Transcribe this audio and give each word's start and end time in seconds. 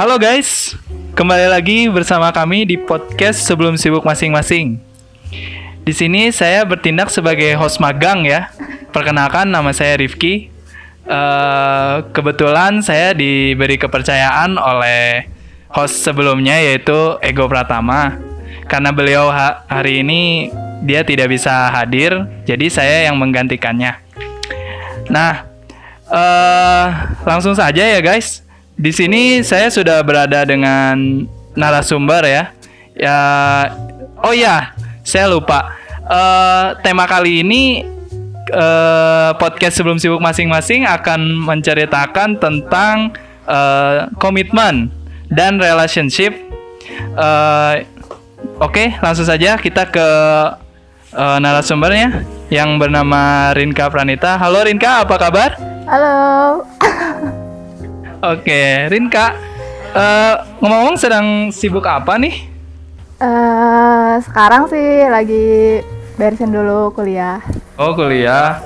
Halo 0.00 0.16
guys, 0.16 0.80
kembali 1.12 1.52
lagi 1.52 1.84
bersama 1.92 2.32
kami 2.32 2.64
di 2.64 2.80
podcast 2.80 3.44
sebelum 3.44 3.76
sibuk 3.76 4.00
masing-masing. 4.00 4.80
Di 5.84 5.92
sini 5.92 6.32
saya 6.32 6.64
bertindak 6.64 7.12
sebagai 7.12 7.52
host 7.60 7.84
magang 7.84 8.24
ya. 8.24 8.48
Perkenalkan 8.96 9.52
nama 9.52 9.76
saya 9.76 10.00
Rifki. 10.00 10.48
Eh, 11.04 11.96
kebetulan 12.16 12.80
saya 12.80 13.12
diberi 13.12 13.76
kepercayaan 13.76 14.56
oleh 14.56 15.28
host 15.68 16.00
sebelumnya 16.00 16.56
yaitu 16.56 17.20
Ego 17.20 17.44
Pratama. 17.44 18.16
Karena 18.72 18.96
beliau 18.96 19.28
ha- 19.28 19.68
hari 19.68 20.00
ini 20.00 20.48
dia 20.80 21.04
tidak 21.04 21.28
bisa 21.28 21.68
hadir, 21.76 22.24
jadi 22.48 22.72
saya 22.72 22.96
yang 23.04 23.20
menggantikannya. 23.20 24.00
Nah, 25.12 25.44
eh 26.08 26.86
langsung 27.28 27.52
saja 27.52 27.84
ya 27.84 28.00
guys. 28.00 28.48
Di 28.80 28.96
sini 28.96 29.44
saya 29.44 29.68
sudah 29.68 30.00
berada 30.00 30.40
dengan 30.48 31.28
narasumber 31.52 32.24
ya. 32.24 32.48
Ya, 32.96 33.18
oh 34.24 34.32
ya, 34.32 34.72
saya 35.04 35.28
lupa. 35.28 35.76
Eh 36.08 36.66
tema 36.80 37.04
kali 37.04 37.44
ini 37.44 37.84
eh 38.48 39.30
podcast 39.36 39.76
sebelum 39.76 40.00
sibuk 40.00 40.24
masing-masing 40.24 40.88
akan 40.88 41.20
menceritakan 41.44 42.40
tentang 42.40 43.12
eh, 43.44 44.08
komitmen 44.16 44.88
dan 45.28 45.60
relationship. 45.60 46.32
Eh, 47.20 47.74
Oke, 48.56 48.96
langsung 49.04 49.28
saja 49.28 49.60
kita 49.60 49.92
ke 49.92 50.08
eh, 51.12 51.38
narasumbernya 51.44 52.24
yang 52.48 52.80
bernama 52.80 53.52
Rinka 53.52 53.92
Pranita. 53.92 54.40
Halo 54.40 54.64
Rinka, 54.64 55.04
apa 55.04 55.20
kabar? 55.20 55.60
Halo. 55.84 56.64
Oke, 58.20 58.84
Rinka. 58.92 59.32
eh, 59.90 60.34
ngomong-ngomong 60.60 61.00
sedang 61.00 61.48
sibuk 61.50 61.82
apa 61.88 62.20
nih? 62.20 62.46
Eh 63.16 64.12
sekarang 64.28 64.68
sih 64.68 65.08
lagi 65.08 65.80
beresin 66.14 66.52
dulu 66.52 66.92
kuliah. 66.92 67.40
Oh, 67.80 67.96
kuliah. 67.96 68.60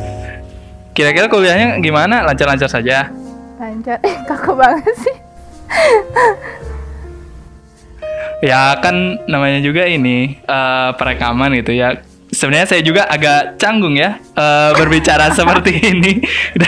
Kira-kira 0.90 1.30
kuliahnya 1.30 1.78
gimana? 1.78 2.26
Lancar-lancar 2.26 2.66
saja? 2.66 3.14
Lanjut. 3.62 3.98
Eh, 4.02 4.16
kaku 4.26 4.58
banget 4.58 4.94
sih. 4.98 5.16
Ya 8.42 8.74
kan 8.82 9.22
namanya 9.30 9.62
juga 9.62 9.86
ini 9.86 10.36
eh, 10.36 10.90
perekaman 10.98 11.54
gitu 11.62 11.72
ya. 11.78 12.02
Sebenarnya 12.44 12.68
saya 12.68 12.84
juga 12.84 13.08
agak 13.08 13.56
canggung 13.56 13.96
ya 13.96 14.20
eh, 14.20 14.70
berbicara 14.76 15.32
seperti 15.38 15.80
ini. 15.80 16.20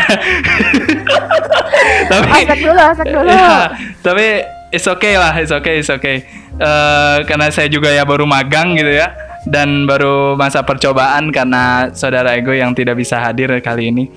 tapi 2.08 2.30
Aspek 2.32 2.58
dulu, 2.64 2.80
aspek 2.80 3.06
dulu. 3.12 3.28
ya, 3.28 3.76
tapi 4.00 4.26
it's 4.72 4.88
okay 4.88 5.20
lah, 5.20 5.36
it's 5.36 5.52
okay, 5.52 5.84
it's 5.84 5.92
okay. 5.92 6.24
Eh, 6.56 7.16
karena 7.28 7.52
saya 7.52 7.68
juga 7.68 7.92
ya 7.92 8.08
baru 8.08 8.24
magang 8.24 8.72
gitu 8.72 8.88
ya 8.88 9.12
dan 9.44 9.84
baru 9.84 10.32
masa 10.34 10.64
percobaan 10.64 11.28
karena 11.28 11.92
saudara 11.92 12.32
Ego 12.34 12.50
yang 12.50 12.72
tidak 12.72 12.96
bisa 12.96 13.20
hadir 13.20 13.52
kali 13.60 13.92
ini. 13.92 14.08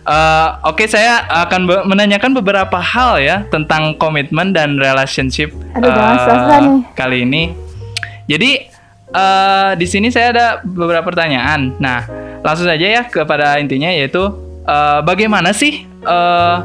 Eh, 0.00 0.48
Oke, 0.62 0.86
saya 0.86 1.26
akan 1.44 1.60
be- 1.66 1.84
menanyakan 1.84 2.32
beberapa 2.32 2.78
hal 2.78 3.18
ya 3.18 3.42
tentang 3.50 3.98
komitmen 3.98 4.54
dan 4.54 4.78
relationship 4.78 5.50
Aduh, 5.74 5.90
nih. 5.90 6.94
kali 6.94 7.26
ini. 7.26 7.42
Jadi 8.30 8.70
eh, 9.10 9.70
di 9.76 9.86
sini 9.86 10.08
saya 10.08 10.32
ada 10.34 10.46
beberapa 10.62 11.06
pertanyaan. 11.10 11.74
Nah, 11.78 12.06
langsung 12.40 12.66
saja 12.66 12.86
ya 12.86 13.02
kepada 13.06 13.58
intinya 13.60 13.90
yaitu 13.90 14.22
eh, 14.64 15.00
bagaimana 15.04 15.50
sih 15.52 15.84
eh, 15.86 16.56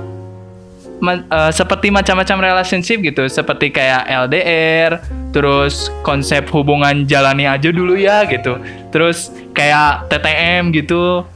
ma- 1.02 1.26
eh, 1.28 1.52
seperti 1.52 1.92
macam-macam 1.92 2.38
relationship 2.54 3.04
gitu, 3.04 3.28
seperti 3.28 3.72
kayak 3.74 4.08
LDR, 4.28 5.04
terus 5.36 5.92
konsep 6.06 6.48
hubungan 6.56 7.04
jalani 7.04 7.44
aja 7.50 7.70
dulu 7.74 8.00
ya 8.00 8.24
gitu, 8.30 8.56
terus 8.90 9.32
kayak 9.52 10.08
TTM 10.08 10.72
gitu, 10.72 11.28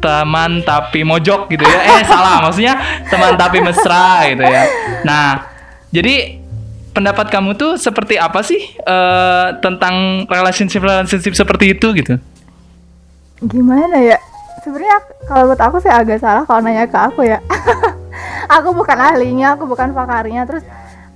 teman 0.00 0.60
tapi 0.64 1.04
mojok 1.04 1.48
gitu 1.52 1.64
ya, 1.64 1.80
eh 1.96 2.02
salah 2.04 2.44
maksudnya 2.44 2.76
teman 3.08 3.36
tapi 3.36 3.60
mesra 3.60 4.28
gitu 4.32 4.44
ya. 4.44 4.64
Nah, 5.04 5.48
jadi 5.92 6.43
pendapat 6.94 7.26
kamu 7.28 7.58
tuh 7.58 7.74
seperti 7.74 8.16
apa 8.16 8.40
sih 8.46 8.62
eh, 8.78 9.46
tentang 9.58 10.24
relationship 10.30 10.80
relationship 10.80 11.34
seperti 11.34 11.74
itu 11.74 11.90
gitu? 11.92 12.14
Gimana 13.42 13.98
ya? 13.98 14.18
Sebenarnya 14.62 14.98
kalau 15.28 15.52
buat 15.52 15.60
aku 15.60 15.76
sih 15.82 15.92
agak 15.92 16.22
salah 16.22 16.46
kalau 16.46 16.62
nanya 16.62 16.86
ke 16.86 16.96
aku 16.96 17.26
ya. 17.26 17.42
aku 18.56 18.72
bukan 18.72 18.96
ahlinya, 18.96 19.58
aku 19.58 19.66
bukan 19.66 19.92
pakarnya. 19.92 20.46
Terus 20.46 20.64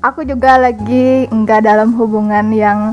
aku 0.02 0.26
juga 0.26 0.58
lagi 0.58 1.30
nggak 1.30 1.64
dalam 1.64 1.94
hubungan 1.94 2.44
yang 2.52 2.92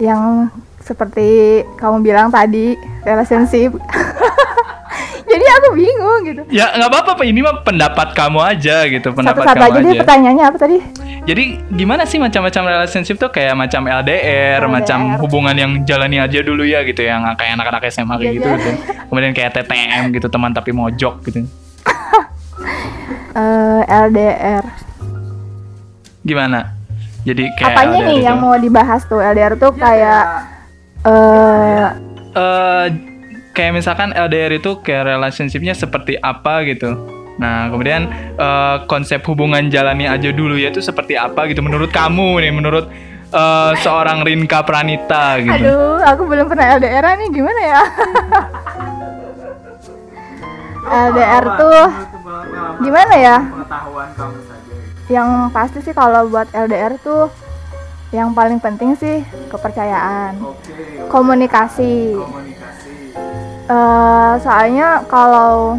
yang 0.00 0.48
seperti 0.80 1.60
kamu 1.76 2.00
bilang 2.00 2.32
tadi 2.32 2.78
relationship. 3.04 3.76
Jadi 5.30 5.44
aku 5.48 5.68
bingung 5.72 6.20
gitu. 6.24 6.42
Ya 6.50 6.74
nggak 6.74 6.90
apa-apa, 6.90 7.10
Pak. 7.14 7.24
ini 7.24 7.38
mah 7.38 7.62
pendapat 7.62 8.08
kamu 8.12 8.38
aja 8.42 8.82
gitu, 8.84 9.08
pendapat 9.10 9.40
Satu-satu 9.40 9.54
kamu 9.56 9.64
aja 9.64 9.78
aja. 9.78 9.86
deh 9.86 9.94
pertanyaannya 9.96 10.44
apa 10.44 10.58
tadi? 10.58 10.76
Jadi 11.20 11.44
gimana 11.70 12.02
sih 12.02 12.16
macam-macam 12.16 12.62
relationship 12.66 13.14
tuh 13.14 13.30
kayak 13.30 13.54
macam 13.54 13.84
LDR, 13.84 14.18
LDR. 14.58 14.62
macam 14.66 14.98
hubungan 15.18 15.54
yang 15.54 15.70
jalani 15.84 16.18
aja 16.18 16.40
dulu 16.40 16.62
ya 16.62 16.82
gitu 16.82 17.00
yang 17.00 17.22
kayak 17.36 17.54
anak-anak 17.54 17.86
SMA 17.88 18.10
kayak 18.12 18.24
Iya, 18.24 18.32
gitu, 18.34 18.48
iya. 18.48 18.56
gitu. 18.56 18.70
Kemudian 19.06 19.32
kayak 19.32 19.50
TTM 19.54 20.02
gitu 20.10 20.26
teman 20.26 20.50
tapi 20.50 20.70
mojok 20.72 21.14
gitu. 21.24 21.46
Eh, 23.30 23.82
LDR. 23.86 24.64
Gimana? 26.20 26.74
Jadi 27.22 27.46
kayak 27.54 27.72
Apanya 27.72 27.94
LDR 27.94 28.08
nih 28.08 28.16
itu. 28.16 28.26
yang 28.26 28.36
mau 28.36 28.56
dibahas 28.56 29.00
tuh? 29.04 29.22
LDR 29.22 29.54
tuh 29.54 29.70
kayak 29.72 30.24
eh 31.00 31.86
Eh, 32.30 32.86
kayak 33.50 33.72
misalkan 33.82 34.14
LDR 34.14 34.58
itu 34.58 34.78
kayak 34.82 35.16
relationshipnya 35.16 35.74
seperti 35.74 36.16
apa 36.20 36.62
gitu. 36.66 36.94
Nah, 37.40 37.72
kemudian 37.72 38.10
eh, 38.36 38.76
konsep 38.84 39.24
hubungan 39.24 39.72
jalani 39.72 40.04
aja 40.04 40.28
dulu 40.28 40.60
ya 40.60 40.68
itu 40.68 40.84
seperti 40.84 41.16
apa 41.16 41.48
gitu 41.48 41.64
menurut 41.64 41.88
kamu 41.88 42.44
nih, 42.44 42.52
menurut 42.52 42.86
eh, 43.32 43.72
seorang 43.80 44.20
Rinka 44.22 44.60
Pranita 44.62 45.40
gitu. 45.40 45.56
Aduh, 45.56 45.98
aku 46.04 46.22
belum 46.28 46.46
pernah 46.52 46.76
LDR 46.76 47.04
nih, 47.16 47.28
gimana 47.32 47.60
ya? 47.64 47.82
LDR 50.90 51.44
tuh 51.54 51.82
gimana 52.82 53.14
ya? 53.16 53.36
Yang 55.10 55.28
pasti 55.50 55.78
sih 55.82 55.94
kalau 55.94 56.26
buat 56.30 56.50
LDR 56.50 56.98
tuh 57.02 57.30
yang 58.10 58.34
paling 58.34 58.58
penting 58.58 58.98
sih 58.98 59.22
kepercayaan, 59.48 60.34
komunikasi. 61.06 62.18
Eh, 63.70 64.32
soalnya 64.42 65.06
kalau 65.06 65.78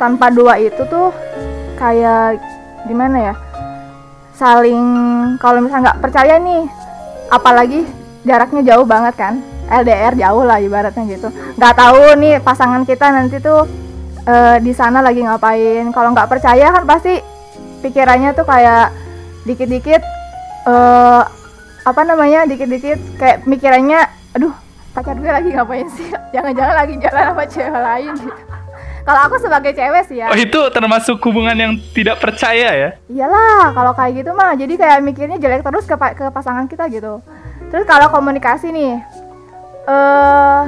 tanpa 0.00 0.32
dua 0.32 0.56
itu 0.56 0.80
tuh 0.88 1.12
kayak 1.76 2.40
gimana 2.88 3.32
ya? 3.32 3.34
Saling 4.32 4.86
kalau 5.36 5.60
misalnya 5.60 5.92
nggak 5.92 6.00
percaya 6.00 6.40
nih, 6.40 6.64
apalagi 7.28 7.84
jaraknya 8.24 8.62
jauh 8.74 8.86
banget 8.88 9.14
kan? 9.20 9.34
LDR 9.68 10.16
jauh 10.16 10.48
lah 10.48 10.56
ibaratnya 10.64 11.04
gitu. 11.04 11.28
Nggak 11.60 11.74
tahu 11.76 12.16
nih 12.16 12.40
pasangan 12.40 12.88
kita 12.88 13.12
nanti 13.12 13.36
tuh 13.36 13.68
eh, 14.24 14.56
di 14.64 14.72
sana 14.72 15.04
lagi 15.04 15.20
ngapain. 15.20 15.92
Kalau 15.92 16.16
nggak 16.16 16.30
percaya 16.32 16.72
kan 16.72 16.88
pasti 16.88 17.20
pikirannya 17.84 18.32
tuh 18.32 18.48
kayak 18.48 18.96
dikit-dikit 19.44 20.02
eh 20.68 21.22
apa 21.88 22.02
namanya 22.04 22.44
dikit-dikit 22.44 23.16
kayak 23.16 23.48
mikirannya 23.48 24.04
aduh 24.36 24.52
pacar 24.90 25.14
gue 25.14 25.30
lagi 25.30 25.48
ngapain 25.52 25.88
sih? 25.90 26.08
Jangan-jangan 26.34 26.74
lagi 26.74 26.94
jalan 26.98 27.24
sama 27.30 27.44
cewek 27.44 27.80
lain 27.80 28.12
gitu. 28.16 28.42
Kalau 29.08 29.20
aku 29.24 29.36
sebagai 29.40 29.72
cewek 29.72 30.02
sih 30.04 30.20
ya. 30.20 30.28
Oh, 30.28 30.36
itu 30.36 30.60
termasuk 30.68 31.16
hubungan 31.24 31.56
yang 31.56 31.72
tidak 31.96 32.20
percaya 32.20 32.68
ya? 32.76 32.90
iyalah 33.08 33.72
kalau 33.72 33.96
kayak 33.96 34.20
gitu 34.20 34.36
mah 34.36 34.52
jadi 34.52 34.74
kayak 34.76 35.00
mikirnya 35.00 35.40
jelek 35.40 35.64
terus 35.64 35.88
ke, 35.88 35.96
pa- 35.96 36.12
ke 36.12 36.28
pasangan 36.28 36.68
kita 36.68 36.92
gitu. 36.92 37.24
Terus 37.72 37.88
kalau 37.88 38.12
komunikasi 38.12 38.68
nih 38.68 39.00
eh 39.88 40.62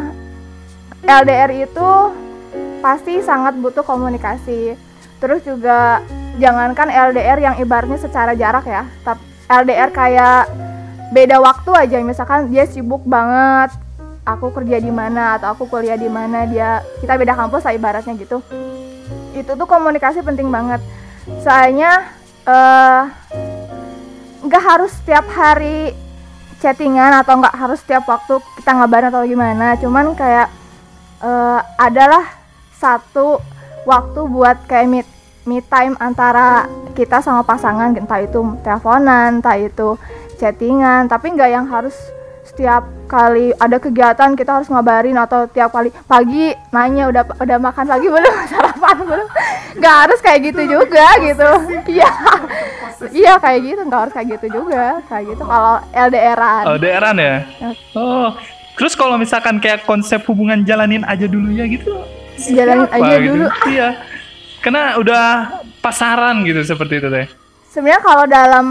LDR 1.05 1.53
itu 1.53 1.89
pasti 2.81 3.21
sangat 3.21 3.61
butuh 3.61 3.85
komunikasi. 3.85 4.73
Terus 5.21 5.44
juga 5.44 6.00
jangankan 6.41 6.89
LDR 6.89 7.37
yang 7.37 7.56
ibaratnya 7.61 8.00
secara 8.00 8.33
jarak 8.33 8.65
ya 8.65 8.89
tapi 9.05 9.21
LDR 9.53 9.93
kayak 9.93 10.49
beda 11.12 11.37
waktu 11.44 11.71
aja. 11.77 12.00
Misalkan 12.00 12.49
dia 12.49 12.65
sibuk 12.65 13.05
banget 13.05 13.69
aku 14.35 14.55
kerja 14.55 14.79
di 14.79 14.93
mana 14.93 15.38
atau 15.38 15.55
aku 15.55 15.67
kuliah 15.67 15.99
di 15.99 16.11
mana 16.11 16.47
dia 16.47 16.85
kita 17.03 17.17
beda 17.17 17.35
kampus 17.35 17.67
lah 17.67 17.75
ibaratnya 17.75 18.15
gitu. 18.19 18.43
Itu 19.35 19.55
tuh 19.55 19.67
komunikasi 19.67 20.23
penting 20.23 20.50
banget. 20.50 20.82
Soalnya 21.43 22.11
eh 22.47 23.03
nggak 24.41 24.65
harus 24.65 24.93
setiap 24.97 25.29
hari 25.31 25.93
chattingan 26.61 27.25
atau 27.25 27.41
nggak 27.41 27.56
harus 27.56 27.79
setiap 27.81 28.05
waktu 28.09 28.41
kita 28.61 28.71
ngabarin 28.77 29.11
atau 29.11 29.25
gimana. 29.25 29.79
Cuman 29.81 30.12
kayak 30.19 30.49
eh, 31.23 31.61
adalah 31.81 32.25
satu 32.77 33.41
waktu 33.85 34.21
buat 34.29 34.65
kayak 34.69 34.88
meet 34.88 35.09
me 35.49 35.65
time 35.65 35.97
antara 36.00 36.69
kita 36.93 37.25
sama 37.25 37.47
pasangan. 37.47 37.97
Entah 37.97 38.21
itu 38.21 38.41
teleponan 38.61 39.41
entah 39.41 39.56
itu 39.56 39.97
chattingan. 40.37 41.09
Tapi 41.09 41.37
nggak 41.37 41.50
yang 41.50 41.67
harus 41.69 41.97
setiap 42.41 42.83
kali 43.05 43.53
ada 43.55 43.77
kegiatan 43.77 44.35
kita 44.35 44.51
harus 44.59 44.67
ngabarin 44.67 45.15
atau 45.15 45.47
tiap 45.47 45.71
kali 45.71 45.93
pagi 46.05 46.51
nanya 46.71 47.07
udah 47.07 47.23
udah 47.37 47.59
makan 47.59 47.87
pagi 47.87 48.07
belum 48.15 48.35
sarapan 48.49 48.97
belum 49.05 49.29
nggak 49.79 49.97
harus 50.07 50.19
kayak 50.19 50.41
gitu 50.51 50.63
juga 50.67 51.07
gitu 51.21 51.49
iya 51.87 52.11
iya 53.13 53.33
kayak 53.39 53.61
gitu 53.65 53.81
nggak 53.85 54.01
harus 54.03 54.15
kayak 54.15 54.29
gitu 54.35 54.47
juga 54.51 54.99
kayak 55.07 55.25
gitu 55.31 55.43
kalau 55.43 55.75
LDRan 55.91 56.65
Oh, 56.67 56.77
daerah 56.77 57.13
ya? 57.15 57.37
Oh, 57.95 58.29
terus 58.75 58.93
kalau 58.95 59.15
misalkan 59.15 59.57
kayak 59.59 59.85
konsep 59.85 60.21
hubungan 60.27 60.65
jalanin 60.65 61.05
aja 61.05 61.25
dulu 61.25 61.51
ya 61.51 61.65
gitu. 61.67 61.93
Jalanin 62.41 62.89
siapa 62.89 62.99
aja 62.99 63.15
gitu? 63.17 63.29
dulu. 63.31 63.47
Iya. 63.69 63.89
Karena 64.61 64.83
udah 64.97 65.25
pasaran 65.81 66.45
gitu 66.45 66.61
seperti 66.63 67.01
itu 67.01 67.09
teh. 67.09 67.27
sebenarnya 67.69 68.03
kalau 68.03 68.25
dalam 68.27 68.67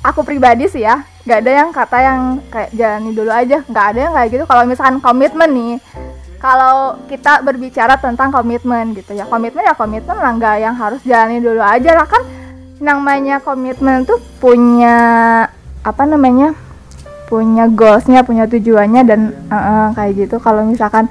aku 0.00 0.22
pribadi 0.22 0.64
sih 0.66 0.80
ya 0.80 1.02
nggak 1.22 1.38
ada 1.42 1.52
yang 1.54 1.68
kata 1.70 1.98
yang 2.02 2.20
kayak 2.50 2.70
jalani 2.74 3.10
dulu 3.14 3.30
aja. 3.30 3.58
Nggak 3.66 3.86
ada 3.94 3.98
yang 3.98 4.14
kayak 4.14 4.28
gitu. 4.34 4.44
Kalau 4.46 4.62
misalkan 4.66 4.98
komitmen 4.98 5.50
nih 5.54 5.74
kalau 6.42 6.98
kita 7.06 7.46
berbicara 7.46 7.94
tentang 8.02 8.34
komitmen 8.34 8.94
gitu 8.98 9.14
ya. 9.14 9.24
Komitmen 9.30 9.62
ya 9.62 9.74
komitmen 9.78 10.16
lah. 10.18 10.32
Nggak 10.34 10.56
yang 10.58 10.74
harus 10.74 11.00
jalani 11.06 11.38
dulu 11.38 11.62
aja 11.62 11.90
lah. 11.94 12.06
Kan 12.10 12.22
namanya 12.82 13.38
komitmen 13.38 14.02
tuh 14.02 14.18
punya 14.42 14.98
apa 15.82 16.02
namanya 16.06 16.54
punya 17.30 17.70
goalsnya 17.70 18.26
punya 18.26 18.44
tujuannya 18.50 19.02
dan 19.06 19.20
eh, 19.48 19.56
eh, 19.56 19.86
kayak 19.94 20.12
gitu. 20.26 20.36
Kalau 20.42 20.66
misalkan 20.66 21.06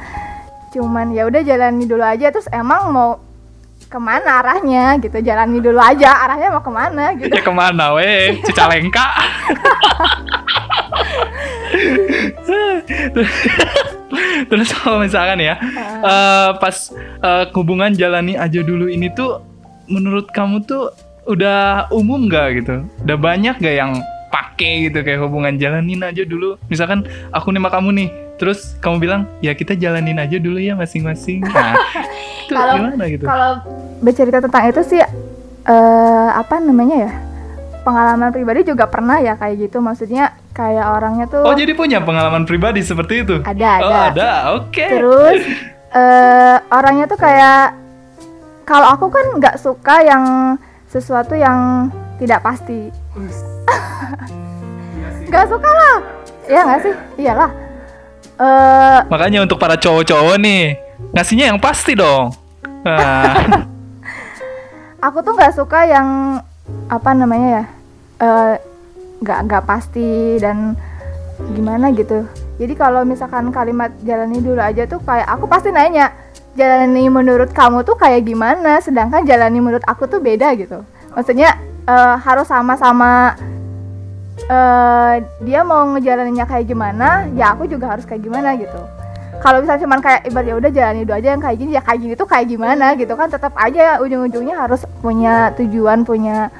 cuman 0.72 1.12
ya 1.12 1.28
udah 1.28 1.44
jalani 1.44 1.84
dulu 1.84 2.04
aja 2.04 2.31
terus 2.31 2.48
emang 2.52 2.96
mau 2.96 3.19
ke 3.92 4.00
mana 4.00 4.40
arahnya 4.40 4.96
gitu 4.98 5.20
jalani 5.20 5.60
dulu 5.60 5.76
aja 5.76 6.16
arahnya 6.24 6.48
mau 6.50 6.64
ke 6.64 6.72
mana 6.72 7.12
gitu 7.12 7.28
Ya 7.28 7.44
ke 7.44 7.52
mana 7.52 7.92
weh? 7.92 8.40
Cicalengka. 8.42 9.04
Terus 14.50 14.70
kalau 14.74 15.00
misalkan 15.00 15.40
ya, 15.40 15.56
eh, 16.02 16.50
pas 16.58 16.76
eh, 17.22 17.46
hubungan 17.52 17.92
jalani 17.92 18.36
aja 18.36 18.60
dulu 18.62 18.88
ini 18.88 19.12
tuh, 19.12 19.40
menurut 19.88 20.32
kamu 20.32 20.64
tuh 20.64 20.92
udah 21.26 21.88
umum 21.92 22.28
gak 22.28 22.64
gitu? 22.64 22.76
Udah 23.04 23.18
banyak 23.18 23.56
gak 23.60 23.76
yang 23.76 23.92
pakai 24.32 24.88
gitu 24.90 25.04
kayak 25.04 25.20
hubungan 25.22 25.56
jalanin 25.56 26.02
aja 26.02 26.24
dulu? 26.24 26.56
Misalkan 26.68 27.04
aku 27.32 27.52
nih 27.52 27.60
sama 27.62 27.70
kamu 27.72 27.90
nih, 27.94 28.10
terus 28.36 28.60
kamu 28.80 28.96
bilang 29.00 29.22
ya 29.40 29.52
kita 29.52 29.76
jalanin 29.76 30.20
aja 30.20 30.40
dulu 30.40 30.60
ya 30.60 30.76
masing-masing. 30.76 31.44
Nah, 31.46 31.76
Kalau- 32.52 32.76
gimana 32.76 33.04
gitu? 33.08 33.24
kalau 33.24 33.52
bercerita 34.01 34.42
tentang 34.42 34.65
itu 34.68 34.81
sih 34.83 35.01
eh 35.62 36.30
apa 36.33 36.57
namanya 36.57 37.06
ya 37.06 37.12
pengalaman 37.81 38.30
pribadi 38.30 38.65
juga 38.65 38.89
pernah 38.89 39.21
ya 39.21 39.38
kayak 39.38 39.69
gitu. 39.69 39.77
Maksudnya 39.80 40.33
kayak 40.51 40.86
orangnya 40.92 41.25
tuh 41.25 41.42
Oh 41.42 41.56
jadi 41.56 41.71
punya 41.71 42.01
pengalaman 42.01 42.44
pribadi 42.44 42.81
seperti 42.81 43.24
itu? 43.24 43.36
ada 43.42 43.69
ada 43.80 43.86
Oh 43.86 43.94
ada, 44.12 44.30
oke. 44.59 44.86
terus 44.86 45.42
eh 45.92 46.57
orangnya 46.69 47.06
tuh 47.06 47.18
kayak 47.18 47.77
kalau 48.65 48.88
aku 48.89 49.07
kan 49.07 49.25
nggak 49.39 49.57
suka 49.57 50.01
yang 50.01 50.24
sesuatu 50.88 51.33
yang 51.33 51.89
tidak 52.18 52.42
pasti. 52.42 52.89
Nggak 55.27 55.45
suka 55.47 55.69
lah. 55.69 55.97
Ya 56.45 56.59
nggak 56.68 56.81
sih? 56.83 56.94
Iyalah. 57.18 57.51
Eh 58.42 59.00
Makanya 59.07 59.45
untuk 59.45 59.57
para 59.57 59.77
cowok-cowok 59.77 60.36
nih 60.38 60.75
ngasihnya 61.13 61.45
yang 61.51 61.59
pasti 61.59 61.95
dong. 61.95 62.31
Nah, 62.83 63.36
aku 65.01 65.18
tuh 65.25 65.33
nggak 65.33 65.57
suka 65.57 65.89
yang 65.89 66.39
apa 66.88 67.09
namanya 67.18 67.50
ya 67.50 67.63
eh, 68.21 68.53
nggak 69.21 69.39
nggak 69.50 69.63
pasti 69.65 70.38
dan 70.38 70.77
gimana 71.57 71.89
gitu. 71.92 72.25
Jadi 72.62 72.77
kalau 72.77 73.01
misalkan 73.01 73.50
kalimat 73.50 73.89
jalani 74.06 74.38
dulu 74.38 74.62
aja 74.62 74.86
tuh 74.86 75.01
kayak 75.01 75.25
aku 75.25 75.50
pasti 75.50 75.74
nanya 75.74 76.13
jalani 76.53 77.09
menurut 77.09 77.50
kamu 77.50 77.81
tuh 77.81 77.98
kayak 77.98 78.30
gimana? 78.30 78.77
Sedangkan 78.77 79.25
jalani 79.25 79.57
menurut 79.57 79.86
aku 79.89 80.06
tuh 80.06 80.21
beda 80.21 80.53
gitu. 80.53 80.86
Maksudnya 81.18 81.57
eh, 81.89 82.15
harus 82.21 82.45
sama-sama 82.45 83.33
eh, 84.45 85.13
dia 85.42 85.62
mau 85.65 85.86
ngejalaninnya 85.97 86.45
kayak 86.45 86.69
gimana 86.69 87.25
ya 87.33 87.54
aku 87.54 87.65
juga 87.65 87.97
harus 87.97 88.06
kayak 88.06 88.21
gimana 88.25 88.54
gitu 88.57 89.00
kalau 89.42 89.58
misalnya 89.60 89.82
cuman 89.82 90.00
kayak 90.00 90.22
ibarat 90.24 90.46
ya 90.46 90.56
udah 90.56 90.72
jalani 90.72 91.02
dulu 91.02 91.16
aja 91.16 91.30
yang 91.30 91.42
kayak 91.42 91.58
gini 91.58 91.72
ya 91.72 91.82
kayak 91.82 92.00
gini 92.00 92.14
tuh 92.14 92.26
kayak 92.26 92.46
gimana 92.48 92.86
gitu 92.94 93.14
kan 93.14 93.28
tetap 93.28 93.54
aja 93.56 93.98
ujung-ujungnya 94.00 94.56
harus 94.56 94.82
punya 94.98 95.50
tujuan 95.56 96.02
punya 96.02 96.54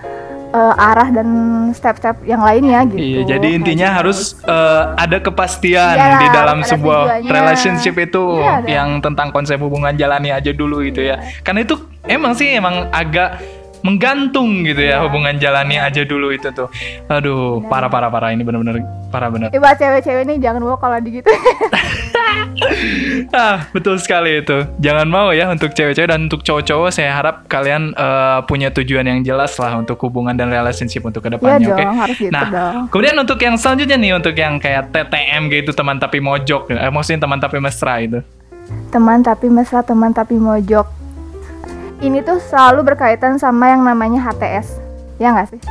eh, 0.50 0.74
arah 0.84 1.10
dan 1.10 1.28
step-step 1.72 2.20
yang 2.24 2.42
lainnya 2.42 2.84
gitu 2.84 3.00
iya, 3.00 3.22
jadi 3.24 3.48
Kayak 3.48 3.58
intinya 3.58 3.88
gitu. 3.88 3.98
harus 3.98 4.18
eh, 4.44 4.84
ada 4.98 5.18
kepastian 5.18 5.96
Iya, 5.96 6.18
di 6.18 6.28
dalam 6.28 6.58
sebuah 6.62 7.00
tujuannya. 7.22 7.32
relationship 7.32 7.96
itu 7.96 8.24
Iya, 8.36 8.56
yang 8.68 9.00
tentang 9.00 9.30
konsep 9.30 9.56
hubungan 9.56 9.94
jalani 9.94 10.30
aja 10.30 10.52
dulu 10.52 10.82
gitu 10.82 11.02
ya. 11.02 11.22
Karena 11.42 11.62
itu 11.62 11.78
emang 12.04 12.34
sih 12.34 12.52
emang 12.52 12.90
agak 12.92 13.40
menggantung 13.82 14.62
gitu 14.62 14.80
ya 14.80 14.90
Iya. 14.92 15.04
hubungan 15.04 15.36
jalani 15.36 15.76
aja 15.76 16.02
dulu 16.04 16.30
itu 16.30 16.50
tuh. 16.50 16.70
Aduh, 17.08 17.66
parah 17.66 17.88
parah 17.88 18.08
parah 18.08 18.30
ini 18.30 18.42
benar-benar 18.42 18.78
parah 19.08 19.28
benar. 19.28 19.50
Eh, 19.50 19.58
buat 19.58 19.76
cewek-cewek 19.76 20.24
nih 20.26 20.38
jangan 20.40 20.62
mau 20.62 20.76
kalau 20.76 20.98
di 20.98 21.18
gitu 21.18 21.32
Ah, 23.32 23.66
betul 23.72 23.98
sekali 23.98 24.38
itu. 24.38 24.54
Jangan 24.78 25.08
mau 25.08 25.32
ya 25.32 25.50
untuk 25.50 25.72
cewek-cewek 25.72 26.08
dan 26.08 26.28
untuk 26.28 26.42
cowok-cowok 26.42 26.90
saya 26.90 27.12
harap 27.12 27.48
kalian 27.48 27.92
eh, 27.92 28.40
punya 28.46 28.70
tujuan 28.70 29.04
yang 29.04 29.20
jelas 29.22 29.58
lah 29.58 29.76
untuk 29.76 29.98
hubungan 30.00 30.32
dan 30.32 30.50
relationship 30.50 31.02
untuk 31.02 31.22
Iya 31.22 31.28
ke 31.28 31.36
depannya, 31.36 31.68
dong 31.68 31.80
oke? 31.80 32.00
harus 32.00 32.18
gitu 32.20 32.32
Nah, 32.32 32.48
dong 32.48 32.82
kemudian 32.88 33.16
untuk 33.18 33.40
yang 33.40 33.56
selanjutnya 33.56 33.98
nih 33.98 34.12
untuk 34.14 34.36
yang 34.36 34.56
kayak 34.58 34.92
TTM 34.92 35.42
gitu 35.50 35.72
teman 35.72 35.98
tapi 35.98 36.20
mojok, 36.20 36.70
eh, 36.72 36.90
maksudnya 36.90 37.20
teman 37.20 37.40
tapi 37.40 37.58
mesra 37.58 37.94
itu. 38.00 38.20
teman 38.88 39.20
tapi 39.20 39.48
mesra 39.48 39.82
teman 39.82 40.12
tapi 40.12 40.36
mojok 40.38 40.88
ini 42.02 42.26
tuh 42.26 42.42
selalu 42.42 42.94
berkaitan 42.94 43.38
sama 43.38 43.70
yang 43.70 43.86
namanya 43.86 44.20
HTS 44.26 44.82
ya 45.22 45.38
nggak 45.38 45.50
sih? 45.54 45.62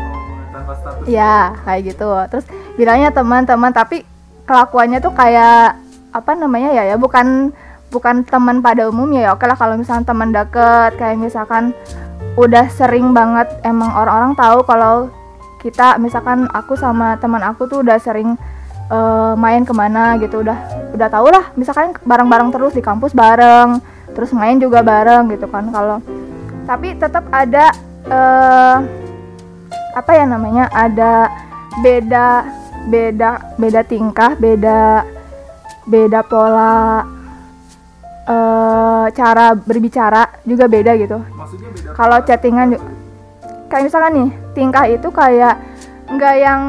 Ya 1.11 1.59
kayak 1.67 1.81
gitu. 1.91 2.07
Terus 2.31 2.47
bilangnya 2.79 3.11
teman-teman 3.11 3.75
tapi 3.75 4.07
kelakuannya 4.47 5.03
tuh 5.03 5.11
kayak 5.11 5.75
apa 6.11 6.33
namanya 6.35 6.75
ya 6.75 6.95
ya 6.95 6.97
bukan 6.99 7.55
bukan 7.91 8.23
teman 8.23 8.63
pada 8.63 8.87
umumnya 8.87 9.27
ya. 9.27 9.31
Oke 9.35 9.51
lah 9.51 9.59
kalau 9.59 9.75
misalnya 9.75 10.07
teman 10.07 10.31
deket 10.31 10.95
kayak 10.95 11.19
misalkan 11.19 11.75
udah 12.39 12.71
sering 12.71 13.11
banget 13.11 13.51
emang 13.67 13.91
orang-orang 13.91 14.39
tahu 14.39 14.63
kalau 14.63 15.11
kita 15.59 15.99
misalkan 15.99 16.47
aku 16.55 16.79
sama 16.79 17.19
teman 17.19 17.43
aku 17.43 17.67
tuh 17.67 17.83
udah 17.83 17.99
sering 17.99 18.39
eh, 18.87 19.35
main 19.35 19.67
ke 19.67 19.75
mana 19.75 20.15
gitu. 20.23 20.47
Udah 20.47 20.59
udah 20.95 21.09
tau 21.11 21.27
lah 21.27 21.51
misalkan 21.59 21.91
bareng-bareng 22.07 22.55
terus 22.55 22.71
di 22.79 22.83
kampus 22.83 23.11
bareng 23.19 23.83
terus 24.15 24.31
main 24.31 24.63
juga 24.63 24.87
bareng 24.87 25.27
gitu 25.35 25.51
kan. 25.51 25.67
Kalau 25.75 25.99
tapi 26.71 26.95
tetap 26.95 27.27
ada 27.35 27.75
eh 28.07 28.77
apa 29.91 30.11
ya 30.15 30.23
namanya 30.23 30.71
ada 30.71 31.27
beda 31.83 32.47
beda 32.87 33.59
beda 33.59 33.81
tingkah 33.83 34.39
beda 34.39 35.03
beda 35.91 36.23
pola 36.23 37.03
eh 38.31 39.05
cara 39.11 39.59
berbicara 39.59 40.31
juga 40.47 40.71
beda 40.71 40.95
gitu. 40.95 41.19
Kalau 41.99 42.23
chattingan 42.23 42.79
ju- 42.79 42.85
kayak 43.67 43.91
misalkan 43.91 44.13
nih 44.15 44.31
tingkah 44.55 44.87
itu 44.87 45.09
kayak 45.11 45.59
nggak 46.07 46.37
yang 46.39 46.63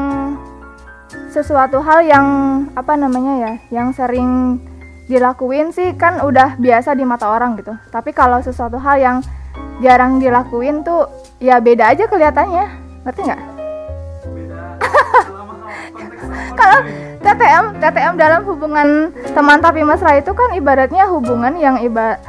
sesuatu 1.30 1.78
hal 1.78 2.02
yang 2.02 2.26
apa 2.74 2.98
namanya 2.98 3.34
ya 3.38 3.52
yang 3.70 3.94
sering 3.94 4.58
dilakuin 5.06 5.70
sih 5.70 5.94
kan 5.94 6.18
udah 6.26 6.58
biasa 6.58 6.98
di 6.98 7.06
mata 7.06 7.30
orang 7.30 7.54
gitu. 7.54 7.70
Tapi 7.94 8.10
kalau 8.10 8.42
sesuatu 8.42 8.82
hal 8.82 8.98
yang 8.98 9.16
jarang 9.80 10.20
dilakuin 10.20 10.84
tuh 10.84 11.08
ya 11.40 11.62
beda 11.62 11.96
aja 11.96 12.04
kelihatannya. 12.10 12.66
Ngerti 13.06 13.20
nggak? 13.24 13.40
Kalau 16.58 16.80
TTM 17.22 17.64
TTM 17.80 18.14
dalam 18.18 18.42
hubungan 18.44 18.88
teman 19.32 19.58
tapi 19.62 19.86
mesra 19.86 20.18
itu 20.18 20.34
kan 20.34 20.52
ibaratnya 20.52 21.08
hubungan 21.08 21.56
yang 21.56 21.80
ibarat 21.80 22.20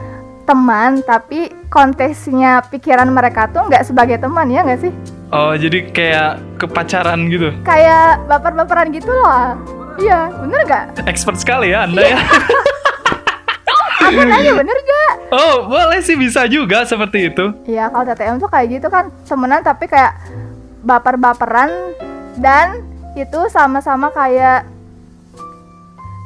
teman 0.44 1.00
tapi 1.08 1.50
konteksnya 1.72 2.62
pikiran 2.68 3.08
mereka 3.08 3.48
tuh 3.48 3.64
nggak 3.68 3.88
sebagai 3.88 4.20
teman 4.20 4.52
ya 4.52 4.64
nggak 4.64 4.82
sih? 4.84 4.94
Oh, 5.34 5.58
jadi 5.58 5.90
kayak 5.90 6.62
kepacaran 6.62 7.26
gitu. 7.34 7.50
kayak 7.66 8.22
baper-baperan 8.30 8.94
gitu 8.94 9.10
loh. 9.10 9.58
Iya 9.98 10.30
bener 10.30 10.62
nggak? 10.68 10.86
Expert 11.10 11.38
sekali 11.42 11.74
ya 11.74 11.90
Anda 11.90 12.02
ya. 12.06 12.18
aku 14.04 14.22
nanya 14.24 14.52
bener 14.56 14.78
nggak 14.78 15.12
Oh, 15.34 15.66
boleh 15.66 15.98
sih 16.06 16.14
bisa 16.14 16.46
juga 16.46 16.86
seperti 16.86 17.34
itu. 17.34 17.46
Iya 17.66 17.90
kalau 17.90 18.06
TTM 18.06 18.38
tuh 18.38 18.50
kayak 18.54 18.68
gitu 18.70 18.88
kan 18.94 19.10
temenan 19.26 19.66
tapi 19.66 19.90
kayak 19.90 20.14
baper-baperan 20.86 21.98
dan 22.38 22.86
itu 23.16 23.40
sama-sama 23.50 24.14
kayak 24.14 24.66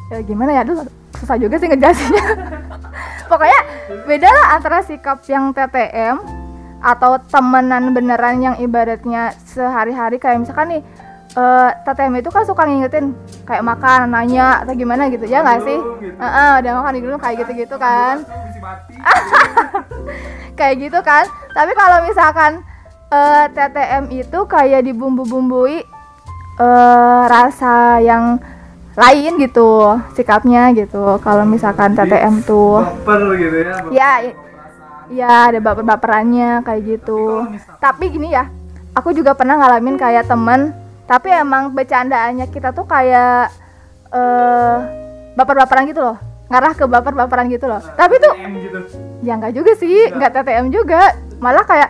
ya 0.07 0.19
gimana 0.23 0.55
ya 0.55 0.61
aduh 0.63 0.87
susah 1.19 1.35
juga 1.35 1.59
sih 1.59 1.67
ngejelasinnya 1.67 2.25
pokoknya 3.31 3.59
beda 4.07 4.27
lah 4.27 4.45
antara 4.55 4.79
sikap 4.83 5.19
yang 5.27 5.51
TTM 5.51 6.15
atau 6.79 7.19
temenan 7.27 7.91
beneran 7.91 8.39
yang 8.39 8.55
ibaratnya 8.55 9.35
sehari-hari 9.43 10.15
kayak 10.15 10.45
misalkan 10.45 10.79
nih 10.79 10.81
eh 11.37 11.69
TTM 11.85 12.17
itu 12.17 12.29
kan 12.29 12.43
suka 12.43 12.65
ngingetin 12.65 13.13
kayak 13.45 13.61
makan, 13.61 14.09
nanya 14.09 14.65
atau 14.65 14.73
gimana 14.73 15.05
gitu 15.07 15.23
ya 15.23 15.39
nggak 15.39 15.61
sih? 15.61 15.77
Heeh, 16.17 16.51
udah 16.59 16.71
makan 16.75 16.93
di 16.93 17.01
dulu 17.01 17.15
kayak 17.15 17.45
gitu-gitu 17.45 17.77
kan. 17.77 18.25
kayak 20.57 20.75
gitu 20.81 20.99
kan. 20.99 21.23
Tapi 21.53 21.71
kalau 21.71 22.01
misalkan 22.03 22.65
eh, 23.09 23.45
TTM 23.47 24.03
itu 24.11 24.39
kayak 24.45 24.81
dibumbu-bumbui 24.83 25.85
eh, 26.57 27.21
rasa 27.27 28.01
yang 28.01 28.41
lain 28.97 29.37
gitu 29.37 29.93
sikapnya 30.11 30.73
gitu. 30.73 31.21
Kalau 31.21 31.45
misalkan 31.45 31.93
TTM 31.93 32.41
tuh 32.41 32.81
baper 32.81 33.21
gitu 33.37 33.57
ya 33.61 33.77
ya 33.93 34.11
i- 34.25 34.37
ya 35.07 35.47
ada 35.47 35.61
baper-baperannya 35.61 36.65
kayak 36.65 36.81
gitu 36.83 37.47
tapi 37.79 38.11
gini 38.11 38.27
ya 38.27 38.51
aku 38.91 39.15
juga 39.15 39.31
pernah 39.31 39.55
ngalamin 39.55 39.95
kayak 39.95 40.27
temen 40.27 40.75
tapi 41.07 41.31
emang 41.31 41.71
bercandaannya 41.71 42.51
kita 42.51 42.75
tuh 42.75 42.83
kayak 42.83 43.49
eh 44.11 44.77
baper-baperan 45.39 45.87
gitu 45.87 46.03
loh. 46.03 46.17
Ngarah 46.51 46.73
ke 46.75 46.83
baper-baperan 46.83 47.47
gitu 47.47 47.65
loh. 47.71 47.79
Tapi 47.79 48.19
tuh 48.19 48.33
gitu. 48.35 48.79
Ya 49.23 49.39
nggak 49.39 49.53
juga 49.55 49.71
sih. 49.79 50.11
Nggak. 50.11 50.43
TTM 50.43 50.67
juga. 50.69 51.15
Malah 51.39 51.63
kayak 51.63 51.89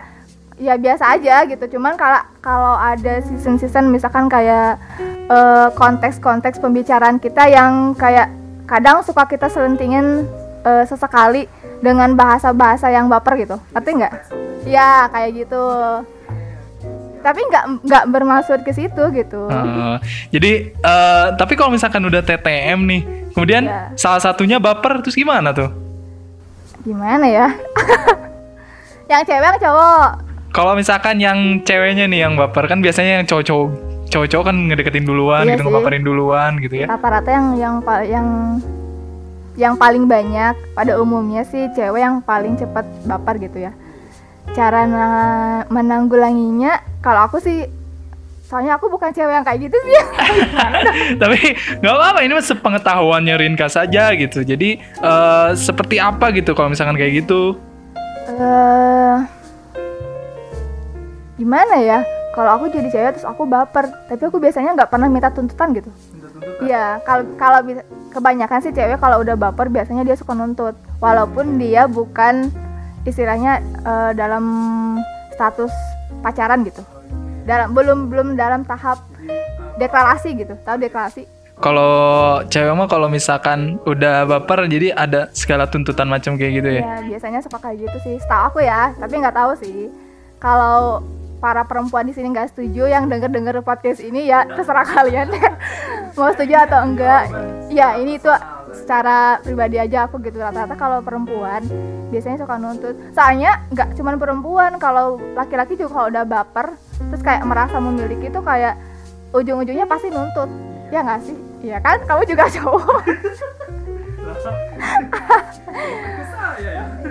ya 0.58 0.74
biasa 0.78 1.18
aja 1.18 1.46
gitu. 1.50 1.78
Cuman 1.78 1.98
kalau 1.98 2.22
kalau 2.38 2.74
ada 2.78 3.22
season-season 3.26 3.90
misalkan 3.90 4.30
kayak 4.30 4.78
eh, 5.26 5.68
konteks-konteks 5.74 6.62
pembicaraan 6.62 7.18
kita 7.18 7.50
yang 7.50 7.94
kayak 7.98 8.30
kadang 8.70 9.02
suka 9.02 9.26
kita 9.26 9.50
selentingin 9.50 10.26
eh, 10.62 10.84
sesekali 10.86 11.50
dengan 11.82 12.14
bahasa-bahasa 12.14 12.90
yang 12.90 13.10
baper 13.10 13.38
gitu. 13.38 13.56
Ngerti 13.74 13.90
nggak? 13.98 14.12
Ya 14.66 15.06
kayak 15.10 15.46
gitu 15.46 15.62
tapi 17.28 17.44
nggak 17.44 17.64
nggak 17.84 18.04
bermaksud 18.08 18.60
ke 18.60 18.72
situ 18.72 19.02
gitu. 19.12 19.44
Eh, 19.46 19.96
jadi 20.30 20.52
eh, 20.72 21.26
tapi 21.34 21.52
kalau 21.52 21.70
misalkan 21.70 22.00
udah 22.00 22.20
TTM 22.20 22.80
nih 22.82 23.02
kemudian 23.30 23.62
Ya. 23.62 23.92
salah 23.94 24.18
satunya 24.18 24.56
baper 24.56 24.98
terus 24.98 25.12
gimana 25.12 25.52
tuh? 25.52 25.68
Gimana 26.80 27.28
ya? 27.28 27.52
Yang 29.10 29.22
cewek 29.26 29.44
yang 29.46 29.58
cowok? 29.58 30.08
Kalau 30.48 30.72
misalkan 30.72 31.16
yang 31.16 31.38
ceweknya 31.62 32.04
nih 32.04 32.24
yang 32.24 32.34
baper 32.34 32.64
kan 32.66 32.80
biasanya 32.80 33.20
yang 33.20 33.26
cowok-cowok 33.26 33.68
cowok-cowok 34.08 34.44
kan 34.46 34.56
ngedeketin 34.68 35.04
duluan 35.04 35.44
Iya 35.44 35.56
gitu 35.56 35.68
sih. 35.68 36.00
duluan 36.00 36.52
gitu 36.58 36.74
ya. 36.74 36.86
Rata-rata 36.88 37.28
yang 37.28 37.46
yang 37.54 37.74
yang 38.04 38.26
yang 39.54 39.74
paling 39.74 40.04
banyak 40.04 40.56
pada 40.72 40.96
umumnya 40.96 41.44
sih 41.44 41.68
cewek 41.72 42.00
yang 42.00 42.20
paling 42.20 42.56
cepat 42.56 42.88
baper 43.04 43.36
gitu 43.38 43.68
ya. 43.68 43.72
Cara 44.52 44.88
na- 44.88 45.68
menanggulanginya 45.68 46.80
kalau 46.98 47.30
aku 47.30 47.38
sih 47.38 47.66
soalnya 48.48 48.80
aku 48.80 48.88
bukan 48.88 49.12
cewek 49.12 49.28
yang 49.28 49.44
kayak 49.44 49.68
gitu 49.68 49.76
sih. 49.84 49.94
Tapi 51.20 51.38
nggak 51.84 51.94
apa-apa 51.94 52.20
ini 52.24 52.32
mah 52.32 52.46
sepengetahuannya 52.48 53.34
Rinka 53.36 53.68
saja 53.68 54.16
gitu. 54.16 54.40
Jadi 54.40 54.80
eh, 54.80 55.48
seperti 55.52 56.00
apa 56.00 56.32
gitu 56.32 56.56
kalau 56.56 56.72
misalkan 56.72 56.96
kayak 56.96 57.24
gitu? 57.24 57.60
Eh 58.32 59.16
gimana 61.36 61.76
ya? 61.76 62.00
Kalau 62.32 62.56
aku 62.56 62.72
jadi 62.72 62.88
cewek 62.88 63.20
terus 63.20 63.28
aku 63.28 63.44
baper. 63.44 63.92
Tapi 64.08 64.22
aku 64.24 64.40
biasanya 64.40 64.72
nggak 64.80 64.90
pernah 64.90 65.12
minta 65.12 65.28
tuntutan 65.28 65.76
gitu. 65.76 65.92
Iya, 66.64 66.98
kalau 67.04 67.28
kalau 67.36 67.60
kebanyakan 68.10 68.58
sih 68.64 68.72
cewek 68.72 68.98
kalau 68.98 69.20
udah 69.20 69.36
baper 69.36 69.68
biasanya 69.68 70.02
dia 70.02 70.16
suka 70.16 70.32
nuntut, 70.32 70.74
walaupun 70.98 71.60
dia 71.60 71.86
bukan 71.86 72.50
istilahnya 73.06 73.60
eh, 73.84 74.10
dalam 74.16 74.44
status 75.34 75.70
pacaran 76.24 76.64
gitu. 76.66 76.82
Dalam 77.48 77.72
belum 77.72 78.12
belum 78.12 78.28
dalam 78.36 78.62
tahap 78.66 79.02
deklarasi 79.80 80.36
gitu. 80.36 80.54
Tahu 80.62 80.76
deklarasi? 80.78 81.38
kalau 81.58 82.38
cewek 82.46 82.70
mah 82.70 82.86
kalau 82.86 83.10
misalkan 83.10 83.82
udah 83.82 84.22
baper 84.30 84.70
jadi 84.70 84.94
ada 84.94 85.26
segala 85.34 85.66
tuntutan 85.66 86.06
macam 86.06 86.38
kayak 86.38 86.62
gitu 86.62 86.70
ya 86.70 86.82
Ya 86.86 86.96
biasanya 87.02 87.42
suka 87.42 87.58
kayak 87.58 87.82
gitu 87.82 87.96
sih. 88.06 88.14
Setahu 88.22 88.42
aku 88.54 88.58
ya, 88.62 88.94
tapi 88.94 89.18
nggak 89.18 89.34
tahu 89.34 89.52
sih. 89.58 89.90
Kalau 90.38 91.02
para 91.38 91.62
perempuan 91.66 92.06
di 92.06 92.14
sini 92.14 92.34
nggak 92.34 92.54
setuju 92.54 92.90
yang 92.90 93.06
denger 93.06 93.30
denger 93.30 93.62
podcast 93.62 94.02
ini 94.02 94.26
ya 94.26 94.42
terserah 94.42 94.82
kalian 94.82 95.30
mau 96.18 96.34
setuju 96.34 96.66
atau 96.66 96.82
enggak 96.82 97.30
ya 97.70 97.94
ini 97.94 98.18
tuh 98.18 98.34
secara 98.88 99.36
pribadi 99.44 99.76
aja 99.76 100.08
aku 100.08 100.16
gitu. 100.24 100.40
Rata-rata 100.40 100.72
kalau 100.72 101.04
perempuan 101.04 101.60
biasanya 102.08 102.40
suka 102.40 102.56
nuntut. 102.56 102.96
Soalnya 103.12 103.60
nggak 103.68 103.92
cuman 104.00 104.16
perempuan 104.16 104.72
kalau 104.80 105.20
laki-laki 105.36 105.76
juga 105.76 105.92
kalau 105.92 106.08
udah 106.08 106.24
baper 106.24 106.72
terus 107.12 107.20
kayak 107.20 107.44
merasa 107.44 107.76
memiliki 107.76 108.32
itu 108.32 108.40
kayak 108.40 108.80
ujung-ujungnya 109.36 109.84
pasti 109.84 110.08
nuntut. 110.08 110.48
Ya 110.88 111.04
nggak 111.04 111.20
sih? 111.20 111.36
Iya 111.68 111.84
kan? 111.84 112.00
Kamu 112.08 112.24
juga 112.24 112.48
cowok. 112.56 113.04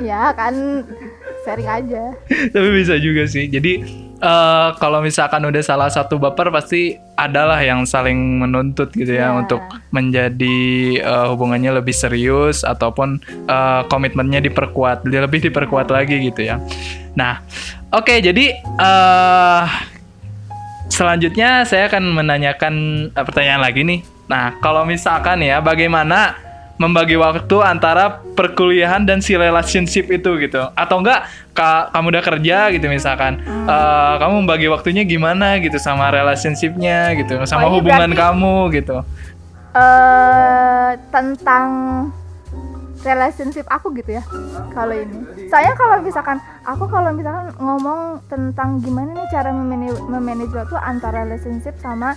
Iya 0.02 0.34
kan? 0.34 0.54
Sharing 1.46 1.70
aja. 1.70 2.04
Tapi 2.58 2.70
bisa 2.74 2.98
juga 2.98 3.30
sih. 3.30 3.46
Jadi 3.54 3.86
eh, 4.18 4.70
kalau 4.78 5.00
misalkan 5.00 5.46
udah 5.46 5.64
salah 5.64 5.90
satu 5.90 6.18
baper 6.18 6.50
pasti 6.50 6.98
adalah 7.18 7.62
yang 7.62 7.86
saling 7.86 8.42
menuntut 8.42 8.94
gitu 8.94 9.14
ya 9.18 9.34
Iya. 9.34 9.38
untuk 9.38 9.62
menjadi 9.94 10.58
eh, 11.02 11.26
hubungannya 11.34 11.78
lebih 11.78 11.94
serius 11.94 12.62
ataupun 12.66 13.22
eh, 13.46 13.82
komitmennya 13.90 14.42
diperkuat 14.42 15.06
lebih 15.06 15.50
diperkuat 15.50 15.90
lagi 15.90 16.30
gitu 16.30 16.46
ya 16.46 16.62
nah 17.18 17.42
oke 17.94 18.14
jadi 18.22 18.46
eh 18.62 19.66
selanjutnya 20.88 21.68
saya 21.68 21.92
akan 21.92 22.04
menanyakan 22.16 22.74
pertanyaan 23.14 23.62
lagi 23.62 23.82
nih 23.86 24.00
nah 24.28 24.56
kalau 24.60 24.84
misalkan 24.84 25.40
ya 25.46 25.62
bagaimana 25.64 26.47
membagi 26.78 27.14
waktu 27.16 27.58
antara 27.60 28.06
perkuliahan 28.32 29.02
dan 29.02 29.18
si 29.18 29.34
relationship 29.34 30.08
itu 30.08 30.38
gitu. 30.38 30.62
Atau 30.72 31.02
enggak 31.02 31.26
ka- 31.52 31.90
kamu 31.90 32.06
udah 32.12 32.24
kerja 32.24 32.58
gitu 32.70 32.86
misalkan 32.88 33.42
eh, 33.44 34.14
kamu 34.16 34.34
membagi 34.42 34.68
waktunya 34.68 35.02
gimana 35.04 35.58
gitu 35.58 35.78
sama 35.78 36.08
relationshipnya 36.08 37.18
gitu 37.18 37.42
sama 37.44 37.66
Oh, 37.66 37.76
hubungan 37.76 38.08
berarti- 38.08 38.22
kamu 38.22 38.56
gitu. 38.74 38.98
Eh 39.74 40.90
tentang 41.08 41.68
relationship 43.00 43.66
aku 43.68 43.94
gitu 43.94 44.12
ya 44.12 44.24
kalau 44.72 44.92
ini. 44.92 45.18
Saya 45.48 45.74
kalau 45.74 45.98
misalkan 46.00 46.38
aku 46.62 46.86
kalau 46.86 47.10
misalkan 47.10 47.54
ngomong 47.56 48.00
tentang 48.26 48.78
gimana 48.80 49.16
nih 49.16 49.28
cara 49.30 49.50
memanage, 49.50 50.02
memanage 50.04 50.52
waktu 50.52 50.76
antara 50.78 51.24
relationship 51.24 51.78
sama 51.78 52.14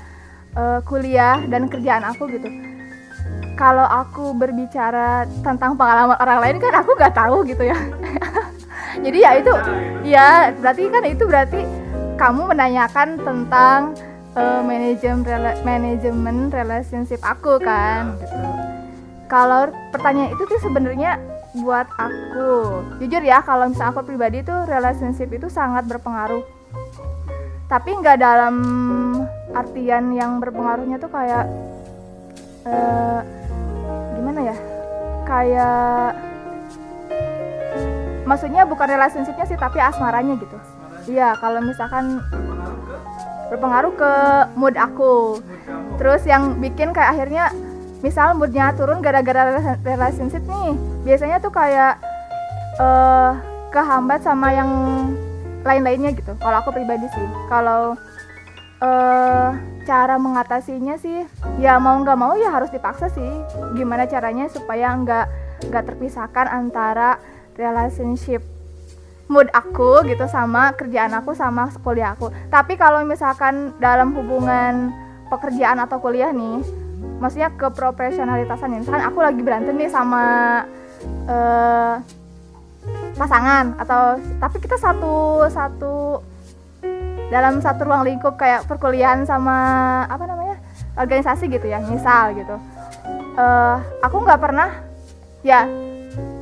eh, 0.52 0.80
kuliah 0.82 1.40
dan 1.46 1.64
kerjaan 1.64 2.02
aku 2.02 2.26
gitu 2.28 2.48
kalau 3.60 3.84
aku 3.84 4.32
berbicara 4.32 5.28
tentang 5.44 5.76
pengalaman 5.76 6.16
orang 6.16 6.40
lain 6.40 6.56
kan 6.56 6.80
aku 6.80 6.96
nggak 6.96 7.12
tahu 7.12 7.44
gitu 7.44 7.68
ya. 7.68 7.76
Jadi 9.04 9.18
ya 9.20 9.30
itu 9.36 9.52
ya 10.00 10.28
berarti 10.56 10.82
kan 10.88 11.04
itu 11.04 11.24
berarti 11.28 11.60
kamu 12.16 12.56
menanyakan 12.56 13.20
tentang 13.20 13.92
eh, 14.32 14.60
manajemen 14.64 15.20
rela- 15.28 15.60
manajemen 15.60 16.48
relationship 16.48 17.20
aku 17.20 17.60
kan 17.60 18.16
gitu. 18.16 18.40
Kalau 19.28 19.68
pertanyaan 19.92 20.32
itu 20.32 20.42
tuh 20.48 20.58
sebenarnya 20.64 21.20
buat 21.60 21.86
aku. 22.00 22.80
Jujur 23.04 23.20
ya 23.20 23.44
kalau 23.44 23.68
misalnya 23.68 23.92
aku 23.92 24.08
pribadi 24.08 24.40
tuh 24.40 24.64
relationship 24.64 25.28
itu 25.36 25.52
sangat 25.52 25.84
berpengaruh. 25.84 26.42
Tapi 27.68 27.90
nggak 27.92 28.18
dalam 28.18 28.56
artian 29.52 30.16
yang 30.16 30.40
berpengaruhnya 30.40 30.96
tuh 30.96 31.12
kayak 31.12 31.44
eh, 32.66 33.39
gimana 34.20 34.52
ya? 34.52 34.56
Kayak 35.24 36.20
maksudnya 38.28 38.68
bukan 38.68 38.86
relationshipnya 38.86 39.48
sih 39.48 39.56
tapi 39.56 39.80
asmaranya 39.80 40.36
gitu. 40.36 40.56
Iya 41.08 41.32
kalau 41.40 41.64
misalkan 41.64 42.20
berpengaruh 43.48 43.92
ke 43.96 44.12
mood 44.60 44.76
aku. 44.76 45.40
Terus 45.96 46.22
yang 46.28 46.60
bikin 46.60 46.92
kayak 46.92 47.16
akhirnya 47.16 47.48
misal 48.04 48.36
moodnya 48.36 48.76
turun 48.76 49.00
gara-gara 49.00 49.56
rela- 49.56 49.80
relationship 49.84 50.40
nih 50.48 50.72
biasanya 51.04 51.36
tuh 51.40 51.52
kayak 51.52 51.96
eh 52.80 53.32
kehambat 53.72 54.20
sama 54.24 54.52
yang 54.52 54.70
lain-lainnya 55.64 56.12
gitu. 56.16 56.32
Kalau 56.40 56.56
aku 56.60 56.72
pribadi 56.72 57.08
sih. 57.12 57.26
Kalau 57.48 57.96
eh 58.80 59.48
cara 59.84 60.16
mengatasinya 60.20 60.96
sih 61.00 61.24
ya 61.58 61.80
mau 61.80 61.98
nggak 62.00 62.18
mau 62.18 62.32
ya 62.36 62.52
harus 62.52 62.72
dipaksa 62.72 63.12
sih. 63.12 63.30
Gimana 63.76 64.08
caranya 64.08 64.48
supaya 64.48 64.92
nggak 64.96 65.26
nggak 65.68 65.84
terpisahkan 65.84 66.46
antara 66.48 67.20
relationship 67.56 68.40
mood 69.30 69.46
aku 69.54 70.02
gitu 70.10 70.26
sama 70.26 70.74
kerjaan 70.74 71.14
aku 71.14 71.36
sama 71.36 71.68
kuliah 71.84 72.16
aku. 72.16 72.32
Tapi 72.48 72.74
kalau 72.80 73.04
misalkan 73.04 73.76
dalam 73.78 74.16
hubungan 74.16 74.90
pekerjaan 75.30 75.78
atau 75.78 76.02
kuliah 76.02 76.34
nih 76.34 76.64
maksudnya 77.20 77.52
ke 77.54 77.68
profesionalitasan 77.70 78.80
misalkan 78.80 79.04
aku 79.04 79.20
lagi 79.20 79.40
berantem 79.44 79.76
nih 79.76 79.92
sama 79.92 80.24
eh 81.28 81.94
pasangan 83.14 83.76
atau 83.76 84.16
tapi 84.40 84.56
kita 84.58 84.80
satu 84.80 85.44
satu 85.52 86.24
dalam 87.30 87.62
satu 87.62 87.86
ruang 87.86 88.02
lingkup 88.02 88.34
kayak 88.34 88.66
perkuliahan 88.66 89.22
sama 89.22 89.56
apa 90.10 90.26
namanya 90.26 90.58
organisasi 90.98 91.46
gitu 91.46 91.70
ya 91.70 91.78
misal 91.86 92.34
gitu. 92.34 92.58
Uh, 93.38 93.78
aku 94.02 94.20
nggak 94.26 94.42
pernah 94.42 94.68
ya 95.46 95.64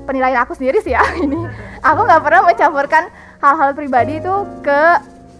penilaian 0.08 0.40
aku 0.42 0.56
sendiri 0.56 0.80
sih 0.80 0.96
ya 0.96 1.04
ini. 1.24 1.38
Aku 1.84 2.00
nggak 2.08 2.24
pernah 2.24 2.40
mencampurkan 2.48 3.12
hal-hal 3.38 3.70
pribadi 3.76 4.18
itu 4.18 4.34
ke 4.64 4.82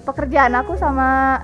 pekerjaan 0.04 0.54
aku 0.54 0.76
sama 0.76 1.40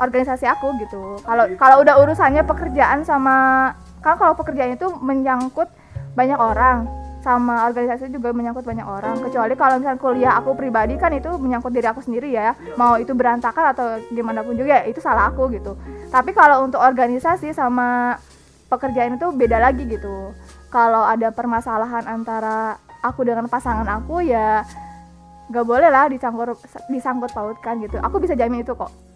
organisasi 0.00 0.48
aku 0.48 0.72
gitu. 0.80 1.20
Kalau 1.22 1.44
kalau 1.60 1.76
udah 1.84 2.00
urusannya 2.00 2.42
pekerjaan 2.48 3.04
sama 3.04 3.70
kan 4.00 4.16
kalau 4.16 4.32
pekerjaan 4.32 4.74
itu 4.74 4.88
menyangkut 5.04 5.68
banyak 6.16 6.40
orang 6.40 6.88
sama 7.20 7.68
organisasi 7.68 8.08
juga 8.08 8.32
menyangkut 8.32 8.64
banyak 8.64 8.84
orang. 8.84 9.20
Kecuali 9.20 9.52
kalau 9.52 9.76
misalnya 9.76 10.00
kuliah 10.00 10.32
aku 10.40 10.56
pribadi 10.56 10.96
kan 10.96 11.12
itu 11.12 11.28
menyangkut 11.36 11.72
diri 11.72 11.88
aku 11.88 12.00
sendiri 12.00 12.32
ya. 12.32 12.56
Mau 12.80 12.96
itu 12.96 13.12
berantakan 13.12 13.76
atau 13.76 14.00
gimana 14.08 14.40
pun 14.40 14.56
juga 14.56 14.80
ya 14.80 14.88
itu 14.88 15.04
salah 15.04 15.28
aku 15.28 15.52
gitu. 15.52 15.76
Tapi 16.08 16.32
kalau 16.32 16.64
untuk 16.64 16.80
organisasi 16.80 17.52
sama 17.52 18.16
pekerjaan 18.72 19.20
itu 19.20 19.28
beda 19.36 19.60
lagi 19.60 19.84
gitu. 19.84 20.32
Kalau 20.72 21.04
ada 21.04 21.28
permasalahan 21.28 22.08
antara 22.08 22.80
aku 23.04 23.26
dengan 23.26 23.50
pasangan 23.50 23.88
aku 24.00 24.24
ya 24.24 24.64
gak 25.50 25.66
boleh 25.66 25.90
lah 25.90 26.06
dicampur 26.08 26.56
disangkut 26.88 27.34
pautkan 27.36 27.84
gitu. 27.84 28.00
Aku 28.00 28.16
bisa 28.16 28.32
jamin 28.32 28.64
itu 28.64 28.72
kok 28.72 29.09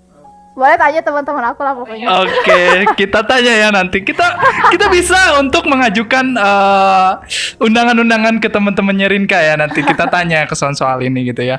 boleh 0.55 0.79
tanya 0.79 1.03
teman-teman 1.03 1.45
aku 1.51 1.61
lah 1.67 1.75
pokoknya. 1.75 2.07
Oke, 2.23 2.31
okay, 2.47 2.71
kita 2.95 3.27
tanya 3.27 3.53
ya 3.59 3.69
nanti. 3.75 4.07
Kita 4.07 4.23
kita 4.71 4.87
bisa 4.87 5.43
untuk 5.43 5.67
mengajukan 5.67 6.39
uh, 6.39 7.19
undangan-undangan 7.59 8.39
ke 8.39 8.47
teman-temannya 8.47 9.11
Rinka 9.11 9.39
ya 9.39 9.59
nanti 9.59 9.83
kita 9.83 10.07
tanya 10.07 10.47
ke 10.47 10.55
soal 10.55 10.79
soal 10.79 11.03
ini 11.03 11.27
gitu 11.27 11.43
ya. 11.43 11.59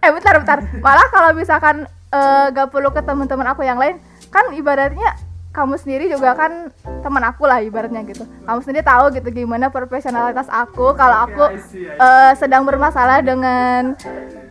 Eh 0.00 0.08
bentar 0.08 0.40
bentar. 0.40 0.58
Malah 0.80 1.06
kalau 1.12 1.36
misalkan 1.36 1.84
uh, 2.08 2.48
gak 2.56 2.72
perlu 2.72 2.88
ke 2.88 3.04
teman-teman 3.04 3.52
aku 3.52 3.68
yang 3.68 3.76
lain, 3.76 4.00
kan 4.32 4.48
ibaratnya 4.56 5.12
kamu 5.52 5.80
sendiri 5.80 6.12
juga 6.12 6.36
kan 6.36 6.68
teman 7.00 7.24
aku 7.24 7.44
lah 7.44 7.60
ibaratnya 7.60 8.00
gitu. 8.08 8.24
Kamu 8.44 8.60
sendiri 8.64 8.84
tahu 8.84 9.12
gitu 9.12 9.28
gimana 9.28 9.68
profesionalitas 9.68 10.48
aku 10.48 10.96
kalau 10.96 11.28
aku 11.28 11.52
uh, 12.00 12.32
sedang 12.36 12.64
bermasalah 12.64 13.20
dengan 13.20 13.96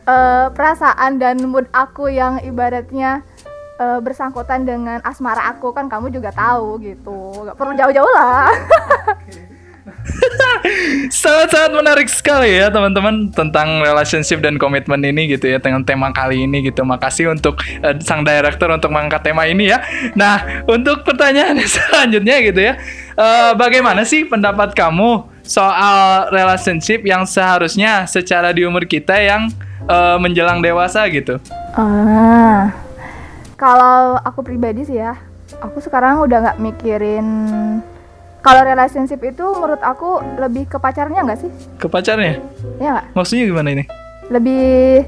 uh, 0.05 0.49
perasaan 0.53 1.17
dan 1.17 1.41
mood 1.45 1.65
aku 1.73 2.09
yang 2.09 2.41
ibaratnya 2.41 3.25
uh, 3.79 3.99
bersangkutan 3.99 4.63
dengan 4.63 4.99
asmara 5.03 5.51
aku 5.51 5.71
kan 5.75 5.87
kamu 5.91 6.11
juga 6.11 6.31
tahu 6.31 6.79
gitu. 6.83 7.45
Nggak 7.45 7.57
perlu 7.57 7.73
jauh-jauh 7.75 8.11
lah. 8.15 8.51
Sangat-sangat 11.13 11.71
menarik 11.77 12.09
sekali 12.09 12.57
ya 12.57 12.69
teman-teman 12.69 13.29
tentang 13.33 13.81
relationship 13.81 14.41
dan 14.41 14.57
komitmen 14.57 15.01
ini 15.01 15.29
gitu 15.29 15.49
ya 15.49 15.57
dengan 15.61 15.81
tema 15.85 16.09
kali 16.13 16.45
ini 16.45 16.65
gitu. 16.65 16.85
Makasih 16.85 17.33
untuk 17.33 17.59
uh, 17.81 17.95
sang 18.01 18.25
director 18.25 18.69
untuk 18.71 18.89
mengangkat 18.93 19.21
tema 19.25 19.45
ini 19.49 19.69
ya. 19.69 19.81
Nah 20.13 20.65
untuk 20.69 21.05
pertanyaan 21.05 21.57
selanjutnya 21.75 22.35
gitu 22.41 22.61
ya 22.61 22.73
uh, 23.17 23.51
bagaimana 23.57 24.05
sih 24.05 24.25
pendapat 24.25 24.73
kamu 24.77 25.25
soal 25.45 26.29
relationship 26.33 27.05
yang 27.05 27.21
seharusnya 27.25 28.09
secara 28.09 28.49
di 28.49 28.65
umur 28.65 28.89
kita 28.89 29.13
yang 29.21 29.53
uh, 29.85 30.17
menjelang 30.17 30.61
dewasa 30.61 31.05
gitu? 31.13 31.37
Ah 31.77 32.85
kalau 33.55 34.19
aku 34.19 34.43
pribadi 34.43 34.83
sih 34.83 34.99
ya 34.99 35.15
aku 35.63 35.79
sekarang 35.79 36.23
udah 36.23 36.37
nggak 36.43 36.59
mikirin 36.61 37.27
kalau 38.45 38.61
relationship 38.61 39.25
itu 39.25 39.41
menurut 39.57 39.81
aku 39.81 40.21
lebih 40.37 40.69
ke 40.69 40.77
pacarnya 40.77 41.25
nggak 41.25 41.39
sih? 41.41 41.49
Ke 41.81 41.89
pacarnya? 41.89 42.37
Ya 42.77 42.89
nggak? 42.93 43.05
Maksudnya 43.17 43.43
gimana 43.49 43.69
ini? 43.73 43.83
Lebih 44.29 45.01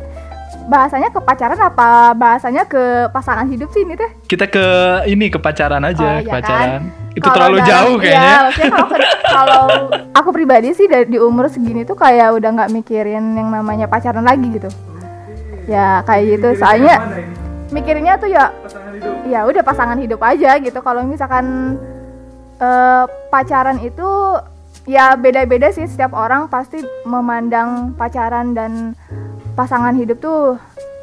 bahasanya 0.68 1.14
ke 1.14 1.20
pacaran 1.22 1.60
apa 1.62 2.18
bahasanya 2.18 2.66
ke 2.66 3.14
pasangan 3.14 3.46
hidup 3.46 3.70
sih 3.78 3.86
ini 3.86 3.94
teh? 3.94 4.10
Kita 4.26 4.50
ke 4.50 4.66
ini 5.06 5.30
ke 5.30 5.38
pacaran 5.38 5.86
aja 5.86 6.18
oh, 6.18 6.26
iya 6.26 6.34
pacaran 6.34 6.66
kan? 6.66 6.82
itu 7.14 7.28
kalo 7.30 7.36
terlalu 7.38 7.58
dalam, 7.62 7.70
jauh 7.70 7.96
kayaknya. 8.02 8.30
ya, 8.30 8.42
kalau, 8.74 8.88
kalau 9.38 9.64
aku 10.18 10.30
pribadi 10.34 10.70
sih 10.74 10.86
dari 10.90 11.06
di 11.06 11.22
umur 11.22 11.46
segini 11.54 11.86
tuh 11.86 11.94
kayak 11.94 12.34
udah 12.42 12.50
nggak 12.58 12.74
mikirin 12.74 13.38
yang 13.38 13.50
namanya 13.54 13.86
pacaran 13.86 14.26
lagi 14.26 14.50
gitu. 14.50 14.70
Ya 15.70 16.02
kayak 16.10 16.42
gitu. 16.42 16.58
Soalnya 16.58 17.06
mikirnya 17.72 18.16
tuh 18.16 18.30
ya 18.32 18.52
ya 19.28 19.44
udah 19.44 19.64
pasangan 19.64 20.00
hidup 20.00 20.22
aja 20.24 20.56
gitu. 20.60 20.80
Kalau 20.80 21.04
misalkan 21.04 21.78
uh, 22.60 23.06
pacaran 23.28 23.78
itu 23.84 24.08
ya 24.88 25.20
beda-beda 25.20 25.72
sih. 25.72 25.86
Setiap 25.86 26.16
orang 26.16 26.48
pasti 26.48 26.82
memandang 27.04 27.94
pacaran 27.96 28.56
dan 28.56 28.96
pasangan 29.58 29.98
hidup 29.98 30.18
tuh 30.22 30.56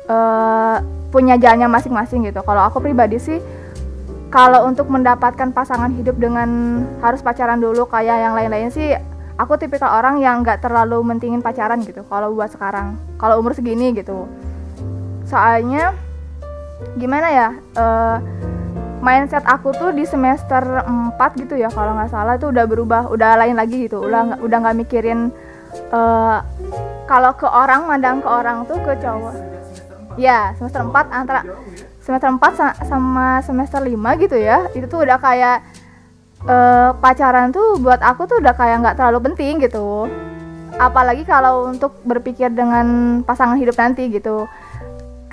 uh, 0.08 0.76
punya 1.12 1.38
jalannya 1.38 1.68
masing-masing 1.70 2.26
gitu. 2.26 2.40
Kalau 2.42 2.62
aku 2.66 2.82
pribadi 2.82 3.20
sih 3.20 3.38
kalau 4.34 4.66
untuk 4.66 4.90
mendapatkan 4.90 5.54
pasangan 5.54 5.94
hidup 5.94 6.18
dengan 6.18 6.82
harus 6.98 7.22
pacaran 7.22 7.62
dulu 7.62 7.86
kayak 7.86 8.18
yang 8.18 8.34
lain-lain 8.34 8.66
sih 8.66 8.90
aku 9.38 9.54
tipikal 9.54 9.94
orang 9.94 10.18
yang 10.18 10.42
nggak 10.42 10.58
terlalu 10.58 10.98
mentingin 11.06 11.38
pacaran 11.38 11.78
gitu. 11.86 12.02
Kalau 12.06 12.34
buat 12.34 12.50
sekarang 12.50 12.98
kalau 13.14 13.38
umur 13.38 13.54
segini 13.54 13.94
gitu. 13.94 14.26
Soalnya 15.24 15.94
gimana 16.94 17.28
ya 17.30 17.48
uh, 17.74 18.16
mindset 19.04 19.44
aku 19.44 19.76
tuh 19.76 19.92
di 19.92 20.08
semester 20.08 20.64
4 20.64 21.20
gitu 21.44 21.60
ya 21.60 21.68
kalau 21.68 21.92
nggak 21.92 22.08
salah 22.08 22.40
tuh 22.40 22.48
udah 22.48 22.64
berubah 22.64 23.02
udah 23.12 23.36
lain 23.36 23.60
lagi 23.60 23.84
gitu. 23.84 24.00
Udah 24.00 24.40
udah 24.40 24.58
nggak 24.64 24.76
mikirin 24.80 25.28
uh, 25.92 26.40
kalau 27.04 27.36
ke 27.36 27.44
orang 27.44 27.84
mandang 27.84 28.24
ke 28.24 28.28
orang 28.28 28.64
tuh 28.64 28.80
ke 28.80 28.96
cowok. 28.96 29.36
Ya 30.16 30.56
semester 30.56 30.80
4 30.88 31.12
antara 31.12 31.44
semester 32.00 32.32
4 32.32 32.88
sama 32.88 33.44
semester 33.44 33.84
5 33.84 33.92
gitu 34.24 34.36
ya 34.40 34.72
itu 34.72 34.88
tuh 34.88 35.04
udah 35.04 35.20
kayak 35.20 35.60
uh, 36.48 36.96
pacaran 36.96 37.52
tuh 37.52 37.76
buat 37.84 38.00
aku 38.00 38.24
tuh 38.24 38.40
udah 38.40 38.56
kayak 38.56 38.80
nggak 38.80 38.96
terlalu 38.96 39.28
penting 39.28 39.60
gitu. 39.60 40.08
Apalagi 40.74 41.22
kalau 41.28 41.70
untuk 41.70 42.00
berpikir 42.02 42.50
dengan 42.50 43.20
pasangan 43.22 43.54
hidup 43.60 43.78
nanti 43.78 44.10
gitu 44.10 44.48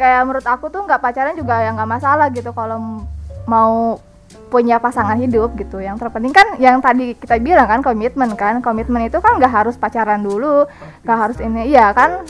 kayak 0.01 0.25
menurut 0.25 0.47
aku 0.49 0.73
tuh 0.73 0.81
nggak 0.81 0.97
pacaran 0.97 1.37
juga 1.37 1.61
yang 1.61 1.77
nggak 1.77 1.91
masalah 2.01 2.33
gitu 2.33 2.49
kalau 2.57 3.05
mau 3.45 4.01
punya 4.49 4.81
pasangan 4.81 5.13
hidup 5.21 5.53
gitu. 5.61 5.77
Yang 5.77 6.01
terpenting 6.01 6.33
kan 6.33 6.57
yang 6.57 6.81
tadi 6.81 7.13
kita 7.13 7.37
bilang 7.37 7.69
kan 7.69 7.85
komitmen 7.85 8.33
kan. 8.33 8.65
Komitmen 8.65 9.05
itu 9.05 9.21
kan 9.21 9.37
nggak 9.37 9.53
harus 9.53 9.77
pacaran 9.77 10.25
dulu 10.25 10.65
nggak 11.05 11.17
harus 11.21 11.37
ini. 11.37 11.69
Iya 11.69 11.93
kan? 11.93 12.25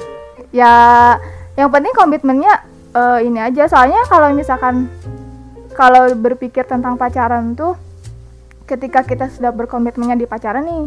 Ya 0.52 0.74
yang 1.56 1.72
penting 1.72 1.96
komitmennya 1.96 2.60
uh, 2.92 3.24
ini 3.24 3.40
aja. 3.40 3.72
Soalnya 3.72 4.04
kalau 4.12 4.36
misalkan 4.36 4.92
kalau 5.72 6.12
berpikir 6.12 6.68
tentang 6.68 7.00
pacaran 7.00 7.56
tuh 7.56 7.80
ketika 8.68 9.08
kita 9.08 9.32
sudah 9.32 9.56
berkomitmennya 9.56 10.20
di 10.20 10.28
pacaran 10.28 10.68
nih 10.68 10.84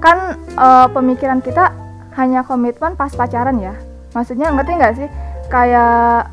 kan 0.00 0.36
uh, 0.56 0.88
pemikiran 0.92 1.40
kita 1.40 1.72
hanya 2.16 2.40
komitmen 2.40 2.96
pas 2.96 3.12
pacaran 3.12 3.60
ya. 3.60 3.76
Maksudnya 4.16 4.48
ngerti 4.48 4.72
nggak 4.80 4.94
sih 4.96 5.08
kayak 5.48 6.30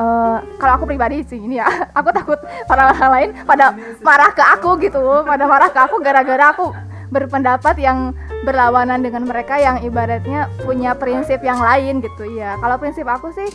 uh, 0.00 0.38
kalau 0.60 0.72
aku 0.80 0.84
pribadi 0.88 1.24
sih 1.26 1.40
ini 1.40 1.58
ya 1.60 1.66
aku 1.98 2.12
takut 2.12 2.38
para 2.68 2.92
orang 2.92 3.10
lain 3.12 3.30
pada 3.44 3.74
marah 4.04 4.30
ke 4.32 4.42
aku 4.42 4.70
gitu 4.80 5.00
pada 5.24 5.44
marah 5.48 5.70
ke 5.72 5.80
aku 5.80 5.96
gara-gara 6.00 6.52
aku 6.52 6.72
berpendapat 7.10 7.78
yang 7.78 8.12
berlawanan 8.42 8.98
dengan 9.02 9.26
mereka 9.26 9.56
yang 9.58 9.78
ibaratnya 9.82 10.50
punya 10.66 10.92
prinsip 10.98 11.38
yang 11.42 11.58
lain 11.62 12.02
gitu 12.02 12.26
ya 12.34 12.58
kalau 12.58 12.76
prinsip 12.78 13.06
aku 13.06 13.30
sih 13.30 13.48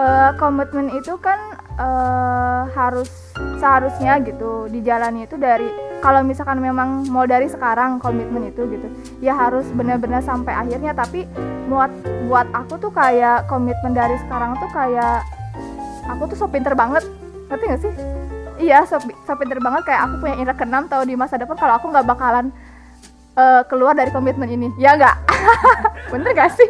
uh, 0.00 0.32
komitmen 0.40 0.90
itu 0.96 1.16
kan 1.20 1.38
uh, 1.78 2.70
harus 2.72 3.10
seharusnya 3.58 4.20
gitu 4.22 4.68
dijalani 4.70 5.26
itu 5.26 5.36
dari 5.40 5.66
kalau 6.04 6.20
misalkan 6.20 6.60
memang 6.60 7.08
mau 7.08 7.24
dari 7.24 7.48
sekarang 7.48 7.96
komitmen 7.96 8.52
itu 8.52 8.68
gitu 8.68 8.88
ya 9.24 9.32
harus 9.32 9.64
benar-benar 9.72 10.20
sampai 10.20 10.52
akhirnya. 10.52 10.92
Tapi 10.92 11.24
buat 11.64 11.88
buat 12.28 12.44
aku 12.52 12.76
tuh 12.76 12.92
kayak 12.92 13.48
komitmen 13.48 13.96
dari 13.96 14.20
sekarang 14.28 14.52
tuh 14.60 14.68
kayak 14.68 15.24
aku 16.12 16.28
tuh 16.28 16.36
so 16.36 16.44
pinter 16.44 16.76
banget 16.76 17.08
ngerti 17.48 17.64
gak 17.64 17.80
sih? 17.80 17.92
Iya 18.60 18.84
so, 18.84 19.00
so 19.00 19.32
pinter 19.40 19.56
banget 19.64 19.88
kayak 19.88 20.00
aku 20.04 20.14
punya 20.28 20.36
indra 20.36 20.54
keenam 20.54 20.84
tahu 20.92 21.08
di 21.08 21.16
masa 21.16 21.40
depan 21.40 21.56
kalau 21.56 21.80
aku 21.80 21.88
nggak 21.88 22.06
bakalan 22.06 22.52
uh, 23.40 23.64
keluar 23.66 23.96
dari 23.96 24.12
komitmen 24.12 24.52
ini 24.52 24.68
ya 24.76 25.00
nggak? 25.00 25.16
Bener 26.12 26.36
gak 26.36 26.52
sih? 26.52 26.68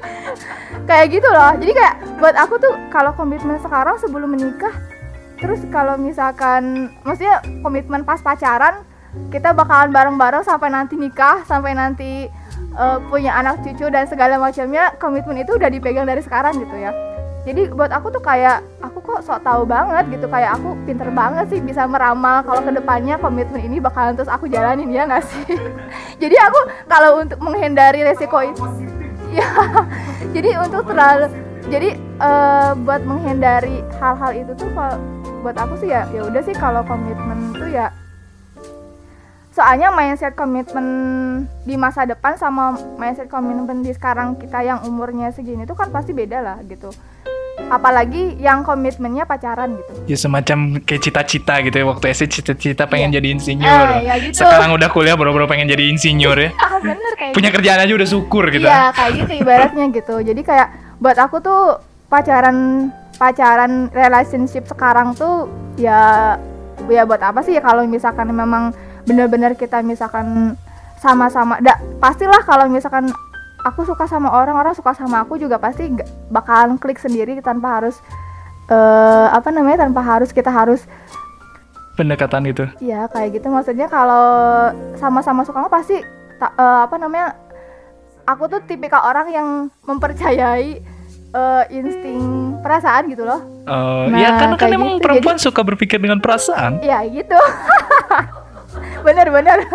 Kayak 0.86 1.10
gitu 1.10 1.26
loh 1.26 1.58
jadi 1.58 1.72
kayak 1.74 1.94
buat 2.22 2.38
aku 2.38 2.54
tuh 2.62 2.72
kalau 2.94 3.10
komitmen 3.18 3.58
sekarang 3.58 3.98
sebelum 3.98 4.30
menikah 4.30 4.93
terus 5.38 5.60
kalau 5.70 5.98
misalkan 5.98 6.94
maksudnya 7.02 7.42
komitmen 7.60 8.06
pas 8.06 8.22
pacaran 8.22 8.86
kita 9.30 9.54
bakalan 9.54 9.94
bareng-bareng 9.94 10.42
sampai 10.42 10.70
nanti 10.74 10.98
nikah 10.98 11.46
sampai 11.46 11.74
nanti 11.74 12.26
uh, 12.74 12.98
punya 13.06 13.34
anak 13.34 13.62
cucu 13.62 13.86
dan 13.90 14.10
segala 14.10 14.38
macamnya 14.38 14.94
komitmen 14.98 15.42
itu 15.42 15.54
udah 15.54 15.70
dipegang 15.70 16.06
dari 16.06 16.22
sekarang 16.22 16.58
gitu 16.58 16.74
ya. 16.74 16.90
Jadi 17.44 17.68
buat 17.76 17.92
aku 17.92 18.08
tuh 18.08 18.24
kayak 18.24 18.64
aku 18.80 19.04
kok 19.04 19.20
sok 19.20 19.44
tahu 19.44 19.68
banget 19.68 20.16
gitu 20.16 20.26
kayak 20.32 20.56
aku 20.56 20.80
pinter 20.88 21.12
banget 21.12 21.44
sih 21.52 21.60
bisa 21.60 21.84
meramal 21.84 22.40
kalau 22.40 22.64
ke 22.64 22.72
depannya 22.72 23.20
komitmen 23.20 23.60
ini 23.60 23.84
bakalan 23.84 24.16
terus 24.16 24.32
aku 24.32 24.48
jalanin 24.48 24.88
ya 24.88 25.04
nggak 25.04 25.22
sih? 25.22 25.44
Jadi 26.24 26.36
aku 26.40 26.60
kalau 26.88 27.20
untuk 27.20 27.38
menghindari 27.44 28.00
resiko 28.00 28.40
itu 28.40 28.64
ya 29.38 29.50
jadi 30.30 30.62
untuk 30.62 30.86
terlalu 30.86 31.26
jadi 31.66 31.98
eh, 31.98 32.70
buat 32.86 33.02
menghindari 33.02 33.82
hal-hal 33.98 34.30
itu 34.36 34.52
tuh 34.54 34.70
kalau 34.76 34.94
buat 35.44 35.54
aku 35.54 35.76
sih 35.76 35.92
ya 35.92 36.08
ya 36.08 36.24
udah 36.24 36.40
sih 36.40 36.56
kalau 36.56 36.80
komitmen 36.82 37.52
tuh 37.52 37.68
ya 37.68 37.92
soalnya 39.52 39.92
mindset 39.92 40.34
komitmen 40.34 40.86
di 41.62 41.76
masa 41.76 42.02
depan 42.02 42.34
sama 42.34 42.74
mindset 42.96 43.28
komitmen 43.28 43.84
di 43.84 43.92
sekarang 43.92 44.34
kita 44.34 44.58
yang 44.60 44.82
umurnya 44.82 45.30
segini 45.30 45.62
tuh 45.62 45.76
kan 45.76 45.92
pasti 45.92 46.10
beda 46.10 46.40
lah 46.40 46.58
gitu 46.64 46.90
apalagi 47.64 48.34
yang 48.36 48.66
komitmennya 48.66 49.22
pacaran 49.24 49.78
gitu 49.78 49.92
Ya 50.10 50.16
semacam 50.18 50.82
kayak 50.82 51.00
cita-cita 51.00 51.54
gitu 51.62 51.76
ya 51.76 51.86
waktu 51.86 52.04
SD 52.10 52.24
cita-cita 52.32 52.84
pengen 52.84 53.08
Iya. 53.08 53.16
jadi 53.16 53.28
insinyur. 53.30 53.86
Eh, 53.94 54.00
ya 54.02 54.14
gitu. 54.18 54.42
Sekarang 54.42 54.74
udah 54.74 54.88
kuliah 54.90 55.14
baru-baru 55.14 55.46
pengen 55.46 55.70
jadi 55.70 55.86
insinyur 55.86 56.34
ya. 56.34 56.50
ah 56.60 56.82
bener 56.82 57.12
kayak 57.14 57.32
Punya 57.32 57.54
kerjaan 57.54 57.78
aja 57.78 57.94
udah 57.94 58.08
syukur 58.10 58.50
gitu. 58.50 58.66
Iya 58.66 58.90
kayak 58.90 59.12
gitu 59.16 59.32
ibaratnya 59.38 59.84
gitu. 59.86 60.14
Jadi 60.18 60.40
kayak 60.42 60.68
buat 60.98 61.14
aku 61.14 61.38
tuh 61.38 61.78
pacaran 62.10 62.90
pacaran 63.16 63.88
relationship 63.94 64.66
sekarang 64.66 65.14
tuh 65.14 65.46
ya 65.78 66.34
ya 66.90 67.02
buat 67.06 67.22
apa 67.22 67.40
sih 67.40 67.54
ya 67.54 67.62
kalau 67.62 67.86
misalkan 67.86 68.28
memang 68.30 68.74
benar-benar 69.06 69.54
kita 69.54 69.80
misalkan 69.80 70.58
sama-sama 70.98 71.60
da, 71.60 71.76
pastilah 72.00 72.40
kalau 72.42 72.66
misalkan 72.66 73.12
aku 73.62 73.84
suka 73.84 74.08
sama 74.08 74.32
orang 74.32 74.56
orang 74.56 74.74
suka 74.74 74.92
sama 74.92 75.22
aku 75.22 75.36
juga 75.36 75.60
pasti 75.60 75.88
bakalan 76.28 76.76
klik 76.80 76.98
sendiri 76.98 77.38
tanpa 77.40 77.80
harus 77.80 77.96
eh 78.64 79.26
apa 79.28 79.52
namanya 79.52 79.84
tanpa 79.84 80.00
harus 80.00 80.32
kita 80.32 80.48
harus 80.48 80.84
Pendekatan 81.94 82.42
itu. 82.50 82.66
ya 82.82 83.06
kayak 83.06 83.38
gitu 83.38 83.46
maksudnya 83.54 83.86
kalau 83.86 84.26
sama-sama 84.98 85.46
suka 85.46 85.62
mah 85.62 85.70
pasti 85.70 86.02
ta- 86.42 86.50
eh, 86.50 86.80
apa 86.90 86.98
namanya 86.98 87.38
aku 88.26 88.50
tuh 88.50 88.60
tipikal 88.66 88.98
orang 89.04 89.30
yang 89.30 89.48
mempercayai 89.86 90.82
eh, 91.34 91.64
insting 91.74 92.22
perasaan 92.60 93.10
gitu 93.10 93.22
loh. 93.22 93.40
Oh, 93.64 94.06
Nah, 94.06 94.16
ya 94.16 94.28
karena 94.36 94.54
kan 94.54 94.68
emang 94.70 94.90
gitu, 94.96 95.02
perempuan 95.02 95.36
suka 95.36 95.60
berpikir 95.60 95.98
dengan 95.98 96.18
perasaan. 96.18 96.78
ya 96.80 97.02
gitu. 97.04 97.34
Bener-bener 99.06 99.66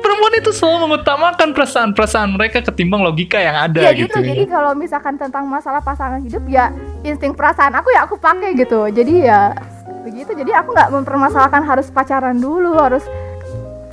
Perempuan 0.00 0.32
itu 0.32 0.50
selalu 0.50 0.76
mengutamakan 0.88 1.52
perasaan-perasaan 1.52 2.32
mereka 2.32 2.64
ketimbang 2.64 3.04
logika 3.04 3.36
yang 3.36 3.52
ada 3.52 3.84
ya 3.84 3.92
gitu. 3.92 4.16
gitu 4.16 4.32
jadi 4.32 4.44
kalau 4.48 4.72
misalkan 4.72 5.14
tentang 5.14 5.44
masalah 5.44 5.84
pasangan 5.84 6.18
hidup 6.18 6.40
ya 6.48 6.72
insting 7.04 7.36
perasaan 7.36 7.76
aku 7.76 7.92
ya 7.92 8.08
aku 8.08 8.16
pakai 8.16 8.56
gitu. 8.56 8.88
Jadi 8.88 9.28
ya 9.28 9.52
begitu. 10.00 10.32
Jadi 10.32 10.56
aku 10.56 10.72
nggak 10.72 10.88
mempermasalahkan 10.90 11.62
harus 11.62 11.92
pacaran 11.92 12.32
dulu 12.34 12.80
harus 12.80 13.04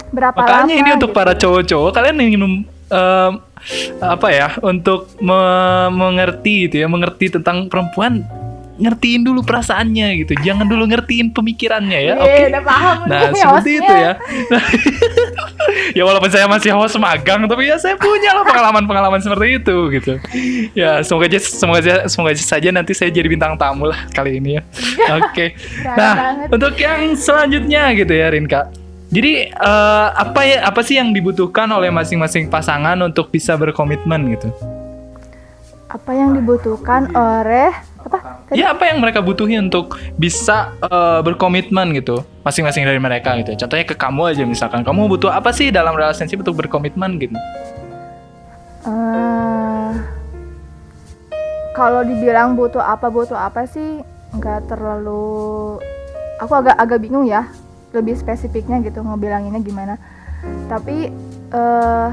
berapa 0.07 0.31
Makanya 0.33 0.63
lama 0.63 0.79
ini 0.79 0.89
untuk 0.95 1.11
gitu. 1.11 1.17
para 1.19 1.33
cowok-cowok 1.35 1.91
kalian 1.91 2.17
ingin 2.23 2.41
em, 2.87 3.31
apa 3.99 4.27
ya 4.29 4.47
untuk 4.61 5.11
me- 5.19 5.89
mengerti 5.89 6.65
gitu 6.65 6.81
ya 6.81 6.87
mengerti 6.87 7.29
tentang 7.29 7.67
perempuan 7.67 8.23
ngertiin 8.77 9.25
dulu 9.25 9.41
perasaannya 9.41 10.21
gitu. 10.21 10.37
Jangan 10.37 10.69
dulu 10.69 10.85
ngertiin 10.85 11.33
pemikirannya 11.33 11.97
ya 11.97 12.13
Iya, 12.13 12.15
oke? 12.15 12.43
udah 12.47 12.61
paham. 12.63 12.97
Nah 13.09 13.19
nih 13.27 13.41
seperti 13.41 13.49
hostnya. 13.73 13.81
itu 13.81 13.93
ya. 13.95 14.13
Ya 15.89 16.03
walaupun 16.03 16.29
saya 16.29 16.45
masih 16.45 16.69
host 16.71 16.93
magang 16.97 17.47
tapi 17.47 17.65
ya 17.65 17.75
saya 17.75 17.97
punya 17.97 18.29
lah 18.31 18.45
pengalaman-pengalaman 18.45 19.17
seperti 19.17 19.57
itu 19.57 19.75
gitu. 19.91 20.13
Ya 20.73 21.01
semoga 21.01 21.25
aja 21.25 21.39
semoga 21.39 21.79
aja 21.79 21.95
semoga 22.05 22.31
aja 22.31 22.43
saja 22.45 22.69
nanti 22.69 22.93
saya 22.93 23.09
jadi 23.09 23.25
bintang 23.25 23.57
tamu 23.57 23.89
lah 23.89 24.05
kali 24.11 24.37
ini 24.37 24.57
ya. 24.57 24.61
Oke. 25.19 25.57
Keren 25.57 25.97
nah 25.97 26.13
banget. 26.15 26.47
untuk 26.53 26.73
yang 26.77 27.01
selanjutnya 27.15 27.81
gitu 27.93 28.13
ya 28.13 28.27
Rinka 28.29 28.61
jadi 29.07 29.55
eh, 29.55 30.07
apa 30.11 30.41
ya 30.43 30.57
apa 30.67 30.83
sih 30.83 30.99
yang 30.99 31.15
dibutuhkan 31.15 31.67
oleh 31.71 31.87
masing-masing 31.87 32.51
pasangan 32.51 32.99
untuk 32.99 33.31
bisa 33.31 33.55
berkomitmen 33.55 34.35
gitu? 34.35 34.51
Apa 35.87 36.11
yang 36.11 36.35
dibutuhkan 36.35 37.07
oleh 37.15 37.71
apa 38.03 38.43
tadi 38.47 38.59
ya 38.59 38.71
apa 38.75 38.87
yang 38.87 38.99
mereka 38.99 39.23
butuhin 39.23 39.71
untuk 39.71 39.95
bisa 40.19 40.75
eh, 40.83 41.19
berkomitmen 41.23 41.95
gitu 41.95 42.27
masing-masing 42.43 42.83
dari 42.83 42.99
mereka 42.99 43.39
gitu. 43.39 43.55
Contohnya 43.55 43.85
ke 43.87 43.95
kamu 43.95 44.21
aja 44.35 44.43
misalkan. 44.43 44.83
Kamu 44.83 45.07
butuh 45.07 45.31
apa 45.31 45.55
sih 45.55 45.71
dalam 45.71 45.95
relationship 45.95 46.43
untuk 46.43 46.59
berkomitmen 46.59 47.15
gitu? 47.15 47.35
Eh, 48.87 49.91
kalau 51.71 52.03
dibilang 52.03 52.59
butuh 52.59 52.83
apa 52.83 53.07
butuh 53.07 53.39
apa 53.39 53.63
sih 53.63 54.03
nggak 54.35 54.67
terlalu 54.67 55.79
aku 56.43 56.51
agak 56.51 56.75
agak 56.75 56.99
bingung 56.99 57.23
ya 57.23 57.47
lebih 57.97 58.13
spesifiknya 58.13 58.79
gitu 58.85 59.01
ngebilanginnya 59.01 59.61
gimana. 59.65 59.95
Tapi 60.69 61.09
eh 61.49 62.09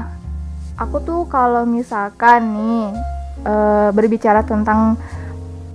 aku 0.75 0.97
tuh 1.05 1.21
kalau 1.29 1.63
misalkan 1.63 2.41
nih 2.57 2.83
eh, 3.45 3.89
berbicara 3.93 4.41
tentang 4.43 4.97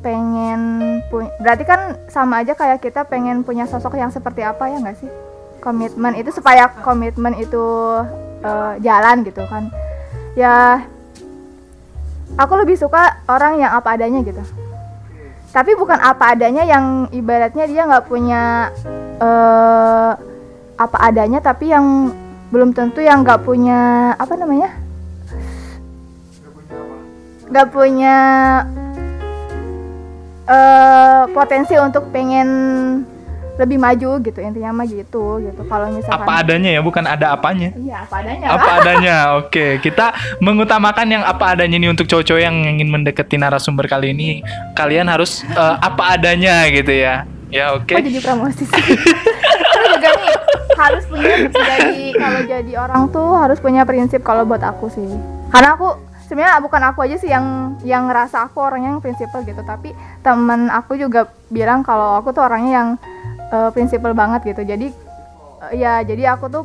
pengen 0.01 1.01
punya 1.13 1.29
berarti 1.45 1.65
kan 1.69 1.81
sama 2.09 2.41
aja 2.41 2.57
kayak 2.57 2.81
kita 2.81 3.05
pengen 3.05 3.45
punya 3.45 3.69
sosok 3.69 4.01
yang 4.01 4.09
seperti 4.11 4.43
apa 4.43 4.69
ya 4.69 4.83
nggak 4.83 4.99
sih? 4.99 5.11
Komitmen 5.61 6.17
itu 6.17 6.33
supaya 6.33 6.69
komitmen 6.83 7.37
itu 7.39 7.65
eh, 8.43 8.75
jalan 8.83 9.23
gitu 9.23 9.47
kan. 9.47 9.71
Ya 10.35 10.85
aku 12.39 12.55
lebih 12.59 12.79
suka 12.79 13.21
orang 13.27 13.61
yang 13.61 13.73
apa 13.75 13.99
adanya 13.99 14.23
gitu 14.23 14.41
tapi 15.51 15.75
bukan 15.75 15.99
apa 15.99 16.39
adanya 16.39 16.63
yang 16.63 17.11
ibaratnya 17.11 17.67
dia 17.67 17.83
nggak 17.83 18.07
punya 18.07 18.71
eh 19.19 20.11
apa 20.81 20.97
adanya 21.03 21.43
tapi 21.43 21.75
yang 21.75 22.15
belum 22.51 22.71
tentu 22.75 23.03
yang 23.03 23.27
nggak 23.27 23.43
punya 23.43 24.13
apa 24.15 24.35
namanya? 24.39 24.71
Nggak 27.51 27.69
punya 27.75 28.17
eh 30.47 31.23
potensi 31.35 31.75
untuk 31.79 32.11
pengen 32.15 32.49
lebih 33.59 33.79
maju 33.81 34.11
gitu 34.23 34.39
intinya 34.39 34.71
mah 34.83 34.87
gitu 34.87 35.43
gitu. 35.43 35.63
Kalau 35.67 35.87
misalkan 35.91 36.23
apa 36.27 36.33
adanya 36.45 36.71
ya 36.77 36.81
bukan 36.81 37.05
ada 37.05 37.27
apanya. 37.35 37.75
Iya 37.75 37.97
apa 38.07 38.15
adanya. 38.23 38.47
Apa 38.53 38.71
adanya 38.81 39.17
oke. 39.41 39.67
Kita 39.83 40.07
mengutamakan 40.39 41.07
yang 41.09 41.23
apa 41.27 41.57
adanya 41.57 41.77
ini 41.77 41.89
untuk 41.91 42.07
cowok-cowok 42.07 42.43
yang 42.43 42.57
ingin 42.77 42.89
mendekati 42.89 43.37
narasumber 43.37 43.91
kali 43.91 44.13
ini. 44.15 44.41
Kalian 44.77 45.11
harus 45.11 45.43
eh, 45.45 45.77
apa 45.81 46.17
adanya 46.17 46.69
gitu 46.71 46.93
ya. 46.93 47.27
Ya 47.51 47.75
oke. 47.75 47.91
Kok 47.91 48.07
jadi 48.07 48.21
promosi 48.23 48.63
sih? 48.63 48.85
Juga 49.91 50.11
nih 50.23 50.35
harus 50.81 51.05
punya 51.05 51.35
jadi 51.53 52.07
kalau 52.17 52.41
jadi 52.47 52.73
orang 52.81 53.03
tuh 53.13 53.29
harus 53.37 53.59
punya 53.61 53.83
prinsip 53.85 54.25
kalau 54.25 54.47
buat 54.47 54.63
aku 54.63 54.89
sih. 54.89 55.11
Karena 55.51 55.77
aku 55.77 55.99
sebenarnya 56.31 56.63
bukan 56.63 56.83
aku 56.95 56.99
aja 57.05 57.17
sih 57.19 57.27
yang 57.27 57.77
yang 57.83 58.07
ngerasa 58.07 58.47
aku 58.47 58.63
orangnya 58.63 58.95
yang 58.95 59.03
prinsipal 59.03 59.43
gitu, 59.43 59.61
tapi 59.67 59.91
temen 60.23 60.71
aku 60.71 60.95
juga 60.95 61.27
bilang 61.51 61.83
kalau 61.83 62.23
aku 62.23 62.31
tuh 62.31 62.47
orangnya 62.47 62.73
yang 62.73 62.89
eh, 63.51 63.71
prinsipal 63.75 64.15
banget 64.15 64.55
gitu. 64.55 64.63
Jadi 64.65 64.89
eh, 65.69 65.73
ya 65.79 66.01
jadi 66.07 66.39
aku 66.39 66.47
tuh 66.49 66.65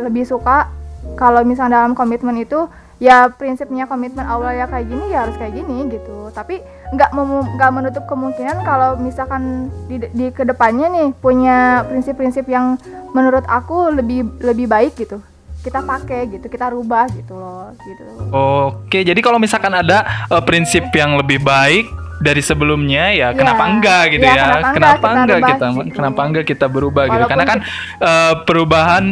lebih 0.00 0.24
suka 0.24 0.72
kalau 1.18 1.44
misalnya 1.44 1.84
dalam 1.84 1.92
komitmen 1.92 2.38
itu 2.40 2.66
ya 3.02 3.26
prinsipnya 3.34 3.90
komitmen 3.90 4.22
awal 4.22 4.54
ya 4.54 4.70
kayak 4.70 4.86
gini 4.86 5.10
ya 5.10 5.26
harus 5.26 5.36
kayak 5.36 5.54
gini 5.58 5.90
gitu. 5.92 6.30
Tapi 6.32 6.62
nggak 6.92 7.10
nggak 7.56 7.70
menutup 7.72 8.04
kemungkinan 8.06 8.62
kalau 8.62 9.00
misalkan 9.00 9.72
di, 9.88 10.00
di 10.12 10.26
ke 10.30 10.44
depannya 10.44 10.92
nih 10.92 11.08
punya 11.18 11.88
prinsip-prinsip 11.88 12.46
yang 12.46 12.76
menurut 13.12 13.44
aku 13.48 13.92
lebih 13.92 14.26
lebih 14.40 14.70
baik 14.70 14.94
gitu. 14.96 15.20
Kita 15.62 15.78
pakai 15.78 16.26
gitu 16.26 16.50
kita 16.50 16.74
rubah 16.74 17.06
gitu 17.14 17.38
loh 17.38 17.70
gitu. 17.86 18.02
Oke, 18.34 19.06
jadi 19.06 19.18
kalau 19.22 19.38
misalkan 19.38 19.70
ada 19.70 20.26
eh, 20.26 20.42
prinsip 20.42 20.90
yang 20.94 21.14
lebih 21.18 21.38
baik 21.38 22.01
dari 22.22 22.38
sebelumnya 22.40 23.10
ya 23.10 23.18
Iya. 23.24 23.28
kenapa 23.34 23.62
enggak 23.66 24.02
gitu 24.10 24.22
Iya, 24.22 24.30
ya? 24.30 24.38
kenapa 24.38 24.56
enggak 24.56 24.72
Kenapa 24.72 24.94
kita 24.94 25.08
enggak 25.12 25.26
rubah 25.28 25.50
kita 25.50 25.66
gitu. 25.66 25.90
kenapa 25.92 26.20
enggak 26.22 26.44
kita 26.46 26.66
berubah 26.66 27.02
gitu? 27.04 27.12
Walaupun 27.12 27.30
Karena 27.32 27.44
kan 27.44 27.58
eh, 28.00 28.34
perubahan 28.44 29.04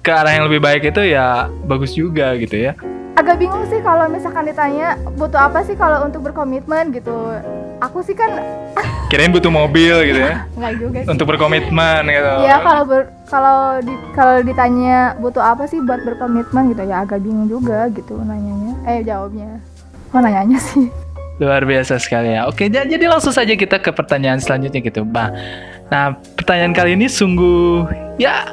ke 0.00 0.10
arah 0.10 0.32
yang 0.32 0.44
lebih 0.44 0.60
baik 0.60 0.82
itu 0.86 1.02
ya 1.04 1.28
bagus 1.62 1.92
juga 1.92 2.32
gitu 2.34 2.56
ya. 2.58 2.72
agak 3.14 3.34
bingung 3.36 3.66
sih 3.66 3.80
kalau 3.80 4.06
misalkan 4.06 4.46
ditanya 4.46 4.88
butuh 5.12 5.42
apa 5.42 5.60
sih 5.60 5.74
kalau 5.74 6.06
untuk 6.06 6.22
berkomitmen 6.22 6.94
gitu 6.94 7.34
aku 7.76 7.98
sih 7.98 8.14
kan 8.14 8.30
Kirain 9.10 9.28
butuh 9.28 9.50
mobil 9.50 9.90
gitu 10.04 10.20
ya 10.20 10.46
nggak 10.54 10.74
juga 10.76 10.98
sih 11.02 11.08
untuk 11.08 11.26
berkomitmen 11.26 12.06
gitu. 12.06 12.32
Iya 12.38 12.56
kalau 12.58 12.82
ber, 12.84 13.00
kalau 13.26 13.58
di, 13.80 13.90
kalau 14.12 14.38
ditanya 14.40 14.96
butuh 15.16 15.42
apa 15.42 15.66
sih 15.66 15.80
buat 15.80 15.98
berkomitmen 16.00 16.70
gitu 16.70 16.82
ya 16.84 17.02
agak 17.02 17.18
bingung 17.18 17.50
juga 17.50 17.90
gitu 17.90 18.16
nanyanya. 18.18 18.78
Eh 18.86 19.02
jawabnya. 19.02 19.58
Oh 20.08 20.20
nanyanya 20.20 20.56
sih. 20.56 20.86
Luar 21.38 21.62
biasa 21.62 22.02
sekali 22.02 22.34
ya. 22.34 22.50
Oke, 22.50 22.66
ja- 22.66 22.86
jadi 22.86 23.06
langsung 23.06 23.30
saja 23.30 23.54
kita 23.54 23.78
ke 23.78 23.94
pertanyaan 23.94 24.42
selanjutnya 24.42 24.82
gitu, 24.82 25.06
Bah. 25.06 25.30
Nah, 25.88 26.18
pertanyaan 26.34 26.74
kali 26.74 26.98
ini 26.98 27.06
sungguh 27.08 27.86
ya 28.20 28.44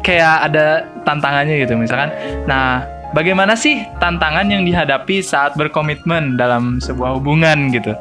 kayak 0.00 0.50
ada 0.50 0.88
tantangannya 1.04 1.62
gitu 1.62 1.76
misalkan. 1.76 2.10
Nah, 2.48 2.82
bagaimana 3.12 3.54
sih 3.54 3.84
tantangan 4.00 4.48
yang 4.48 4.64
dihadapi 4.64 5.20
saat 5.20 5.54
berkomitmen 5.54 6.34
dalam 6.40 6.80
sebuah 6.80 7.20
hubungan 7.20 7.70
gitu? 7.70 7.92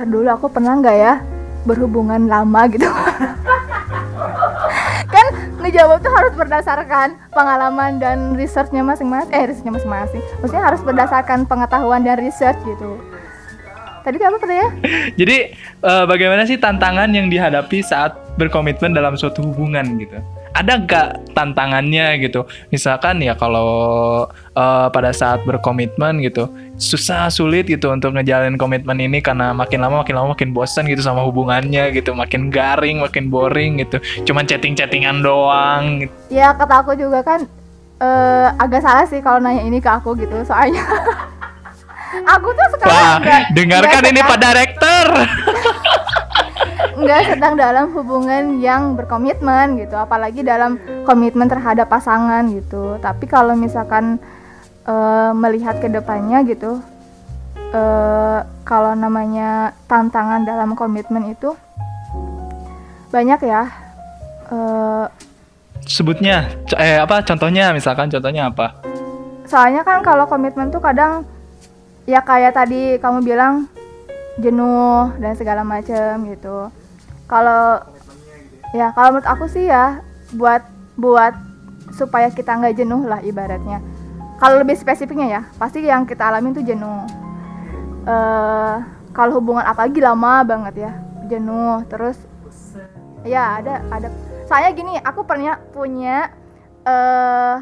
Dulu 0.00 0.26
aku 0.32 0.48
pernah 0.48 0.80
nggak 0.80 0.96
ya 0.96 1.14
berhubungan 1.68 2.24
lama 2.26 2.64
gitu. 2.72 2.88
dijawab 5.70 6.02
tuh 6.02 6.10
harus 6.10 6.34
berdasarkan 6.34 7.14
pengalaman 7.30 8.02
dan 8.02 8.34
researchnya 8.34 8.82
masing-masing 8.82 9.30
eh 9.30 9.46
researchnya 9.46 9.72
masing-masing. 9.78 10.22
Maksudnya 10.42 10.64
harus 10.66 10.82
berdasarkan 10.82 11.46
pengetahuan 11.46 12.02
dan 12.02 12.18
research 12.18 12.58
gitu. 12.66 12.98
Tadi 14.00 14.16
apa 14.16 14.40
pertanyaan 14.40 14.72
Jadi 15.20 15.36
eh, 15.62 16.04
bagaimana 16.08 16.42
sih 16.48 16.58
tantangan 16.58 17.12
yang 17.14 17.30
dihadapi 17.30 17.84
saat 17.86 18.18
berkomitmen 18.34 18.90
dalam 18.90 19.14
suatu 19.14 19.46
hubungan 19.46 19.86
gitu? 20.00 20.18
Ada 20.50 20.72
nggak 20.82 21.08
tantangannya 21.32 22.18
gitu? 22.20 22.44
Misalkan 22.74 23.22
ya 23.22 23.38
kalau 23.38 23.70
eh, 24.54 24.88
pada 24.90 25.14
saat 25.14 25.42
berkomitmen 25.46 26.20
gitu 26.24 26.50
susah 26.80 27.28
sulit 27.28 27.68
gitu 27.68 27.92
untuk 27.92 28.16
ngejalanin 28.16 28.56
komitmen 28.56 28.96
ini 28.96 29.20
karena 29.20 29.52
makin 29.52 29.84
lama 29.84 30.00
makin 30.00 30.16
lama 30.16 30.32
makin 30.32 30.50
bosan 30.56 30.88
gitu 30.88 31.04
sama 31.04 31.20
hubungannya 31.28 31.92
gitu, 31.92 32.16
makin 32.16 32.48
garing, 32.48 33.04
makin 33.04 33.28
boring 33.28 33.84
gitu. 33.84 34.00
Cuman 34.24 34.48
chatting-chattingan 34.48 35.20
doang. 35.20 36.04
Gitu. 36.06 36.12
ya 36.32 36.56
kata 36.56 36.74
aku 36.82 36.92
juga 36.96 37.20
kan 37.20 37.44
eh, 38.00 38.48
agak 38.56 38.80
salah 38.80 39.04
sih 39.04 39.20
kalau 39.20 39.38
nanya 39.38 39.62
ini 39.62 39.78
ke 39.78 39.90
aku 39.90 40.16
gitu 40.16 40.40
soalnya 40.42 40.80
aku 42.34 42.48
tuh 42.50 42.66
Wah, 42.66 42.72
sekarang 42.74 43.22
nggak 43.22 43.42
dengarkan 43.54 44.00
nggak 44.02 44.12
ini 44.12 44.20
Pak 44.24 44.38
Direktur. 44.40 45.08
nggak 47.00 47.20
sedang 47.34 47.54
dalam 47.56 47.92
hubungan 47.92 48.58
yang 48.58 48.94
berkomitmen 48.94 49.80
gitu. 49.80 49.96
Apalagi 49.96 50.44
dalam 50.44 50.80
komitmen 51.04 51.46
terhadap 51.46 51.88
pasangan 51.88 52.46
gitu. 52.50 52.96
Tapi 53.02 53.24
kalau 53.28 53.54
misalkan 53.54 54.18
eh, 54.86 55.32
melihat 55.34 55.78
ke 55.78 55.88
depannya 55.88 56.42
gitu 56.44 56.80
eh, 57.72 58.38
kalau 58.64 58.92
namanya 58.94 59.74
tantangan 59.90 60.44
dalam 60.46 60.72
komitmen 60.74 61.32
itu 61.32 61.54
banyak 63.10 63.40
ya. 63.42 63.62
Eh, 64.50 65.06
Sebutnya 65.80 66.52
eh 66.76 67.00
apa 67.00 67.24
contohnya 67.24 67.72
misalkan 67.72 68.12
contohnya 68.12 68.52
apa? 68.52 68.90
soalnya 69.50 69.82
kan 69.82 69.98
kalau 70.06 70.30
komitmen 70.30 70.70
tuh 70.70 70.78
kadang 70.78 71.26
ya 72.06 72.22
kayak 72.22 72.54
tadi 72.54 73.02
kamu 73.02 73.26
bilang 73.26 73.66
jenuh 74.40 75.14
dan 75.20 75.32
segala 75.36 75.62
macam 75.62 76.24
gitu. 76.26 76.72
Kalau 77.30 77.84
ya 78.74 78.90
kalau 78.96 79.14
menurut 79.14 79.28
aku 79.28 79.44
sih 79.46 79.68
ya 79.68 80.02
buat 80.34 80.64
buat 80.96 81.34
supaya 81.94 82.32
kita 82.32 82.56
nggak 82.58 82.80
jenuh 82.80 83.06
lah 83.06 83.20
ibaratnya. 83.22 83.78
Kalau 84.40 84.56
lebih 84.58 84.74
spesifiknya 84.74 85.28
ya 85.28 85.42
pasti 85.60 85.84
yang 85.84 86.08
kita 86.08 86.32
alami 86.32 86.56
tuh 86.56 86.64
jenuh. 86.64 87.04
Eh 88.08 88.76
kalau 89.12 89.42
hubungan 89.42 89.66
apalagi 89.66 90.00
lama 90.00 90.40
banget 90.46 90.88
ya 90.88 90.92
jenuh 91.28 91.84
terus 91.86 92.16
ya 93.22 93.60
ada 93.60 93.84
ada. 93.92 94.08
Soalnya 94.48 94.70
gini 94.74 94.94
aku 94.98 95.22
pernah 95.22 95.60
punya 95.70 96.32
eh 96.82 97.56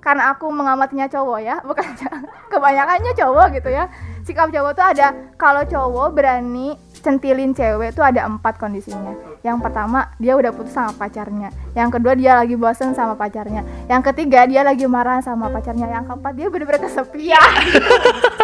karena 0.00 0.32
aku 0.32 0.48
mengamatinya 0.48 1.06
cowok 1.06 1.38
ya 1.44 1.56
bukan 1.60 1.84
kebanyakannya 2.52 3.12
cowok 3.14 3.46
gitu 3.60 3.70
ya. 3.70 3.86
Sikap 4.24 4.52
cowok 4.52 4.72
tuh 4.76 4.84
ada 4.84 5.08
kalau 5.36 5.64
cowok 5.64 6.08
berani 6.12 6.76
centilin 7.00 7.56
cewek 7.56 7.96
tuh 7.96 8.04
ada 8.04 8.28
empat 8.28 8.60
kondisinya. 8.60 9.16
Yang 9.40 9.64
pertama 9.64 10.12
dia 10.20 10.36
udah 10.36 10.52
putus 10.52 10.76
sama 10.76 10.92
pacarnya. 10.92 11.48
Yang 11.72 12.00
kedua 12.00 12.12
dia 12.16 12.36
lagi 12.36 12.56
bosen 12.56 12.92
sama 12.92 13.16
pacarnya. 13.16 13.64
Yang 13.88 14.12
ketiga 14.12 14.44
dia 14.44 14.60
lagi 14.60 14.84
marah 14.84 15.24
sama 15.24 15.48
pacarnya. 15.48 15.88
Yang 15.88 16.04
keempat 16.12 16.32
dia 16.36 16.46
bener-bener 16.52 16.80
kesepian 16.84 17.50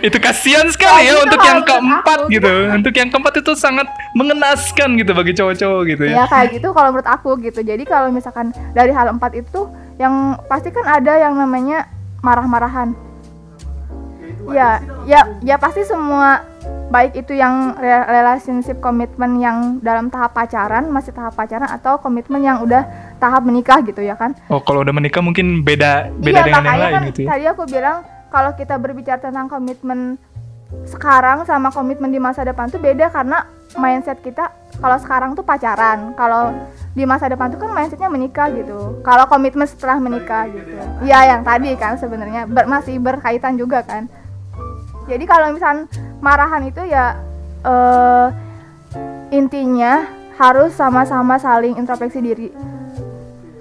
itu 0.00 0.16
kasihan 0.16 0.66
sekali 0.66 1.04
Ya, 1.04 1.12
ya 1.12 1.22
untuk 1.22 1.40
yang 1.40 1.60
keempat 1.60 2.18
aku. 2.20 2.30
gitu. 2.30 2.52
Untuk 2.70 2.92
yang 2.92 3.08
keempat 3.08 3.34
itu 3.36 3.52
sangat 3.54 3.86
mengenaskan 4.12 4.88
gitu 4.94 5.12
bagi 5.12 5.32
cowok-cowok 5.32 5.80
gitu 5.86 6.02
ya. 6.04 6.14
ya 6.14 6.24
kayak 6.26 6.48
gitu 6.52 6.68
kalau 6.70 6.90
menurut 6.90 7.06
aku 7.06 7.30
gitu 7.40 7.60
jadi 7.60 7.82
kalau 7.82 8.08
misalkan 8.08 8.46
dari 8.72 8.90
hal 8.90 9.08
empat 9.08 9.34
itu 9.34 9.68
yang 9.96 10.14
pasti 10.44 10.68
kan 10.68 10.84
ada 10.84 11.18
yang 11.18 11.34
namanya 11.34 11.86
marah-marahan 12.18 12.94
ya 14.48 14.78
ya 15.04 15.20
ya 15.40 15.56
pasti 15.56 15.82
semua 15.82 16.40
baik 16.88 17.12
itu 17.16 17.32
yang 17.32 17.76
re- 17.76 18.06
relationship 18.10 18.78
komitmen 18.78 19.36
yang 19.36 19.56
dalam 19.78 20.08
tahap 20.08 20.32
pacaran 20.32 20.88
masih 20.88 21.12
tahap 21.12 21.36
pacaran 21.36 21.68
atau 21.68 21.98
komitmen 21.98 22.40
yang 22.40 22.58
udah 22.58 22.88
tahap 23.18 23.44
menikah 23.44 23.78
gitu 23.82 24.00
ya 24.00 24.14
kan 24.14 24.32
Oh, 24.48 24.58
kalau 24.58 24.80
udah 24.80 24.90
menikah 24.90 25.20
mungkin 25.20 25.60
beda 25.60 26.08
beda 26.14 26.32
iya 26.34 26.46
dengan 26.46 26.64
yang 26.64 26.80
lain 26.80 26.92
kan 26.94 27.02
gitu 27.06 27.20
ya. 27.20 27.28
tadi 27.28 27.44
aku 27.46 27.62
bilang 27.66 27.98
kalau 28.28 28.54
kita 28.54 28.76
berbicara 28.76 29.20
tentang 29.20 29.48
komitmen 29.48 30.16
sekarang 30.84 31.48
sama 31.48 31.72
komitmen 31.72 32.12
di 32.12 32.20
masa 32.20 32.44
depan 32.44 32.68
tuh 32.68 32.76
beda 32.76 33.08
karena 33.08 33.48
mindset 33.80 34.20
kita 34.20 34.52
kalau 34.78 34.96
sekarang 35.00 35.34
tuh 35.34 35.42
pacaran. 35.42 36.14
Kalau 36.14 36.54
di 36.94 37.04
masa 37.04 37.26
depan 37.26 37.50
tuh 37.50 37.58
kan 37.58 37.74
mindsetnya 37.74 38.10
menikah 38.10 38.48
gitu. 38.52 39.02
Kalau 39.02 39.24
komitmen 39.26 39.66
setelah 39.66 39.98
menikah 39.98 40.46
gitu. 40.48 40.76
Ya 41.04 41.26
yang 41.26 41.42
tadi 41.42 41.74
kan 41.74 41.98
sebenarnya 41.98 42.46
ber- 42.46 42.70
masih 42.70 43.00
berkaitan 43.02 43.58
juga 43.58 43.82
kan. 43.82 44.06
Jadi 45.08 45.24
kalau 45.24 45.50
misal 45.56 45.88
marahan 46.20 46.62
itu 46.68 46.84
ya 46.84 47.16
eh, 47.64 48.26
intinya 49.34 50.06
harus 50.38 50.70
sama-sama 50.76 51.40
saling 51.40 51.74
introspeksi 51.74 52.22
diri. 52.22 52.48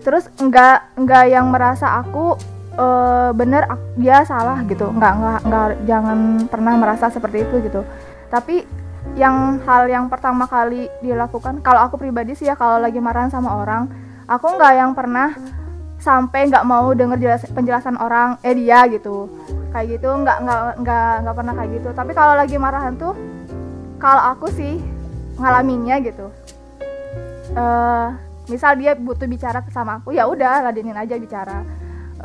Terus 0.06 0.30
enggak 0.38 0.94
enggak 0.96 1.26
yang 1.34 1.50
merasa 1.50 2.00
aku 2.00 2.38
eh, 2.78 3.30
bener 3.34 3.66
dia 3.98 4.22
salah 4.24 4.62
gitu. 4.70 4.88
Enggak 4.94 5.14
enggak 5.18 5.40
enggak 5.44 5.68
jangan 5.90 6.20
pernah 6.48 6.74
merasa 6.78 7.10
seperti 7.10 7.44
itu 7.44 7.56
gitu. 7.66 7.82
Tapi 8.30 8.64
yang 9.16 9.64
hal 9.64 9.88
yang 9.88 10.06
pertama 10.12 10.46
kali 10.46 10.92
dilakukan 11.02 11.64
kalau 11.64 11.80
aku 11.82 11.96
pribadi 11.98 12.36
sih 12.36 12.46
ya 12.46 12.60
kalau 12.60 12.78
lagi 12.78 13.00
marahan 13.00 13.32
sama 13.32 13.56
orang 13.56 13.88
aku 14.28 14.52
enggak 14.52 14.74
yang 14.76 14.92
pernah 14.92 15.32
sampai 15.98 16.52
nggak 16.52 16.68
mau 16.68 16.94
denger 16.94 17.18
jelas- 17.18 17.50
penjelasan 17.50 17.98
orang 17.98 18.38
eh 18.46 18.54
dia 18.54 18.86
gitu. 18.92 19.32
Kayak 19.74 19.98
gitu 19.98 20.10
nggak 20.14 20.38
nggak 20.44 20.62
nggak 20.84 21.12
nggak 21.26 21.36
pernah 21.36 21.54
kayak 21.58 21.72
gitu. 21.82 21.90
Tapi 21.96 22.12
kalau 22.14 22.34
lagi 22.38 22.56
marahan 22.60 22.94
tuh 22.96 23.14
kalau 23.98 24.24
aku 24.36 24.48
sih 24.54 24.78
ngalaminnya 25.42 25.98
gitu. 26.06 26.30
Eh 27.58 28.08
misal 28.48 28.80
dia 28.80 28.96
butuh 28.96 29.28
bicara 29.28 29.60
sama 29.76 30.00
aku 30.00 30.16
ya 30.16 30.24
udah 30.24 30.64
ladenin 30.64 30.96
aja 30.96 31.20
bicara 31.20 31.68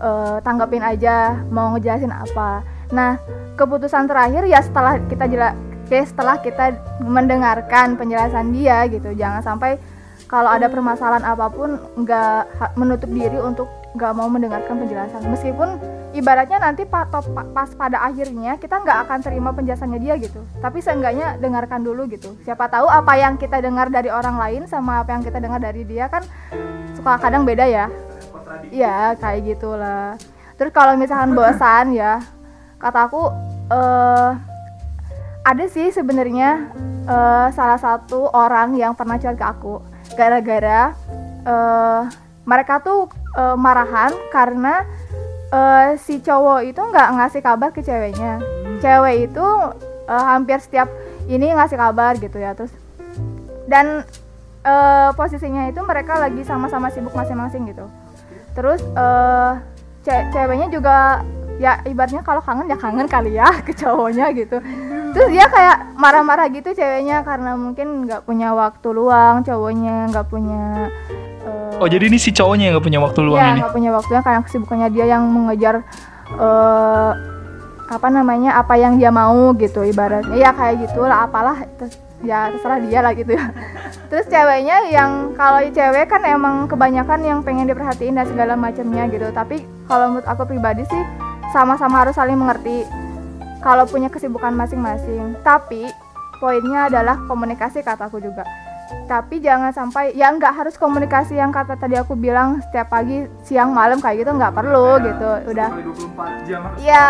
Eh, 0.02 0.36
tanggapin 0.42 0.82
aja 0.82 1.38
mau 1.54 1.70
ngejelasin 1.78 2.10
apa. 2.10 2.66
Nah 2.90 3.22
keputusan 3.54 4.10
terakhir 4.10 4.42
ya 4.50 4.58
setelah 4.58 4.98
kita 5.06 5.30
jela 5.30 5.54
ya 5.86 6.02
setelah 6.02 6.42
kita 6.42 6.74
mendengarkan 7.06 7.94
penjelasan 7.94 8.50
dia 8.50 8.82
gitu. 8.90 9.14
Jangan 9.14 9.46
sampai 9.46 9.78
kalau 10.26 10.50
ada 10.50 10.66
permasalahan 10.66 11.22
apa 11.22 11.46
pun 11.54 11.78
nggak 11.94 12.74
menutup 12.74 13.14
diri 13.14 13.38
untuk 13.38 13.70
nggak 13.94 14.10
mau 14.18 14.26
mendengarkan 14.26 14.74
penjelasan. 14.74 15.22
Meskipun 15.30 15.78
ibaratnya 16.18 16.58
nanti 16.58 16.82
pas 16.82 17.70
pada 17.78 18.02
akhirnya 18.02 18.58
kita 18.58 18.82
nggak 18.82 19.06
akan 19.06 19.22
terima 19.22 19.54
penjelasannya 19.54 20.02
dia 20.02 20.18
gitu. 20.18 20.42
Tapi 20.58 20.82
seenggaknya 20.82 21.38
dengarkan 21.38 21.86
dulu 21.86 22.10
gitu. 22.10 22.34
Siapa 22.42 22.66
tahu 22.66 22.90
apa 22.90 23.14
yang 23.22 23.38
kita 23.38 23.62
dengar 23.62 23.86
dari 23.86 24.10
orang 24.10 24.34
lain 24.34 24.62
sama 24.66 25.06
apa 25.06 25.14
yang 25.14 25.22
kita 25.22 25.38
dengar 25.38 25.62
dari 25.62 25.86
dia 25.86 26.10
kan 26.10 26.26
suka 26.98 27.22
kadang 27.22 27.46
beda 27.46 27.70
ya 27.70 27.86
Iya 28.72 29.16
kayak 29.18 29.40
gitulah. 29.46 30.16
Terus 30.56 30.72
kalau 30.72 30.94
misalkan 30.96 31.34
bosan 31.38 31.96
ya, 31.96 32.20
kata 32.78 33.08
aku 33.08 33.22
eh 33.72 34.30
ada 35.42 35.64
sih 35.66 35.90
sebenarnya 35.90 36.70
eh, 37.08 37.48
salah 37.50 37.80
satu 37.80 38.30
orang 38.30 38.78
yang 38.78 38.94
pernah 38.94 39.18
curhat 39.18 39.38
ke 39.38 39.46
aku. 39.46 39.74
Gara-gara 40.14 40.94
eh 41.42 42.02
mereka 42.46 42.78
tuh 42.82 43.10
eh, 43.38 43.56
marahan 43.56 44.12
karena 44.30 44.86
eh, 45.50 45.98
si 45.98 46.22
cowok 46.22 46.60
itu 46.66 46.80
nggak 46.80 47.08
ngasih 47.18 47.42
kabar 47.42 47.70
ke 47.74 47.82
ceweknya. 47.82 48.38
Cewek 48.78 49.32
itu 49.32 49.46
eh, 50.06 50.24
hampir 50.30 50.58
setiap 50.62 50.86
ini 51.26 51.54
ngasih 51.54 51.78
kabar 51.78 52.14
gitu 52.18 52.38
ya 52.38 52.54
terus. 52.54 52.70
Dan 53.66 54.06
eh, 54.62 55.10
posisinya 55.18 55.66
itu 55.66 55.80
mereka 55.82 56.22
lagi 56.22 56.46
sama-sama 56.46 56.86
sibuk 56.92 57.14
masing-masing 57.14 57.66
gitu 57.66 57.86
terus 58.52 58.80
eh 58.88 59.52
ce- 60.02 60.26
ceweknya 60.30 60.68
juga 60.68 61.20
ya 61.56 61.78
ibaratnya 61.84 62.20
kalau 62.20 62.40
kangen 62.40 62.66
ya 62.66 62.74
kangen 62.74 63.06
kali 63.06 63.32
ya 63.32 63.48
ke 63.66 63.72
cowoknya 63.72 64.32
gitu. 64.32 64.58
Terus 65.12 65.28
dia 65.28 65.44
kayak 65.44 65.92
marah-marah 65.94 66.48
gitu 66.48 66.72
ceweknya 66.72 67.20
karena 67.20 67.52
mungkin 67.52 68.04
nggak 68.04 68.24
punya 68.24 68.50
waktu 68.50 68.88
luang 68.90 69.40
cowoknya 69.40 70.08
nggak 70.08 70.26
punya 70.26 70.88
eh, 71.42 71.76
Oh, 71.76 71.86
jadi 71.86 72.06
ini 72.06 72.16
si 72.16 72.30
cowoknya 72.30 72.66
yang 72.66 72.74
gak 72.74 72.86
punya 72.86 73.00
waktu 73.00 73.20
luang 73.20 73.36
Iya, 73.36 73.48
ini. 73.50 73.58
nggak 73.60 73.72
punya 73.72 73.90
waktunya 73.90 74.22
karena 74.22 74.40
kesibukannya 74.40 74.88
dia 74.88 75.06
yang 75.08 75.22
mengejar 75.26 75.82
eh 76.32 77.12
apa 77.84 78.08
namanya 78.08 78.56
apa 78.56 78.72
yang 78.74 78.96
dia 78.96 79.10
mau 79.10 79.52
gitu 79.54 79.84
ibaratnya. 79.84 80.32
Ya 80.32 80.50
kayak 80.50 80.80
gitulah 80.82 81.22
apalah 81.22 81.60
terus 81.76 81.92
ya 82.22 82.50
terserah 82.54 82.78
dia 82.82 83.00
lah 83.02 83.12
gitu 83.12 83.34
ya. 83.34 83.50
Terus 84.08 84.26
ceweknya 84.30 84.88
yang 84.88 85.34
kalau 85.34 85.60
cewek 85.62 86.06
kan 86.06 86.22
emang 86.22 86.70
kebanyakan 86.70 87.20
yang 87.22 87.38
pengen 87.42 87.66
diperhatiin 87.68 88.16
dan 88.18 88.26
segala 88.26 88.54
macamnya 88.54 89.06
gitu. 89.10 89.28
Tapi 89.34 89.66
kalau 89.90 90.14
menurut 90.14 90.26
aku 90.26 90.46
pribadi 90.46 90.86
sih 90.86 91.02
sama-sama 91.50 92.06
harus 92.06 92.16
saling 92.16 92.38
mengerti 92.38 92.86
kalau 93.60 93.84
punya 93.86 94.08
kesibukan 94.08 94.54
masing-masing. 94.54 95.34
Tapi 95.42 95.90
poinnya 96.38 96.90
adalah 96.90 97.18
komunikasi 97.26 97.82
kata 97.82 98.06
aku 98.10 98.22
juga. 98.22 98.46
Tapi 99.08 99.40
jangan 99.40 99.72
sampai 99.72 100.12
ya 100.12 100.28
nggak 100.28 100.52
harus 100.52 100.74
komunikasi 100.76 101.40
yang 101.40 101.48
kata 101.48 101.80
tadi 101.80 101.96
aku 101.96 102.12
bilang 102.12 102.60
setiap 102.68 102.92
pagi 102.92 103.24
siang 103.40 103.72
malam 103.72 103.98
kayak 103.98 104.22
gitu 104.22 104.30
nggak 104.36 104.52
perlu 104.52 105.00
gitu. 105.00 105.30
Udah. 105.48 105.70
Iya. 106.76 107.06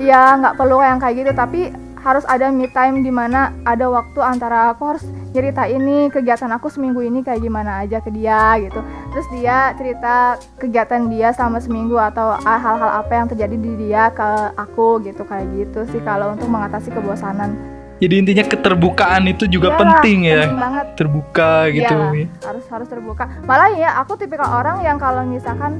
Iya 0.00 0.22
nggak 0.42 0.54
perlu 0.58 0.82
yang 0.82 0.98
kayak 0.98 1.14
gitu. 1.22 1.32
Tapi 1.32 1.60
harus 2.02 2.26
ada 2.26 2.50
me 2.50 2.66
time 2.66 3.06
di 3.06 3.14
mana 3.14 3.54
ada 3.62 3.86
waktu 3.86 4.18
antara 4.18 4.74
aku 4.74 4.82
harus 4.94 5.04
cerita 5.30 5.70
ini 5.70 6.10
kegiatan 6.10 6.50
aku 6.50 6.66
seminggu 6.66 6.98
ini 6.98 7.22
kayak 7.22 7.40
gimana 7.40 7.86
aja 7.86 8.02
ke 8.02 8.10
dia 8.10 8.58
gitu 8.58 8.82
terus 9.14 9.26
dia 9.30 9.70
cerita 9.78 10.36
kegiatan 10.58 11.06
dia 11.06 11.30
selama 11.30 11.62
seminggu 11.62 11.94
atau 11.96 12.34
ah, 12.34 12.58
hal-hal 12.58 12.90
apa 13.06 13.12
yang 13.14 13.26
terjadi 13.30 13.56
di 13.56 13.72
dia 13.86 14.10
ke 14.10 14.28
aku 14.58 14.98
gitu 15.06 15.22
kayak 15.22 15.46
gitu 15.54 15.86
sih 15.94 16.02
kalau 16.02 16.34
untuk 16.34 16.50
mengatasi 16.50 16.90
kebosanan 16.90 17.54
Jadi 18.02 18.18
intinya 18.18 18.42
keterbukaan 18.42 19.30
itu 19.30 19.46
juga 19.46 19.70
Iyalah, 19.70 19.78
penting 19.78 20.18
ya. 20.26 20.42
penting 20.42 20.58
banget 20.58 20.86
Terbuka 20.98 21.52
gitu. 21.70 21.98
Iya, 22.18 22.26
harus 22.42 22.64
harus 22.66 22.88
terbuka. 22.90 23.30
Malah 23.46 23.70
ya 23.78 23.94
aku 24.02 24.18
tipikal 24.18 24.50
orang 24.50 24.82
yang 24.82 24.98
kalau 24.98 25.22
misalkan 25.22 25.78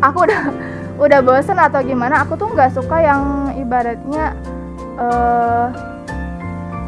aku 0.00 0.24
udah 0.24 0.48
udah 1.04 1.20
bosen 1.20 1.60
atau 1.60 1.84
gimana, 1.84 2.24
aku 2.24 2.40
tuh 2.40 2.48
nggak 2.56 2.72
suka 2.72 3.04
yang 3.04 3.52
ibaratnya 3.52 4.32
eh 4.98 5.66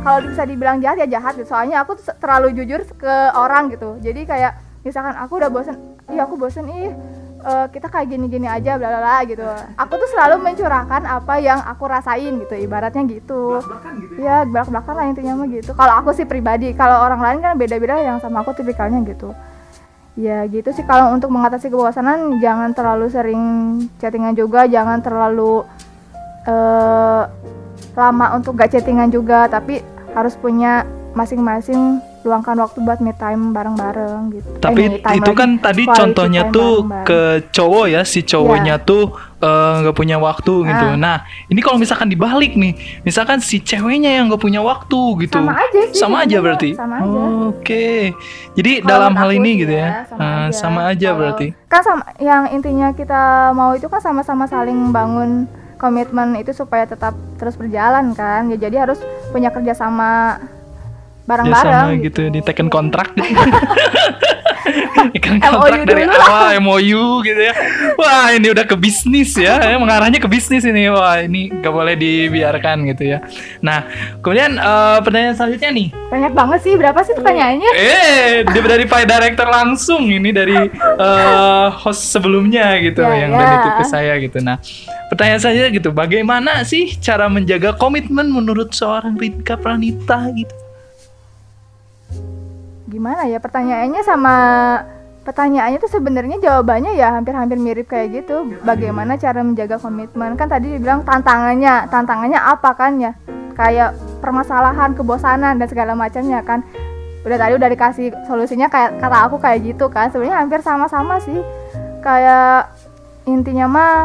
kalau 0.00 0.18
bisa 0.26 0.42
dibilang 0.48 0.80
jahat 0.82 1.06
ya 1.06 1.08
jahat 1.20 1.36
gitu. 1.36 1.46
Soalnya 1.46 1.84
aku 1.84 1.94
tuh 1.94 2.10
terlalu 2.18 2.56
jujur 2.56 2.82
ke 2.98 3.14
orang 3.36 3.70
gitu. 3.70 4.00
Jadi 4.00 4.26
kayak 4.26 4.58
misalkan 4.80 5.12
aku 5.12 5.36
udah 5.36 5.52
bosen, 5.52 5.76
iya 6.08 6.24
aku 6.24 6.40
bosen 6.40 6.64
ih 6.72 6.88
eh, 7.40 7.66
kita 7.68 7.92
kayak 7.92 8.08
gini-gini 8.08 8.48
aja 8.48 8.80
bla 8.80 8.88
bla 8.88 9.20
gitu. 9.28 9.44
Aku 9.76 9.92
tuh 10.00 10.08
selalu 10.16 10.40
mencurahkan 10.40 11.04
apa 11.04 11.36
yang 11.36 11.60
aku 11.60 11.84
rasain 11.84 12.32
gitu, 12.40 12.54
ibaratnya 12.56 13.04
gitu. 13.12 13.60
Ya 14.16 14.48
belak 14.48 14.72
belakan 14.72 14.94
lah 14.96 15.06
intinya 15.12 15.36
mah 15.36 15.48
gitu. 15.52 15.76
Kalau 15.76 15.92
aku 16.00 16.16
sih 16.16 16.24
pribadi, 16.24 16.72
kalau 16.72 17.04
orang 17.04 17.20
lain 17.20 17.38
kan 17.44 17.52
beda-beda 17.60 18.00
yang 18.00 18.16
sama 18.24 18.40
aku 18.40 18.56
tipikalnya 18.56 19.04
gitu. 19.04 19.36
Ya 20.16 20.48
gitu 20.48 20.72
sih 20.72 20.82
kalau 20.88 21.12
untuk 21.12 21.28
mengatasi 21.28 21.68
kebosanan 21.68 22.40
jangan 22.40 22.72
terlalu 22.72 23.12
sering 23.12 23.42
chattingan 24.00 24.32
juga, 24.32 24.64
jangan 24.64 25.04
terlalu 25.04 25.60
eh 26.48 27.24
lama 27.92 28.32
untuk 28.32 28.54
gak 28.54 28.70
chattingan 28.70 29.08
juga, 29.08 29.46
tapi 29.46 29.80
harus 30.10 30.34
punya 30.34 30.82
masing-masing 31.10 31.98
luangkan 32.20 32.52
waktu 32.60 32.84
buat 32.84 33.00
me 33.00 33.16
time 33.16 33.50
bareng-bareng 33.50 34.28
gitu. 34.30 34.44
Eh, 34.46 34.60
Tapi 34.60 34.82
time 35.00 35.16
itu 35.16 35.32
lagi, 35.32 35.40
kan 35.40 35.50
tadi 35.56 35.82
quality 35.82 35.96
contohnya 35.96 36.42
tuh 36.52 36.72
ke 37.02 37.20
cowok 37.50 37.84
ya, 37.88 38.04
si 38.04 38.20
cowoknya 38.20 38.76
tuh 38.78 39.08
eh, 39.40 39.72
nggak 39.80 39.96
punya 39.96 40.20
waktu 40.20 40.68
gitu. 40.68 40.86
Ah. 40.86 41.00
Nah, 41.00 41.16
ini 41.48 41.58
kalau 41.58 41.80
misalkan 41.80 42.12
dibalik 42.12 42.52
nih, 42.54 42.76
misalkan 43.02 43.40
si 43.40 43.56
ceweknya 43.58 44.12
yang 44.12 44.28
nggak 44.28 44.36
punya 44.38 44.60
waktu 44.60 45.00
gitu. 45.24 45.40
Sama 45.40 45.56
aja 45.56 45.80
sih, 45.88 45.96
Sama 45.96 46.16
aja 46.22 46.36
berarti. 46.38 46.70
sama 46.76 46.94
aja. 47.00 47.08
Oh, 47.08 47.56
Oke. 47.56 48.12
Jadi 48.52 48.72
Kalau 48.78 48.86
dalam 48.86 49.12
hal 49.16 49.30
ini 49.32 49.50
gitu 49.56 49.72
ya, 49.72 50.04
sama 50.04 50.20
eh, 50.20 50.28
aja. 50.28 50.52
sama 50.52 50.80
aja 50.92 51.08
berarti. 51.16 51.46
kan 51.66 51.80
sama 51.80 52.02
yang 52.20 52.52
intinya 52.52 52.92
kita 52.92 53.22
mau 53.56 53.72
itu 53.72 53.88
kan 53.88 53.98
sama-sama 53.98 54.44
saling 54.44 54.92
bangun 54.92 55.48
komitmen 55.80 56.36
itu 56.36 56.52
supaya 56.52 56.84
tetap 56.84 57.16
terus 57.40 57.56
berjalan 57.56 58.12
kan. 58.12 58.52
Ya 58.52 58.60
jadi 58.60 58.84
harus 58.84 59.00
punya 59.32 59.48
kerjasama 59.48 60.36
Ya 61.22 61.36
sama 61.36 61.46
bareng-bareng 61.46 61.88
gitu, 62.02 62.20
diteken 62.28 62.68
kontrak 62.68 63.12
gitu. 63.14 63.32
Ikan 65.10 65.40
MOU 65.40 65.50
kontrak 65.56 65.82
dari 65.82 66.04
dulu 66.04 66.14
awal 66.14 66.48
MOU 66.60 67.02
gitu 67.24 67.40
ya. 67.40 67.54
Wah, 67.96 68.30
ini 68.30 68.52
udah 68.52 68.62
ke 68.62 68.76
bisnis 68.76 69.34
ya. 69.34 69.58
ya, 69.58 69.76
Mengarahnya 69.82 70.20
ke 70.20 70.28
bisnis 70.28 70.62
ini. 70.62 70.86
Wah, 70.86 71.18
ini 71.18 71.50
gak 71.50 71.72
boleh 71.72 71.96
dibiarkan 71.96 72.84
gitu 72.86 73.08
ya. 73.08 73.18
Nah, 73.58 73.88
kemudian 74.20 74.54
eh, 74.54 74.98
pertanyaan 75.00 75.34
selanjutnya 75.34 75.70
nih. 75.72 75.88
banyak 76.10 76.32
banget 76.34 76.60
sih 76.66 76.74
berapa 76.74 76.98
sih 77.06 77.14
pertanyaannya 77.14 77.70
Eh, 77.70 78.42
dia 78.42 78.62
dari 78.66 78.82
Pak 78.82 79.06
Director 79.06 79.46
langsung 79.46 80.10
ini 80.10 80.30
dari 80.30 80.58
eh, 80.76 81.66
host 81.80 82.10
sebelumnya 82.10 82.74
gitu 82.82 83.00
Ya, 83.00 83.26
yang 83.26 83.30
ya. 83.32 83.36
udah 83.38 83.46
nitip 83.48 83.72
ke 83.78 83.84
saya 83.86 84.14
gitu. 84.18 84.38
Nah, 84.42 84.58
pertanyaan 85.08 85.40
saya 85.40 85.64
gitu, 85.70 85.88
bagaimana 85.90 86.62
sih 86.62 86.98
cara 86.98 87.26
menjaga 87.26 87.72
komitmen 87.72 88.28
menurut 88.28 88.70
seorang 88.70 89.16
Rinka 89.16 89.56
Pranita 89.56 90.28
gitu? 90.34 90.52
Gimana 93.00 93.24
ya 93.24 93.40
pertanyaannya 93.40 94.04
sama 94.04 94.36
pertanyaannya 95.24 95.80
tuh 95.80 95.88
sebenarnya 95.88 96.36
jawabannya 96.36 97.00
ya 97.00 97.16
hampir-hampir 97.16 97.56
mirip 97.56 97.88
kayak 97.88 98.12
gitu. 98.12 98.60
Bagaimana 98.60 99.16
cara 99.16 99.40
menjaga 99.40 99.80
komitmen? 99.80 100.36
Kan 100.36 100.52
tadi 100.52 100.76
dibilang 100.76 101.00
tantangannya 101.08 101.88
tantangannya 101.88 102.36
apa 102.36 102.76
kan 102.76 103.00
ya? 103.00 103.16
Kayak 103.56 103.96
permasalahan 104.20 104.92
kebosanan 104.92 105.56
dan 105.56 105.64
segala 105.64 105.96
macamnya 105.96 106.44
kan. 106.44 106.60
Udah 107.24 107.40
tadi 107.40 107.56
udah 107.56 107.68
dikasih 107.72 108.06
solusinya 108.28 108.68
kayak 108.68 109.00
kata 109.00 109.32
aku 109.32 109.40
kayak 109.40 109.64
gitu 109.64 109.88
kan. 109.88 110.12
Sebenarnya 110.12 110.44
hampir 110.44 110.60
sama-sama 110.60 111.24
sih. 111.24 111.40
Kayak 112.04 112.68
intinya 113.24 113.64
mah 113.64 113.96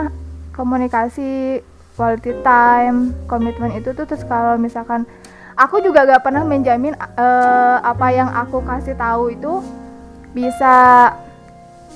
komunikasi 0.56 1.60
quality 2.00 2.32
time 2.48 3.12
komitmen 3.28 3.76
itu 3.76 3.92
tuh 3.92 4.08
terus 4.08 4.24
kalau 4.24 4.56
misalkan 4.56 5.04
aku 5.56 5.80
juga 5.80 6.04
gak 6.04 6.24
pernah 6.24 6.44
menjamin 6.44 6.96
eh, 6.96 7.78
apa 7.80 8.08
yang 8.12 8.30
aku 8.32 8.60
kasih 8.63 8.96
tahu 8.96 9.32
itu 9.32 9.63
bisa 10.36 11.10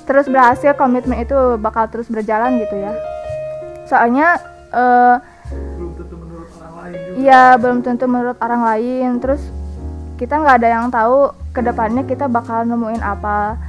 terus 0.08 0.26
berhasil 0.26 0.74
komitmen 0.74 1.22
itu 1.22 1.60
bakal 1.60 1.86
terus 1.86 2.08
berjalan 2.08 2.56
gitu 2.58 2.76
ya. 2.76 2.92
Soalnya 3.86 4.40
eh, 4.72 5.16
Iya 7.20 7.60
belum 7.60 7.84
tentu 7.84 8.08
menurut 8.08 8.38
orang 8.40 8.62
lain. 8.64 9.20
Terus 9.20 9.42
kita 10.16 10.40
nggak 10.40 10.56
ada 10.62 10.68
yang 10.68 10.86
tahu 10.88 11.32
ke 11.52 11.60
depannya 11.60 12.02
kita 12.08 12.26
bakal 12.26 12.64
nemuin 12.64 13.02
apa. 13.04 13.60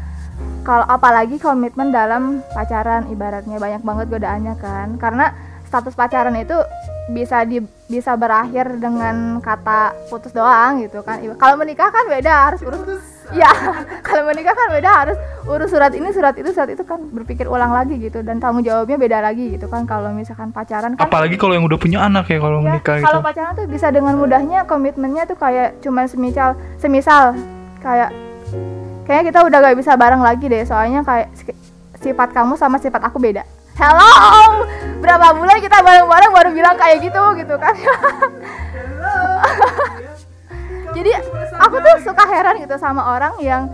Kalau 0.61 0.85
apalagi 0.85 1.41
komitmen 1.41 1.89
dalam 1.89 2.45
pacaran 2.53 3.09
ibaratnya 3.09 3.57
banyak 3.57 3.81
banget 3.83 4.05
godaannya 4.09 4.55
kan. 4.57 4.87
Karena 4.97 5.35
status 5.67 5.93
pacaran 5.93 6.37
itu 6.37 6.55
bisa 7.11 7.43
di 7.43 7.59
bisa 7.85 8.13
berakhir 8.13 8.75
dengan 8.75 9.15
kata 9.37 9.79
putus 10.07 10.31
doang 10.31 10.79
gitu 10.79 10.99
kan. 11.01 11.19
Iba- 11.19 11.35
kalau 11.35 11.55
menikah 11.55 11.87
kan 11.87 12.05
beda 12.05 12.31
harus 12.47 12.61
urus. 12.61 13.03
Ya 13.31 13.47
kalau 14.07 14.25
menikah 14.25 14.51
kan 14.51 14.67
beda 14.69 14.89
harus 14.89 15.17
urus 15.45 15.69
surat 15.69 15.91
ini 15.91 16.09
surat 16.09 16.33
itu 16.33 16.49
surat 16.49 16.67
itu 16.67 16.81
kan 16.81 16.99
berpikir 17.05 17.45
ulang 17.45 17.71
lagi 17.71 17.95
gitu 17.95 18.19
dan 18.19 18.37
tanggung 18.37 18.61
jawabnya 18.61 18.95
beda 18.95 19.17
lagi 19.19 19.51
gitu 19.51 19.67
kan. 19.67 19.83
Kalau 19.83 20.11
misalkan 20.11 20.49
pacaran 20.49 20.95
kan 20.95 21.03
Apalagi 21.03 21.35
kalau 21.35 21.51
yang 21.51 21.63
udah 21.63 21.75
punya 21.75 21.99
anak 22.01 22.25
ya 22.25 22.37
kalau 22.37 22.59
Ya, 22.59 22.75
menikah 22.75 22.95
gitu. 22.97 23.05
kalau 23.05 23.19
pacaran 23.19 23.51
tuh 23.53 23.67
bisa 23.67 23.87
dengan 23.87 24.15
mudahnya 24.15 24.63
komitmennya 24.63 25.23
tuh 25.25 25.35
kayak 25.35 25.79
cuman 25.79 26.05
semisal 26.05 26.53
semisal. 26.77 27.35
Kayak 27.77 28.11
kayaknya 29.03 29.23
kita 29.27 29.39
udah 29.43 29.57
gak 29.61 29.75
bisa 29.75 29.91
bareng 29.93 30.21
lagi 30.21 30.45
deh 30.45 30.63
soalnya 30.63 31.01
kayak 31.01 31.27
si- 31.33 31.57
sifat 31.99 32.31
kamu 32.31 32.53
sama 32.53 32.77
sifat 32.77 33.01
aku 33.01 33.17
beda 33.17 33.41
hello 33.81 34.13
berapa 35.01 35.33
bulan 35.33 35.57
kita 35.57 35.81
bareng-bareng 35.81 36.29
baru 36.29 36.49
bilang 36.53 36.77
kayak 36.77 37.01
gitu 37.01 37.21
gitu 37.41 37.55
kan? 37.57 37.73
Jadi 40.95 41.11
aku 41.57 41.75
tuh 41.81 41.95
suka 42.05 42.23
heran 42.29 42.61
gitu 42.61 42.77
sama 42.77 43.17
orang 43.17 43.33
yang 43.41 43.65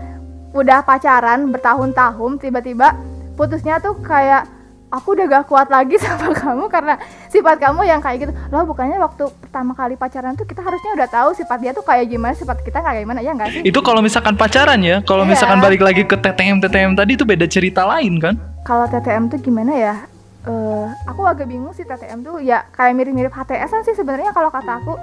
udah 0.56 0.80
pacaran 0.80 1.52
bertahun-tahun 1.52 2.40
tiba-tiba 2.40 2.96
putusnya 3.36 3.76
tuh 3.84 4.00
kayak 4.00 4.48
aku 4.88 5.12
udah 5.12 5.28
gak 5.28 5.44
kuat 5.52 5.68
lagi 5.68 6.00
sama 6.04 6.32
kamu 6.32 6.64
karena 6.72 6.96
sifat 7.28 7.60
kamu 7.60 7.84
yang 7.84 8.00
kayak 8.00 8.24
gitu. 8.24 8.32
Loh 8.48 8.64
bukannya 8.64 8.96
waktu 8.96 9.28
pertama 9.44 9.76
kali 9.76 10.00
pacaran 10.00 10.32
tuh 10.32 10.48
kita 10.48 10.64
harusnya 10.64 10.96
udah 10.96 11.08
tahu 11.12 11.36
sifat 11.36 11.60
dia 11.60 11.76
tuh 11.76 11.84
kayak 11.84 12.08
gimana 12.08 12.32
sifat 12.32 12.64
kita 12.64 12.80
kayak 12.80 13.04
gimana? 13.04 13.20
Ya 13.20 13.36
nggak 13.36 13.52
sih? 13.52 13.60
Itu 13.60 13.84
kalau 13.84 14.00
misalkan 14.00 14.40
pacaran 14.40 14.80
ya, 14.80 15.04
kalau 15.04 15.28
Iya. 15.28 15.36
misalkan 15.36 15.60
balik 15.60 15.84
lagi 15.84 16.08
ke 16.08 16.16
TTM 16.16 16.64
TTM 16.64 16.96
tadi 16.96 17.20
itu 17.20 17.28
beda 17.28 17.44
cerita 17.44 17.84
lain 17.84 18.16
kan? 18.16 18.47
Kalau 18.62 18.84
TTM 18.86 19.28
tuh 19.28 19.38
gimana 19.38 19.74
ya 19.74 19.96
Eh, 20.38 20.86
aku 21.04 21.28
agak 21.28 21.44
bingung 21.44 21.74
sih 21.74 21.84
TTM 21.84 22.24
tuh 22.24 22.40
ya 22.40 22.64
kayak 22.72 22.96
mirip-mirip 22.96 23.28
HTS 23.28 23.84
sih 23.84 23.92
sebenarnya 23.92 24.32
kalau 24.32 24.48
kata 24.48 24.80
aku 24.80 24.94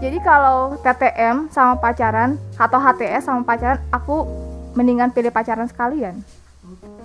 jadi 0.00 0.18
kalau 0.18 0.74
TTM 0.80 1.46
sama 1.46 1.78
pacaran 1.78 2.34
atau 2.56 2.80
HTS 2.80 3.28
sama 3.28 3.46
pacaran 3.46 3.78
aku 3.92 4.26
mendingan 4.74 5.14
pilih 5.14 5.30
pacaran 5.30 5.68
sekalian 5.68 6.24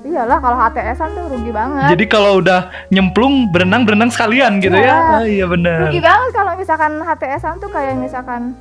iyalah 0.01 0.37
kalau 0.37 0.55
HTS-an 0.55 1.13
tuh 1.13 1.25
rugi 1.27 1.51
banget 1.51 1.89
Jadi 1.91 2.05
kalau 2.05 2.37
udah 2.37 2.69
nyemplung 2.89 3.49
berenang 3.49 3.83
berenang 3.83 4.09
sekalian 4.09 4.61
gitu 4.61 4.73
Iya. 4.73 4.85
ya? 4.85 4.95
Ah, 5.11 5.25
iya 5.25 5.45
benar. 5.45 5.77
rugi 5.85 5.97
banget 5.99 6.29
kalau 6.31 6.53
misalkan 6.55 6.91
HTS-an 6.97 7.57
tuh 7.57 7.69
kayak 7.69 7.93
misalkan 7.97 8.53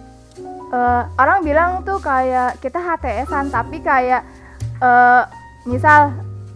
eh, 0.68 1.03
orang 1.16 1.41
bilang 1.41 1.70
tuh 1.85 1.97
kayak 1.97 2.59
kita 2.59 2.76
HTS-an 2.76 3.49
tapi 3.49 3.78
kayak 3.78 4.20
eh, 4.80 5.22
misal 5.64 6.12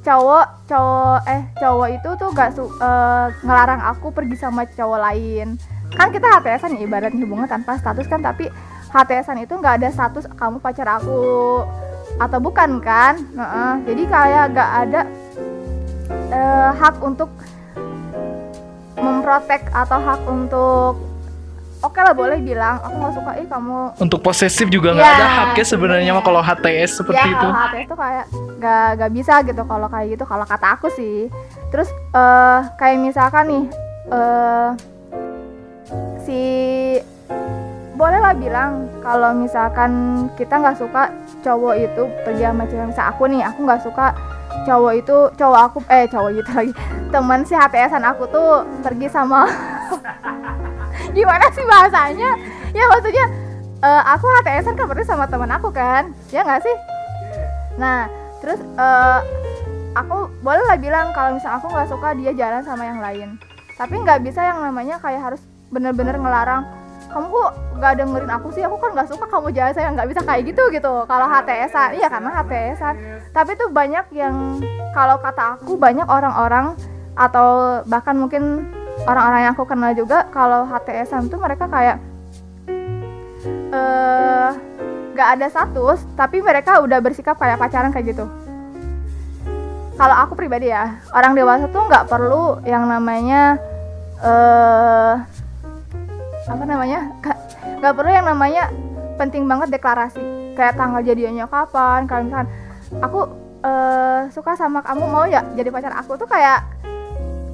cowok 0.09 0.47
cowok 0.65 1.21
eh 1.29 1.43
cowok 1.61 1.89
itu 1.93 2.11
tuh 2.17 2.29
gak 2.33 2.51
su 2.57 2.65
eh, 2.65 3.27
ngelarang 3.45 3.81
aku 3.93 4.09
pergi 4.09 4.37
sama 4.41 4.65
cowok 4.65 5.01
lain. 5.05 5.61
Kan 5.93 6.09
kita 6.13 6.41
HTS-an 6.41 6.77
ya 6.77 6.85
ibaratnya 6.85 7.21
hubungan 7.25 7.49
tanpa 7.49 7.77
status 7.77 8.09
kan 8.09 8.25
tapi 8.25 8.49
HTS-an 8.89 9.45
itu 9.45 9.53
nggak 9.53 9.85
ada 9.85 9.89
status 9.93 10.25
kamu 10.33 10.65
pacar 10.65 10.89
aku. 10.97 11.61
Atau 12.17 12.41
bukan 12.41 12.81
kan? 12.81 13.21
Heeh. 13.37 13.73
jadi 13.85 14.03
kayak 14.09 14.45
gak 14.57 14.71
ada 14.89 15.01
eh, 16.09 16.71
hak 16.73 16.97
untuk 17.05 17.29
memprotek 18.99 19.69
atau 19.71 19.99
hak 20.01 20.21
untuk 20.27 21.08
oke 21.81 21.99
lah 21.99 22.13
boleh 22.13 22.39
bilang. 22.39 22.79
Aku 22.81 22.95
nggak 22.97 23.15
suka 23.15 23.31
ih 23.37 23.47
kamu. 23.47 23.79
Untuk 23.99 24.21
posesif 24.21 24.67
juga 24.69 24.93
nggak 24.93 25.05
Ya, 25.05 25.15
ada 25.15 25.27
haknya 25.29 25.65
sebenarnya 25.65 26.11
mah 26.13 26.23
kalau 26.23 26.41
HTS 26.41 26.91
seperti 26.99 27.21
ya, 27.21 27.33
itu. 27.33 27.47
kalau 27.47 27.61
HTS 27.65 27.87
tuh 27.87 27.99
kayak 27.99 28.25
gak, 28.59 28.89
gak 28.99 29.13
bisa 29.13 29.35
gitu 29.43 29.63
kalau 29.63 29.87
kayak 29.87 30.07
gitu 30.13 30.25
kalau 30.25 30.45
kata 30.45 30.67
aku 30.75 30.89
sih. 30.91 31.31
Terus 31.69 31.89
eh 32.13 32.61
kayak 32.77 32.99
misalkan 32.99 33.45
nih 33.47 33.65
eh 34.09 34.71
si 36.23 36.41
boleh 37.93 38.21
lah 38.21 38.31
bilang 38.31 38.87
kalau 39.03 39.35
misalkan 39.35 39.91
kita 40.39 40.55
nggak 40.55 40.79
suka 40.79 41.11
cowok 41.43 41.75
itu 41.77 42.03
pergi 42.23 42.47
sama 42.47 42.63
cewek 42.65 42.87
misal 42.89 43.07
aku 43.11 43.23
nih 43.27 43.43
aku 43.43 43.59
nggak 43.67 43.83
suka 43.83 44.07
cowok 44.63 44.93
itu 44.95 45.17
cowok 45.35 45.61
aku 45.67 45.79
eh 45.89 46.07
cowok 46.07 46.31
gitu 46.37 46.51
lagi. 46.53 46.73
Teman 47.09 47.43
si 47.43 47.55
HTSan 47.55 48.05
aku 48.05 48.29
tuh 48.29 48.63
pergi 48.85 49.09
sama 49.09 49.49
gimana 51.13 51.47
sih 51.53 51.65
bahasanya? 51.65 52.31
Ya 52.77 52.85
maksudnya 52.89 53.25
eh, 53.85 54.03
aku 54.13 54.27
HTSan 54.41 54.75
kan 54.77 54.87
pergi 54.89 55.05
sama 55.09 55.25
teman 55.27 55.51
aku 55.53 55.69
kan? 55.73 56.13
Ya 56.33 56.45
nggak 56.45 56.63
sih? 56.65 56.77
Nah 57.81 58.09
terus 58.41 58.61
eh, 58.61 59.21
aku 59.97 60.31
boleh 60.45 60.63
lah 60.67 60.79
bilang 60.79 61.11
kalau 61.17 61.35
misal 61.37 61.59
aku 61.59 61.69
nggak 61.73 61.89
suka 61.91 62.09
dia 62.19 62.33
jalan 62.35 62.63
sama 62.63 62.85
yang 62.87 63.01
lain. 63.01 63.29
Tapi 63.79 63.95
nggak 64.03 64.27
bisa 64.27 64.43
yang 64.43 64.59
namanya 64.63 64.99
kayak 64.99 65.33
harus 65.33 65.43
bener-bener 65.69 66.17
ngelarang 66.17 66.65
kamu 67.09 67.25
kok 67.25 67.53
nggak 67.81 67.95
dengerin 68.05 68.33
aku 68.37 68.49
sih? 68.53 68.63
Aku 68.69 68.77
kan 68.77 68.93
nggak 68.93 69.09
suka 69.09 69.25
kamu 69.33 69.49
jalan 69.57 69.73
saya 69.73 69.89
nggak 69.97 70.09
bisa. 70.13 70.21
Kayak 70.21 70.53
gitu 70.53 70.63
gitu 70.75 70.93
kalau 71.09 71.25
HTSan 71.25 71.97
iya 71.97 72.09
karena 72.13 72.31
HTSan 72.43 72.95
tapi 73.33 73.55
tuh 73.55 73.69
banyak 73.71 74.09
yang 74.13 74.61
kalau 74.97 75.21
kata 75.21 75.61
aku 75.61 75.77
banyak 75.77 76.05
orang-orang 76.09 76.75
atau 77.19 77.81
bahkan 77.87 78.15
mungkin 78.15 78.71
orang-orang 79.09 79.41
yang 79.49 79.53
aku 79.57 79.65
kenal 79.65 79.97
juga 79.97 80.29
kalau 80.29 80.69
HTSan 80.69 81.33
tuh 81.33 81.41
mereka 81.41 81.65
kayak 81.65 81.97
eh 83.73 84.51
nggak 85.17 85.29
ada 85.41 85.47
status 85.49 86.05
tapi 86.15 86.45
mereka 86.45 86.79
udah 86.85 87.01
bersikap 87.01 87.41
kayak 87.41 87.57
pacaran 87.57 87.91
kayak 87.91 88.13
gitu. 88.13 88.29
Kalau 89.99 90.15
aku 90.15 90.39
pribadi 90.39 90.71
ya 90.71 91.01
orang 91.11 91.35
dewasa 91.35 91.67
tuh 91.73 91.89
nggak 91.89 92.07
perlu 92.07 92.63
yang 92.69 92.87
namanya 92.87 93.57
eh 94.23 95.15
apa 96.49 96.65
namanya? 96.69 97.09
Nggak- 97.81 97.97
perlu 97.97 98.11
yang 98.11 98.27
namanya 98.29 98.71
penting 99.19 99.49
banget 99.49 99.73
deklarasi. 99.75 100.23
Kayak 100.55 100.79
tanggal 100.79 101.03
jadiannya 101.03 101.47
kapan 101.51 102.07
kalau 102.07 102.23
misalkan 102.27 102.49
aku 103.03 103.21
eh, 103.63 104.21
suka 104.31 104.55
sama 104.55 104.83
kamu 104.87 105.05
mau 105.07 105.25
ya 105.27 105.43
jadi 105.55 105.71
pacar 105.71 105.95
aku 105.99 106.15
tuh 106.15 106.29
kayak 106.31 106.63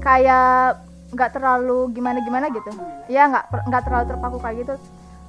kayak 0.05 0.84
nggak 1.15 1.39
terlalu 1.39 1.95
gimana 1.95 2.19
gimana 2.21 2.51
gitu. 2.51 2.71
Ya 3.07 3.31
nggak 3.31 3.71
nggak 3.71 3.83
terlalu 3.87 4.05
terpaku 4.11 4.39
kayak 4.43 4.57
gitu. 4.67 4.75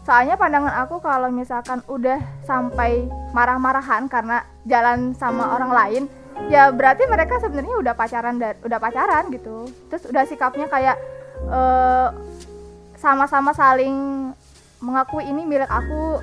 Soalnya 0.05 0.37
pandangan 0.37 0.85
aku 0.85 1.01
kalau 1.01 1.29
misalkan 1.33 1.81
udah 1.89 2.21
sampai 2.45 3.09
marah-marahan 3.33 4.05
karena 4.05 4.45
jalan 4.65 5.17
sama 5.17 5.57
orang 5.57 5.71
lain 5.73 6.03
ya 6.51 6.67
berarti 6.69 7.07
mereka 7.07 7.39
sebenarnya 7.39 7.79
udah 7.79 7.93
pacaran 7.95 8.37
dan 8.37 8.53
udah 8.61 8.79
pacaran 8.81 9.29
gitu. 9.33 9.69
Terus 9.89 10.03
udah 10.09 10.23
sikapnya 10.25 10.67
kayak 10.69 10.97
eh, 11.49 12.09
sama-sama 12.99 13.53
saling 13.53 14.29
mengakui 14.81 15.25
ini 15.25 15.45
milik 15.45 15.69
aku 15.69 16.21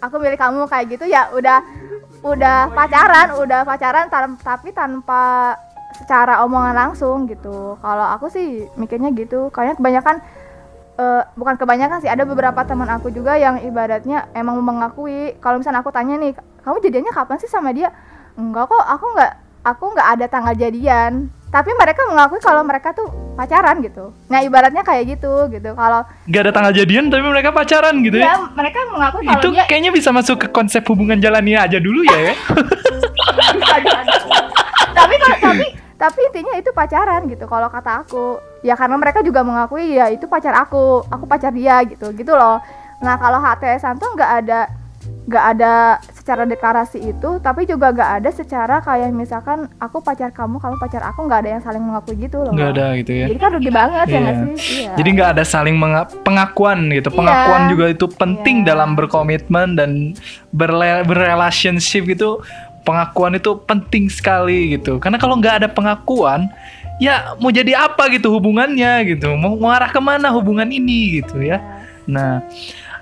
aku 0.00 0.16
milik 0.20 0.38
kamu 0.38 0.68
kayak 0.68 0.86
gitu 0.92 1.04
ya 1.08 1.32
udah 1.32 1.64
udah 2.22 2.70
pacaran 2.72 3.36
udah 3.38 3.60
pacaran 3.64 4.06
tapi 4.42 4.70
tanpa 4.72 5.54
secara 5.96 6.44
omongan 6.44 6.76
langsung 6.76 7.24
gitu. 7.24 7.76
Kalau 7.76 8.06
aku 8.06 8.28
sih 8.28 8.68
mikirnya 8.74 9.10
gitu. 9.10 9.48
Kayaknya 9.48 9.74
kebanyakan 9.76 10.16
eh, 10.96 11.22
bukan 11.34 11.54
kebanyakan 11.56 11.98
sih 12.00 12.08
ada 12.08 12.22
beberapa 12.22 12.60
teman 12.62 12.88
aku 12.88 13.08
juga 13.08 13.34
yang 13.34 13.58
ibaratnya 13.58 14.28
emang 14.32 14.60
mengakui. 14.60 15.34
Kalau 15.38 15.56
misalnya 15.56 15.80
aku 15.80 15.90
tanya 15.90 16.16
nih 16.16 16.32
kamu 16.60 16.80
jadiannya 16.80 17.12
kapan 17.12 17.36
sih 17.36 17.48
sama 17.48 17.72
dia? 17.72 17.90
Enggak 18.36 18.68
kok 18.68 18.80
aku 18.80 19.06
nggak 19.16 19.32
aku 19.64 19.84
nggak 19.92 20.08
ada 20.14 20.26
tanggal 20.26 20.54
jadian. 20.54 21.12
Tapi 21.46 21.70
mereka 21.72 22.02
mengakui 22.04 22.42
kalau 22.42 22.60
mereka 22.60 22.90
tuh 22.92 23.06
pacaran 23.32 23.78
gitu. 23.80 24.12
Nah 24.26 24.42
ibaratnya 24.42 24.82
kayak 24.82 25.16
gitu 25.16 25.46
gitu. 25.48 25.72
Kalau 25.72 26.04
Nggak 26.26 26.42
ada 26.42 26.52
tanggal 26.52 26.72
jadian 26.74 27.08
tapi 27.08 27.22
mereka 27.22 27.48
pacaran 27.50 28.02
gitu 28.02 28.18
ya? 28.18 28.34
Ya. 28.34 28.36
mereka 28.52 28.78
mengakui 28.90 29.24
kalau 29.24 29.40
Itu 29.40 29.48
dia 29.54 29.64
kayaknya 29.64 29.90
bisa 29.90 30.10
masuk 30.10 30.36
ke 30.36 30.48
konsep 30.50 30.82
hubungan 30.84 31.16
jalannya 31.16 31.56
aja 31.56 31.78
dulu 31.78 32.02
ya 32.02 32.18
ya. 32.28 32.34
tapi 34.96 35.14
kalau- 35.16 35.40
tapi 35.40 35.66
tapi 35.96 36.20
intinya 36.22 36.54
itu 36.54 36.70
pacaran 36.70 37.24
gitu 37.24 37.44
kalau 37.44 37.66
kata 37.66 38.04
aku 38.04 38.36
ya 38.60 38.72
karena 38.72 38.96
mereka 38.96 39.20
juga 39.20 39.40
mengakui 39.40 39.92
ya 39.92 40.06
itu 40.06 40.24
pacar 40.24 40.52
aku 40.54 41.00
aku 41.02 41.24
pacar 41.24 41.50
dia 41.50 41.80
gitu 41.82 42.12
gitu 42.12 42.32
loh 42.32 42.60
nah 42.96 43.16
kalau 43.16 43.36
HTSan 43.36 43.96
tuh 43.96 44.12
nggak 44.12 44.32
ada 44.38 44.60
nggak 45.26 45.44
ada 45.52 45.72
secara 46.12 46.42
deklarasi 46.42 46.98
itu 47.00 47.38
tapi 47.38 47.62
juga 47.62 47.90
nggak 47.90 48.10
ada 48.16 48.30
secara 48.30 48.78
kayak 48.78 49.10
misalkan 49.10 49.66
aku 49.76 49.98
pacar 49.98 50.30
kamu 50.30 50.58
kamu 50.58 50.76
pacar 50.76 51.02
aku 51.04 51.22
nggak 51.22 51.40
ada 51.42 51.50
yang 51.50 51.62
saling 51.62 51.78
mengakui 51.78 52.14
gitu 52.16 52.42
loh 52.42 52.50
Nggak 52.50 52.70
ada 52.74 52.86
gitu 52.94 53.12
ya. 53.12 53.26
jadi 53.26 53.38
kan 53.38 53.50
rugi 53.54 53.70
banget 53.70 54.06
ya 54.06 54.10
Iya. 54.10 54.18
nggak 54.20 54.36
sih 54.36 54.54
iya. 54.76 54.90
Jadi 54.94 55.08
nggak 55.12 55.30
ada 55.32 55.44
saling 55.44 55.76
pengakuan 56.20 56.78
gitu. 56.90 57.08
Pengakuan 57.10 57.60
Iya. 57.62 57.70
juga 57.70 57.84
itu 57.88 58.06
penting 58.08 58.56
Iya. 58.62 58.66
dalam 58.66 58.90
berkomitmen 58.94 59.68
dan 59.74 59.90
berle- 60.50 61.02
berrelationship 61.04 62.06
gitu. 62.06 62.42
Pengakuan 62.86 63.34
itu 63.34 63.58
penting 63.66 64.06
sekali 64.06 64.78
gitu. 64.78 65.02
Karena 65.02 65.18
kalau 65.18 65.34
nggak 65.36 65.66
ada 65.66 65.68
pengakuan, 65.68 66.46
ya 67.02 67.34
mau 67.42 67.50
jadi 67.50 67.74
apa 67.90 68.06
gitu 68.14 68.30
hubungannya 68.30 69.02
gitu. 69.10 69.34
Mau 69.34 69.58
mengarah 69.58 69.90
ke 69.90 69.98
mana 69.98 70.30
hubungan 70.30 70.70
ini 70.70 71.20
gitu 71.20 71.42
ya. 71.42 71.58
Nah, 72.06 72.46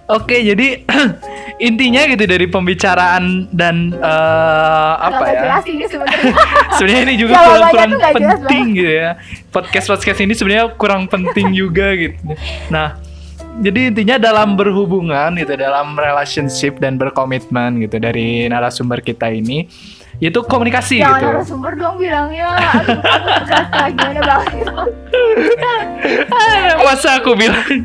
oke 0.08 0.36
jadi 0.36 0.84
intinya 1.68 2.02
gitu 2.08 2.24
dari 2.28 2.46
pembicaraan 2.48 3.48
dan 3.52 3.94
eh, 3.94 4.92
apa 5.00 5.24
ya? 5.32 5.60
ini 5.64 5.84
sebenarnya 5.88 6.32
sebenarnya 6.76 7.02
ini 7.08 7.14
juga 7.16 7.34
kurang, 7.40 7.70
kurang 7.72 7.92
penting 8.12 8.64
gitu 8.76 8.92
ya 8.92 9.10
podcast 9.48 9.86
podcast 9.88 10.18
ini 10.20 10.32
sebenarnya 10.36 10.66
kurang 10.76 11.02
penting 11.08 11.56
juga 11.56 11.94
gitu 11.96 12.20
nah 12.68 13.00
jadi 13.62 13.94
intinya 13.94 14.16
dalam 14.18 14.58
berhubungan 14.58 15.38
gitu 15.38 15.54
dalam 15.54 15.94
relationship 15.94 16.82
dan 16.82 16.98
berkomitmen 16.98 17.82
gitu 17.86 18.02
dari 18.02 18.50
narasumber 18.50 18.98
kita 18.98 19.30
ini 19.30 19.70
itu 20.22 20.38
komunikasi 20.46 21.02
jangan 21.02 21.18
gitu. 21.18 21.26
narasumber 21.26 21.72
dong 21.74 21.98
bilangnya. 21.98 22.54
Aduh 22.54 22.98
aku 23.02 23.90
gimana 23.98 24.20
banget. 24.22 24.66
Ah, 26.30 26.78
masa 26.86 27.18
aku 27.18 27.34
bilang 27.34 27.82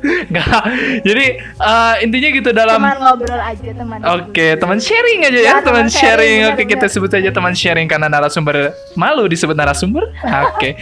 Nggak, 0.00 0.62
jadi 1.04 1.26
eh, 1.42 1.94
intinya 2.04 2.28
gitu 2.32 2.50
dalam 2.50 2.80
teman 2.80 2.98
ngobrol 2.98 3.40
aja 3.40 3.70
teman 3.70 3.98
Oke, 4.18 4.46
teman 4.56 4.78
sharing 4.80 5.20
aja 5.28 5.38
ya, 5.38 5.44
Ya, 5.44 5.54
teman 5.60 5.84
teman 5.84 5.86
sharing. 5.88 6.00
sharing, 6.00 6.38
Oke, 6.50 6.62
benar, 6.64 6.70
kita 6.72 6.86
sebut 6.88 7.10
aja 7.12 7.30
teman 7.30 7.54
sharing 7.54 7.86
karena 7.86 8.06
narasumber 8.08 8.72
malu 8.96 9.26
disebut 9.28 9.54
narasumber. 9.54 10.08
Oke. 10.50 10.74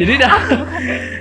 Jadi 0.00 0.12
dah, 0.18 0.34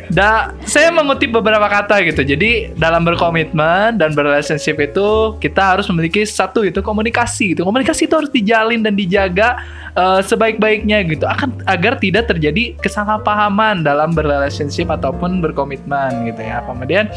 dah 0.09 0.35
saya 0.63 0.89
mengutip 0.93 1.31
beberapa 1.31 1.65
kata 1.67 2.01
gitu. 2.07 2.23
Jadi 2.23 2.73
dalam 2.75 3.03
berkomitmen 3.03 3.97
dan 3.99 4.15
berrelationship 4.15 4.79
itu 4.79 5.35
kita 5.39 5.75
harus 5.75 5.85
memiliki 5.91 6.23
satu 6.23 6.63
itu 6.63 6.79
komunikasi 6.79 7.55
gitu. 7.55 7.67
Komunikasi 7.67 8.07
itu 8.07 8.15
harus 8.15 8.31
dijalin 8.31 8.81
dan 8.81 8.93
dijaga 8.95 9.59
eh, 9.95 10.21
sebaik-baiknya 10.23 11.03
gitu 11.07 11.25
akan 11.27 11.63
agar 11.67 11.97
tidak 11.99 12.29
terjadi 12.31 12.75
kesalahpahaman 12.79 13.83
dalam 13.83 14.11
berrelationship 14.15 14.87
ataupun 14.87 15.39
berkomitmen 15.43 16.29
gitu 16.31 16.41
ya. 16.41 16.63
Kemudian 16.65 17.11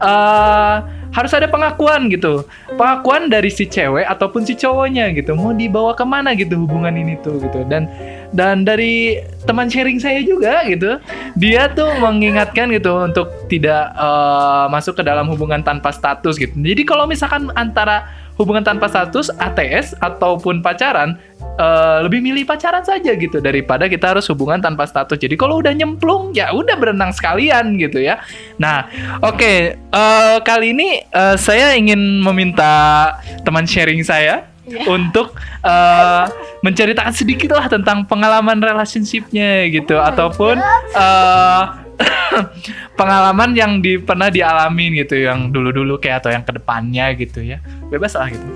eh 0.00 0.76
harus 1.10 1.32
ada 1.34 1.50
pengakuan 1.50 2.06
gitu. 2.06 2.46
Pengakuan 2.78 3.26
dari 3.26 3.50
si 3.50 3.66
cewek 3.66 4.06
ataupun 4.06 4.46
si 4.46 4.54
cowoknya 4.54 5.10
gitu. 5.14 5.34
Mau 5.34 5.50
dibawa 5.50 5.92
ke 5.94 6.06
mana 6.06 6.34
gitu 6.38 6.62
hubungan 6.62 6.94
ini 6.94 7.18
tuh 7.20 7.42
gitu. 7.42 7.66
Dan 7.66 7.90
dan 8.30 8.62
dari 8.62 9.18
teman 9.42 9.66
sharing 9.66 9.98
saya 9.98 10.22
juga 10.22 10.62
gitu 10.70 11.02
dia 11.34 11.66
tuh 11.74 11.90
mengingatkan 11.98 12.70
gitu 12.70 13.10
untuk 13.10 13.26
tidak 13.50 13.90
eh, 13.90 14.66
masuk 14.70 14.94
ke 14.98 15.02
dalam 15.02 15.26
hubungan 15.26 15.60
tanpa 15.66 15.90
status 15.90 16.38
gitu. 16.38 16.54
Jadi 16.54 16.82
kalau 16.86 17.10
misalkan 17.10 17.50
antara 17.58 18.06
hubungan 18.40 18.64
tanpa 18.64 18.88
status 18.88 19.28
ATS 19.36 19.92
ataupun 20.00 20.64
pacaran 20.64 21.20
eh, 21.60 21.98
lebih 22.08 22.24
milih 22.24 22.48
pacaran 22.48 22.80
saja 22.80 23.12
gitu 23.12 23.36
daripada 23.44 23.84
kita 23.84 24.16
harus 24.16 24.24
hubungan 24.32 24.64
tanpa 24.64 24.88
status. 24.88 25.20
Jadi 25.20 25.36
kalau 25.36 25.60
udah 25.60 25.76
nyemplung 25.76 26.32
ya 26.32 26.48
udah 26.56 26.80
berenang 26.80 27.12
sekalian 27.12 27.76
gitu 27.76 28.00
ya. 28.00 28.24
Nah 28.56 28.88
oke 29.20 29.76
eh, 29.76 30.36
kali 30.40 30.72
ini 30.72 31.04
eh, 31.04 31.36
saya 31.36 31.76
ingin 31.76 32.24
meminta 32.24 33.12
teman 33.44 33.68
sharing 33.68 34.00
saya 34.00 34.48
Iya. 34.70 34.86
untuk 34.86 35.34
eh, 35.66 36.24
menceritakan 36.62 37.10
sedikit 37.10 37.58
lah 37.58 37.66
tentang 37.66 38.06
pengalaman 38.06 38.62
relationshipnya 38.62 39.66
gitu. 39.66 39.98
Oh 39.98 40.06
ataupun 40.06 40.62
eh, 40.94 41.62
pengalaman 42.98 43.52
yang 43.52 43.80
di, 43.84 44.00
pernah 44.00 44.32
dialamin 44.32 45.00
gitu 45.04 45.20
yang 45.20 45.52
dulu-dulu 45.52 46.00
kayak 46.00 46.24
atau 46.24 46.30
yang 46.32 46.44
ke 46.44 46.52
depannya 46.56 47.12
gitu 47.16 47.44
ya. 47.44 47.60
Bebas 47.92 48.16
lah 48.16 48.28
gitu. 48.32 48.46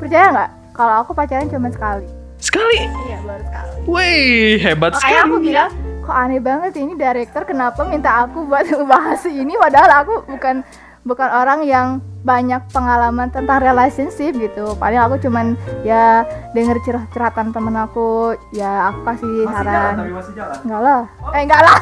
Percaya 0.00 0.26
nggak? 0.32 0.50
Kalau 0.74 0.94
aku 1.06 1.10
pacaran 1.14 1.46
cuma 1.48 1.70
sekali. 1.70 2.06
Sekali? 2.38 2.86
Iya 3.08 3.18
baru 3.24 3.42
sekali. 3.46 3.70
Wih 3.88 4.54
hebat 4.60 4.92
makanya 4.96 5.20
aku 5.24 5.36
sekali 5.38 5.48
bilang 5.48 5.70
kok 6.04 6.12
aneh 6.12 6.40
banget 6.40 6.72
ini 6.76 6.92
director 7.00 7.42
kenapa 7.48 7.80
minta 7.88 8.28
aku 8.28 8.44
buat 8.44 8.68
ngebahas 8.72 9.24
ini 9.24 9.56
padahal 9.56 9.90
aku 10.04 10.14
bukan 10.28 10.60
bukan 11.04 11.28
orang 11.28 11.60
yang 11.68 12.00
banyak 12.24 12.64
pengalaman 12.72 13.28
tentang 13.28 13.60
relationship 13.60 14.32
gitu. 14.32 14.72
Paling 14.80 14.96
aku 14.96 15.20
cuman 15.28 15.54
ya 15.84 16.24
denger 16.56 16.80
curhat-curhatan 16.80 17.52
temen 17.52 17.76
aku. 17.76 18.32
Ya 18.56 18.88
aku 18.88 19.04
kasih 19.12 19.44
saran. 19.52 19.94
masih 20.08 20.32
jalan. 20.32 20.56
enggak 20.64 20.80
lah. 20.80 21.02
Eh 21.36 21.42
enggak 21.44 21.60
lah. 21.60 21.78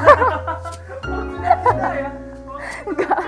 Enggak. 2.91 3.18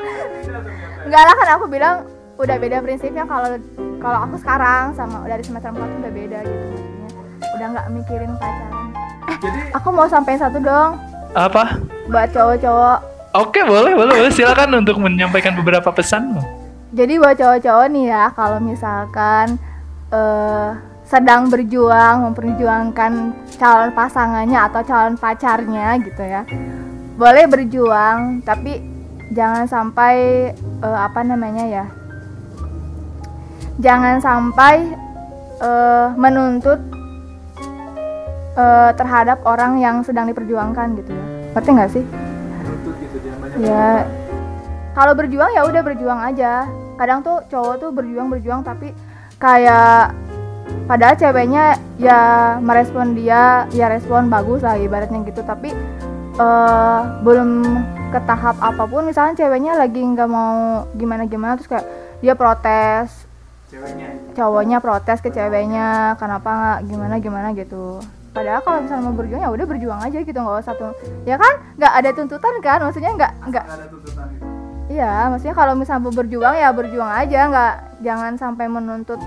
Enggak. 1.06 1.22
Lah 1.22 1.34
kan 1.38 1.48
aku 1.54 1.66
bilang 1.70 1.96
udah 2.42 2.56
beda 2.58 2.82
prinsipnya. 2.82 3.22
Kalau 3.30 3.54
kalau 4.02 4.18
aku 4.26 4.36
sekarang 4.42 4.92
sama 4.98 5.22
dari 5.30 5.46
semester 5.46 5.70
4 5.70 5.78
tuh 5.78 5.98
udah 6.02 6.12
beda 6.12 6.38
gitu 6.42 6.66
maksudnya. 6.74 7.08
Udah 7.54 7.66
nggak 7.70 7.86
mikirin 7.94 8.32
pacaran. 8.42 8.86
Jadi 9.38 9.58
aku 9.70 9.88
mau 9.94 10.10
sampein 10.10 10.42
satu 10.42 10.58
dong. 10.58 10.98
Apa? 11.34 11.78
buat 12.08 12.28
cowok-cowok 12.36 13.13
Oke, 13.34 13.66
boleh, 13.66 13.98
boleh, 13.98 14.14
boleh. 14.14 14.30
Silakan 14.30 14.78
untuk 14.78 15.02
menyampaikan 15.02 15.58
beberapa 15.58 15.90
pesan. 15.90 16.38
jadi 16.94 17.18
buat 17.18 17.34
cowok-cowok 17.34 17.86
nih 17.90 18.06
ya 18.06 18.24
kalau 18.38 18.62
misalkan 18.62 19.58
eh, 20.14 20.70
sedang 21.02 21.50
berjuang 21.50 22.30
memperjuangkan 22.30 23.12
calon 23.58 23.90
pasangannya 23.90 24.58
atau 24.70 24.80
calon 24.86 25.18
pacarnya 25.18 25.98
gitu 25.98 26.22
ya 26.22 26.46
boleh 27.18 27.50
berjuang 27.50 28.40
tapi 28.46 28.78
jangan 29.34 29.66
sampai 29.66 30.14
eh, 30.54 30.98
apa 31.02 31.20
namanya 31.26 31.66
ya 31.66 31.84
jangan 33.82 34.22
sampai 34.22 34.94
eh, 35.58 36.08
menuntut 36.14 36.78
eh, 38.54 38.90
terhadap 38.94 39.42
orang 39.42 39.82
yang 39.82 40.06
sedang 40.06 40.30
diperjuangkan 40.30 40.94
gitu 41.02 41.10
ya 41.10 41.24
ngerti 41.58 41.70
nggak 41.74 41.90
sih 41.90 42.04
ya. 43.58 44.06
Kalau 44.94 45.12
berjuang 45.18 45.50
ya 45.54 45.62
udah 45.66 45.82
berjuang 45.82 46.20
aja. 46.22 46.66
Kadang 46.94 47.26
tuh 47.26 47.42
cowok 47.50 47.74
tuh 47.82 47.90
berjuang 47.90 48.30
berjuang 48.30 48.62
tapi 48.62 48.94
kayak 49.42 50.14
padahal 50.86 51.18
ceweknya 51.18 51.74
ya 51.98 52.20
merespon 52.62 53.18
dia 53.18 53.66
ya 53.74 53.90
respon 53.90 54.30
bagus 54.30 54.62
lah 54.62 54.78
ibaratnya 54.78 55.26
gitu. 55.26 55.42
Tapi 55.42 55.74
eh 56.34 57.00
belum 57.22 57.62
ke 58.14 58.20
tahap 58.26 58.58
apa 58.62 58.86
pun 58.86 59.06
misalnya 59.06 59.34
ceweknya 59.34 59.74
lagi 59.74 59.98
nggak 59.98 60.30
mau 60.30 60.86
gimana 60.94 61.26
gimana 61.26 61.58
terus 61.58 61.70
kayak 61.70 61.86
dia 62.22 62.34
protes. 62.38 63.26
Ceweknya. 63.74 64.06
cowoknya 64.38 64.78
protes 64.78 65.18
ke 65.18 65.34
ceweknya 65.34 66.14
kenapa 66.22 66.50
nggak 66.54 66.78
gimana 66.86 67.14
gimana 67.18 67.48
gitu 67.58 67.98
padahal 68.34 68.60
kalau 68.66 68.78
misalnya 68.82 69.04
mau 69.06 69.16
berjuang 69.16 69.40
ya 69.46 69.50
udah 69.54 69.66
berjuang 69.70 70.00
aja 70.02 70.18
gitu 70.26 70.34
nggak 70.34 70.62
usah 70.66 70.74
tuh. 70.74 70.92
Ya 71.22 71.38
kan? 71.38 71.54
Nggak 71.78 71.92
ada 72.02 72.10
tuntutan 72.10 72.54
kan? 72.58 72.78
Maksudnya 72.82 73.10
nggak 73.14 73.32
nggak 73.48 73.64
ada 73.64 73.86
tuntutan 73.86 74.26
itu. 74.34 74.44
iya 74.84 75.32
maksudnya 75.32 75.56
kalau 75.56 75.72
misalnya 75.72 76.02
mau 76.04 76.12
berjuang 76.12 76.54
ya 76.58 76.68
berjuang 76.74 77.10
aja. 77.14 77.40
Nggak 77.48 77.74
jangan 78.02 78.32
sampai 78.36 78.66
menuntut 78.66 79.22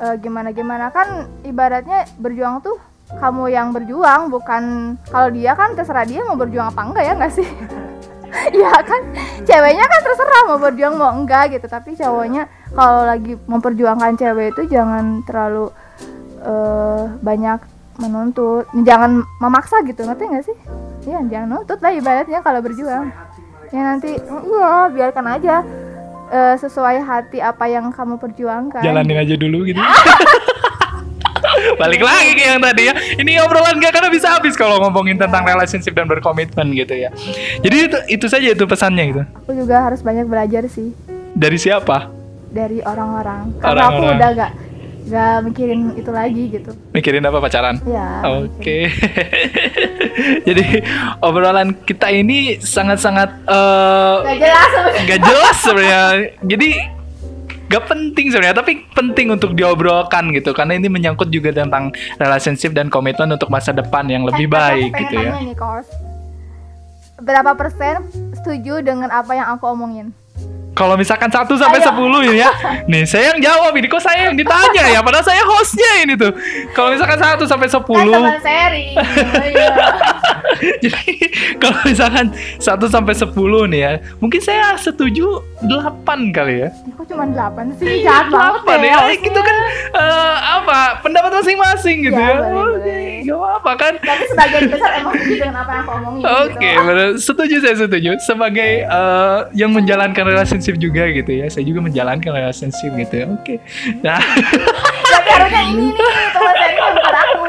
eh, 0.00 0.16
gimana 0.18 0.50
gimana 0.56 0.88
kan 0.88 1.28
ibaratnya 1.44 2.08
berjuang 2.16 2.64
tuh 2.64 2.80
kamu 3.06 3.54
yang 3.54 3.70
berjuang 3.70 4.34
bukan 4.34 4.96
kalau 5.14 5.30
dia 5.30 5.54
kan 5.54 5.78
terserah 5.78 6.02
dia 6.02 6.26
mau 6.26 6.34
berjuang 6.34 6.74
apa 6.74 6.82
enggak 6.82 7.04
ya 7.04 7.12
nggak 7.14 7.34
sih? 7.36 7.48
Iya 8.36 8.74
kan? 8.84 9.00
Ceweknya 9.48 9.86
kan 9.86 10.00
terserah 10.02 10.42
mau 10.50 10.58
berjuang 10.60 10.94
mau 10.98 11.08
enggak 11.14 11.56
gitu. 11.56 11.70
Tapi 11.70 11.96
cowoknya 11.96 12.50
kalau 12.74 13.06
lagi 13.06 13.38
memperjuangkan 13.48 14.12
cewek 14.18 14.52
itu 14.52 14.76
jangan 14.76 15.24
terlalu 15.24 15.70
eh, 16.44 17.02
banyak 17.22 17.75
menuntut 17.98 18.64
jangan 18.80 19.10
memaksa 19.36 19.80
gitu 19.82 20.02
ngerti 20.02 20.24
nggak 20.24 20.44
sih 20.44 20.56
Iya 21.04 21.22
jangan 21.24 21.48
nuntut 21.52 21.78
lah 21.78 21.92
ibaratnya 21.92 22.40
kalau 22.40 22.58
berjuang 22.58 23.08
ya 23.68 23.80
nanti 23.84 24.14
iya 24.18 24.72
biarkan 24.88 25.26
aja 25.28 25.56
eh, 26.28 26.54
sesuai 26.56 26.98
hati 27.00 27.38
apa 27.38 27.64
yang 27.64 27.88
kamu 27.88 28.16
perjuangkan 28.16 28.80
Jalanin 28.80 29.16
aja 29.16 29.34
dulu 29.34 29.62
gitu. 29.64 29.78
Balik 31.76 32.00
lagi 32.00 32.32
ke 32.32 32.42
yang 32.42 32.60
tadi 32.60 32.88
ya. 32.88 32.94
Ini 33.14 33.38
obrolan 33.40 33.76
gak 33.76 33.92
karena 33.92 34.08
bisa 34.08 34.28
habis 34.30 34.54
kalau 34.54 34.78
ngomongin 34.78 35.14
tentang 35.14 35.44
relationship 35.44 35.92
dan 35.92 36.06
berkomitmen 36.06 36.72
gitu 36.72 36.94
ya. 36.96 37.10
Jadi 37.60 37.76
itu 37.82 37.98
itu 38.08 38.26
saja 38.26 38.48
itu 38.48 38.64
pesannya 38.64 39.04
gitu. 39.06 39.22
aku 39.36 39.52
juga 39.54 39.82
harus 39.82 40.00
banyak 40.00 40.24
belajar 40.24 40.64
sih 40.66 40.90
Dari 41.32 41.56
siapa? 41.56 42.10
dari 42.46 42.80
orang-orang 42.80 43.52
karena 43.58 43.82
aku 43.84 44.00
Orang-orang. 44.00 44.16
udah 44.16 44.30
gak 44.32 44.50
gak 45.06 45.46
mikirin 45.46 45.94
itu 45.94 46.10
lagi 46.10 46.42
gitu 46.50 46.70
Mikirin 46.90 47.22
apa 47.22 47.38
pacaran? 47.38 47.78
ya 47.86 48.26
Oke. 48.42 48.90
Jadi 50.48 50.82
obrolan 51.22 51.76
kita 51.86 52.10
ini 52.10 52.58
sangat-sangat 52.58 53.30
eh, 53.46 54.16
gak 54.26 54.38
jelas 54.40 54.70
gak 55.06 55.20
jelas 55.22 55.56
sebenarnya. 55.62 56.02
Jadi 56.42 56.68
gak 57.66 57.84
penting 57.86 58.26
sebenarnya, 58.30 58.56
tapi 58.56 58.82
penting 58.94 59.34
untuk 59.34 59.54
diobrolkan 59.54 60.30
gitu 60.34 60.54
karena 60.54 60.78
ini 60.78 60.86
menyangkut 60.86 61.30
juga 61.30 61.50
tentang 61.50 61.90
relationship 62.16 62.70
dan 62.74 62.86
komitmen 62.86 63.30
untuk 63.30 63.50
masa 63.50 63.74
depan 63.74 64.06
yang 64.06 64.22
lebih 64.22 64.46
Eh, 64.46 64.50
aku 64.50 64.56
baik 64.56 64.90
gitu 64.96 65.14
ya. 65.18 65.30
nih, 65.38 65.54
berapa 67.16 67.56
persen 67.56 68.04
setuju 68.36 68.84
dengan 68.84 69.08
apa 69.08 69.32
yang 69.32 69.48
aku 69.56 69.64
omongin 69.72 70.12
Kalau 70.76 70.92
misalkan 70.94 71.26
1 71.26 71.48
sampai 71.56 71.80
Ayo. 71.80 71.88
10 71.88 72.28
ini 72.28 72.36
ya. 72.36 72.50
Nih, 72.84 73.02
saya 73.02 73.32
yang 73.32 73.40
jawab 73.40 73.72
ini 73.72 73.88
kok 73.88 73.96
saya 73.98 74.28
yang 74.28 74.36
ditanya 74.36 74.84
ya, 74.86 75.00
padahal 75.00 75.24
saya 75.24 75.40
hostnya 75.42 76.04
ini 76.04 76.14
tuh. 76.14 76.36
Kalau 76.70 76.92
misalkan 76.92 77.16
1 77.16 77.40
sampai 77.42 77.64
10 77.66 77.80
kan 77.80 78.20
teman 78.20 78.36
seri 78.38 78.86
Oh, 78.92 79.02
iya. 79.48 79.72
Jadi 80.78 81.12
kalau 81.56 81.80
misalkan 81.82 82.26
1 82.56 82.60
sampai 82.86 83.14
10 83.14 83.32
nih 83.66 83.80
ya, 83.80 83.92
mungkin 84.18 84.36
saya 84.38 84.76
setuju 84.76 85.40
8 85.60 86.04
kali 86.30 86.54
ya. 86.60 86.68
kok 86.92 87.04
cuma 87.06 87.24
8 87.24 87.72
sih 87.74 88.00
jahat 88.02 88.28
banget 88.28 88.60
8 88.62 88.76
deh 88.76 88.86
ya. 88.86 88.96
hostnya. 88.98 89.26
Itu 89.26 89.40
kan 89.40 89.56
eh, 89.94 90.34
apa? 90.60 90.80
Pendapat 91.00 91.30
masing-masing 91.34 91.96
gitu 92.02 92.14
Ya, 92.14 92.26
ya. 92.26 92.36
boleh, 92.36 92.52
Oke, 92.52 92.60
boleh. 92.76 93.12
gak 93.22 93.36
apa-apa 93.36 93.72
kan. 93.76 93.92
tapi 93.98 94.22
sebagian 94.26 94.62
besar 94.68 94.90
emang 94.94 95.14
setuju 95.14 95.34
dengan 95.38 95.56
apa 95.58 95.72
yang 95.72 95.82
aku 95.82 95.92
omongin 95.94 96.22
Oke, 96.22 96.68
gitu. 96.68 96.84
bener. 96.84 97.08
setuju 97.18 97.54
saya 97.58 97.76
setuju. 97.78 98.10
Sebagai 98.20 98.70
eh, 98.82 99.38
yang 99.54 99.70
menjalankan 99.70 100.24
relationship 100.66 100.82
juga 100.82 101.02
gitu 101.14 101.30
ya, 101.30 101.46
saya 101.46 101.62
juga 101.64 101.80
menjalankan 101.82 102.30
relationship 102.34 102.90
gitu 102.98 103.14
ya. 103.22 103.26
Oke, 103.30 103.54
nah 104.02 104.18
tapi 105.06 105.28
harusnya 105.30 105.62
ini 105.70 105.86
nih 105.94 106.10
teman 106.34 106.54
seri 106.58 106.74
bukan 106.76 107.02
aku 107.06 107.44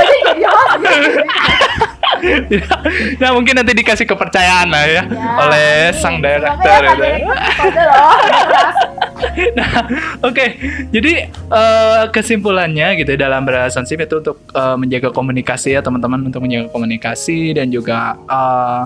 aja 0.00 0.16
jadi 0.28 0.44
host 0.44 0.76
nah 3.16 3.32
mungkin 3.32 3.56
nanti 3.56 3.72
dikasih 3.72 4.04
kepercayaan 4.04 4.68
lah 4.68 4.84
ya, 4.84 5.02
Ya, 5.08 5.24
oleh 5.40 5.68
amin. 5.88 5.96
sang 5.96 6.20
director. 6.20 6.80
ya, 6.84 6.92
Pak 6.92 7.08
gitu 7.64 7.80
ya. 7.80 7.96
Nah, 9.56 9.72
oke. 10.24 10.44
Jadi 10.92 11.12
eh, 11.30 12.02
kesimpulannya 12.12 12.96
gitu 13.00 13.16
ya, 13.16 13.24
dalam 13.24 13.44
relationship 13.44 14.04
itu 14.04 14.20
untuk 14.20 14.36
eh, 14.52 14.76
menjaga 14.76 15.08
komunikasi 15.12 15.72
ya 15.72 15.80
teman-teman 15.80 16.28
untuk 16.28 16.44
menjaga 16.44 16.68
komunikasi 16.68 17.56
dan 17.56 17.72
juga 17.72 18.16
eh, 18.28 18.82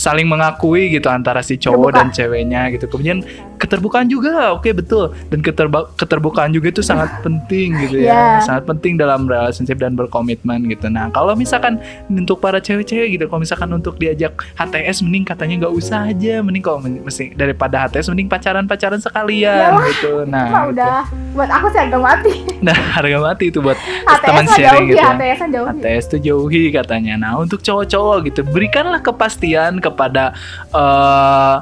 saling 0.00 0.24
mengakui 0.24 0.88
gitu 0.88 1.12
antara 1.12 1.44
si 1.44 1.60
cowok 1.60 1.92
Terbuka. 1.92 1.98
dan 2.00 2.08
ceweknya 2.08 2.62
gitu. 2.72 2.88
Kemudian 2.88 3.20
keterbukaan 3.60 4.08
juga, 4.08 4.56
oke 4.56 4.72
betul. 4.72 5.12
Dan 5.28 5.44
keterba- 5.44 5.92
keterbukaan 5.94 6.48
juga 6.50 6.72
itu 6.72 6.80
sangat 6.80 7.12
penting 7.24 7.76
gitu 7.84 8.00
ya. 8.00 8.40
Iya. 8.40 8.48
Sangat 8.48 8.64
penting 8.64 8.96
dalam 8.96 9.28
relationship 9.28 9.76
dan 9.76 9.92
berkomitmen 9.92 10.64
gitu. 10.66 10.88
Nah, 10.88 11.12
kalau 11.12 11.36
misalkan 11.36 11.76
untuk 12.08 12.40
para 12.40 12.56
cewek-cewek 12.56 13.20
gitu, 13.20 13.28
kalau 13.28 13.40
misalkan 13.40 13.68
untuk 13.70 14.00
diajak 14.00 14.32
HTS 14.56 15.04
mending 15.04 15.28
katanya 15.28 15.68
nggak 15.68 15.74
usah 15.76 16.08
aja, 16.08 16.40
mending 16.40 16.64
kalau 16.64 16.80
mesti 16.80 17.36
daripada 17.36 17.84
HTS 17.84 18.08
mending 18.08 18.26
pacaran-pacaran 18.26 18.98
sekalian 18.98 19.76
Iyalah, 19.76 19.86
gitu. 19.92 20.12
Nah, 20.24 20.46
Mah 20.48 20.62
gitu. 20.64 20.72
udah 20.72 20.96
buat 21.36 21.50
aku 21.52 21.66
sih 21.68 21.80
harga 21.84 21.98
mati 22.00 22.32
Nah, 22.66 22.76
harga 22.96 23.18
mati 23.20 23.44
itu 23.48 23.58
buat 23.60 23.76
HTS 23.76 24.22
teman 24.24 24.46
sharing 24.48 24.86
jauhi 24.88 24.90
gitu. 24.90 24.98
ya. 24.98 25.12
HTS 25.12 25.40
jauhi 25.50 25.68
HTS 25.76 26.04
itu 26.08 26.16
jauhi 26.24 26.62
katanya. 26.72 27.14
Nah, 27.18 27.32
untuk 27.36 27.60
cowok-cowok 27.60 28.16
gitu, 28.26 28.40
berikanlah 28.46 29.00
kepastian 29.00 29.76
kepada 29.78 30.32
eh, 30.70 31.56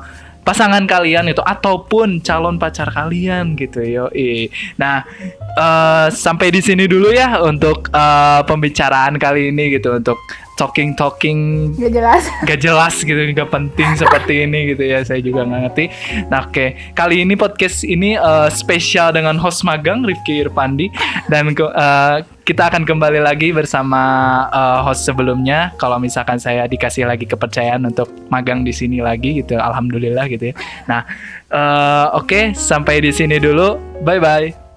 pasangan 0.49 0.89
kalian 0.89 1.29
itu 1.29 1.45
ataupun 1.45 2.25
calon 2.25 2.57
pacar 2.57 2.89
kalian 2.89 3.53
gitu 3.53 3.85
yo. 3.85 4.09
Nah, 4.81 5.05
eh, 5.53 6.09
sampai 6.09 6.49
di 6.49 6.65
sini 6.65 6.89
dulu 6.89 7.13
ya 7.13 7.45
untuk 7.45 7.93
eh, 7.93 8.41
pembicaraan 8.49 9.21
kali 9.21 9.53
ini 9.53 9.77
gitu 9.77 10.01
untuk 10.01 10.17
talking 10.59 10.99
talking. 10.99 11.71
Gak 11.79 11.95
jelas. 11.95 12.23
Gak 12.43 12.59
jelas 12.59 12.95
gitu 12.99 13.15
gak 13.15 13.51
penting 13.55 13.95
seperti 13.95 14.43
ini 14.43 14.75
gitu 14.75 14.83
ya 14.83 15.07
saya 15.07 15.23
juga 15.23 15.47
nggak 15.47 15.61
ngerti. 15.71 15.85
Nah 16.27 16.51
oke. 16.51 16.67
Kali 16.99 17.23
ini 17.23 17.39
podcast 17.39 17.87
ini 17.87 18.19
eh, 18.19 18.49
spesial 18.51 19.15
dengan 19.15 19.39
host 19.39 19.63
magang 19.63 20.03
Rifki 20.03 20.43
Irpandi. 20.43 20.91
Dan 21.31 21.55
eh, 21.55 22.17
kita 22.43 22.73
akan 22.75 22.83
kembali 22.83 23.23
lagi 23.23 23.55
bersama 23.55 24.03
eh, 24.51 24.79
host 24.83 25.07
sebelumnya. 25.07 25.71
Kalau 25.79 26.03
misalkan 26.03 26.43
saya 26.43 26.67
dikasih 26.67 27.07
lagi 27.07 27.25
kepercayaan 27.31 27.87
untuk 27.87 28.11
magang 28.27 28.67
di 28.67 28.75
sini 28.75 28.99
lagi 28.99 29.39
gitu 29.39 29.55
alhamdulillah 29.55 30.27
gitu 30.27 30.51
ya. 30.51 30.55
Nah 30.91 31.07
eh, 31.55 32.07
oke. 32.19 32.59
Sampai 32.59 32.99
di 32.99 33.15
sini 33.15 33.39
dulu. 33.39 33.79
Bye 34.03 34.19
bye 34.19 34.68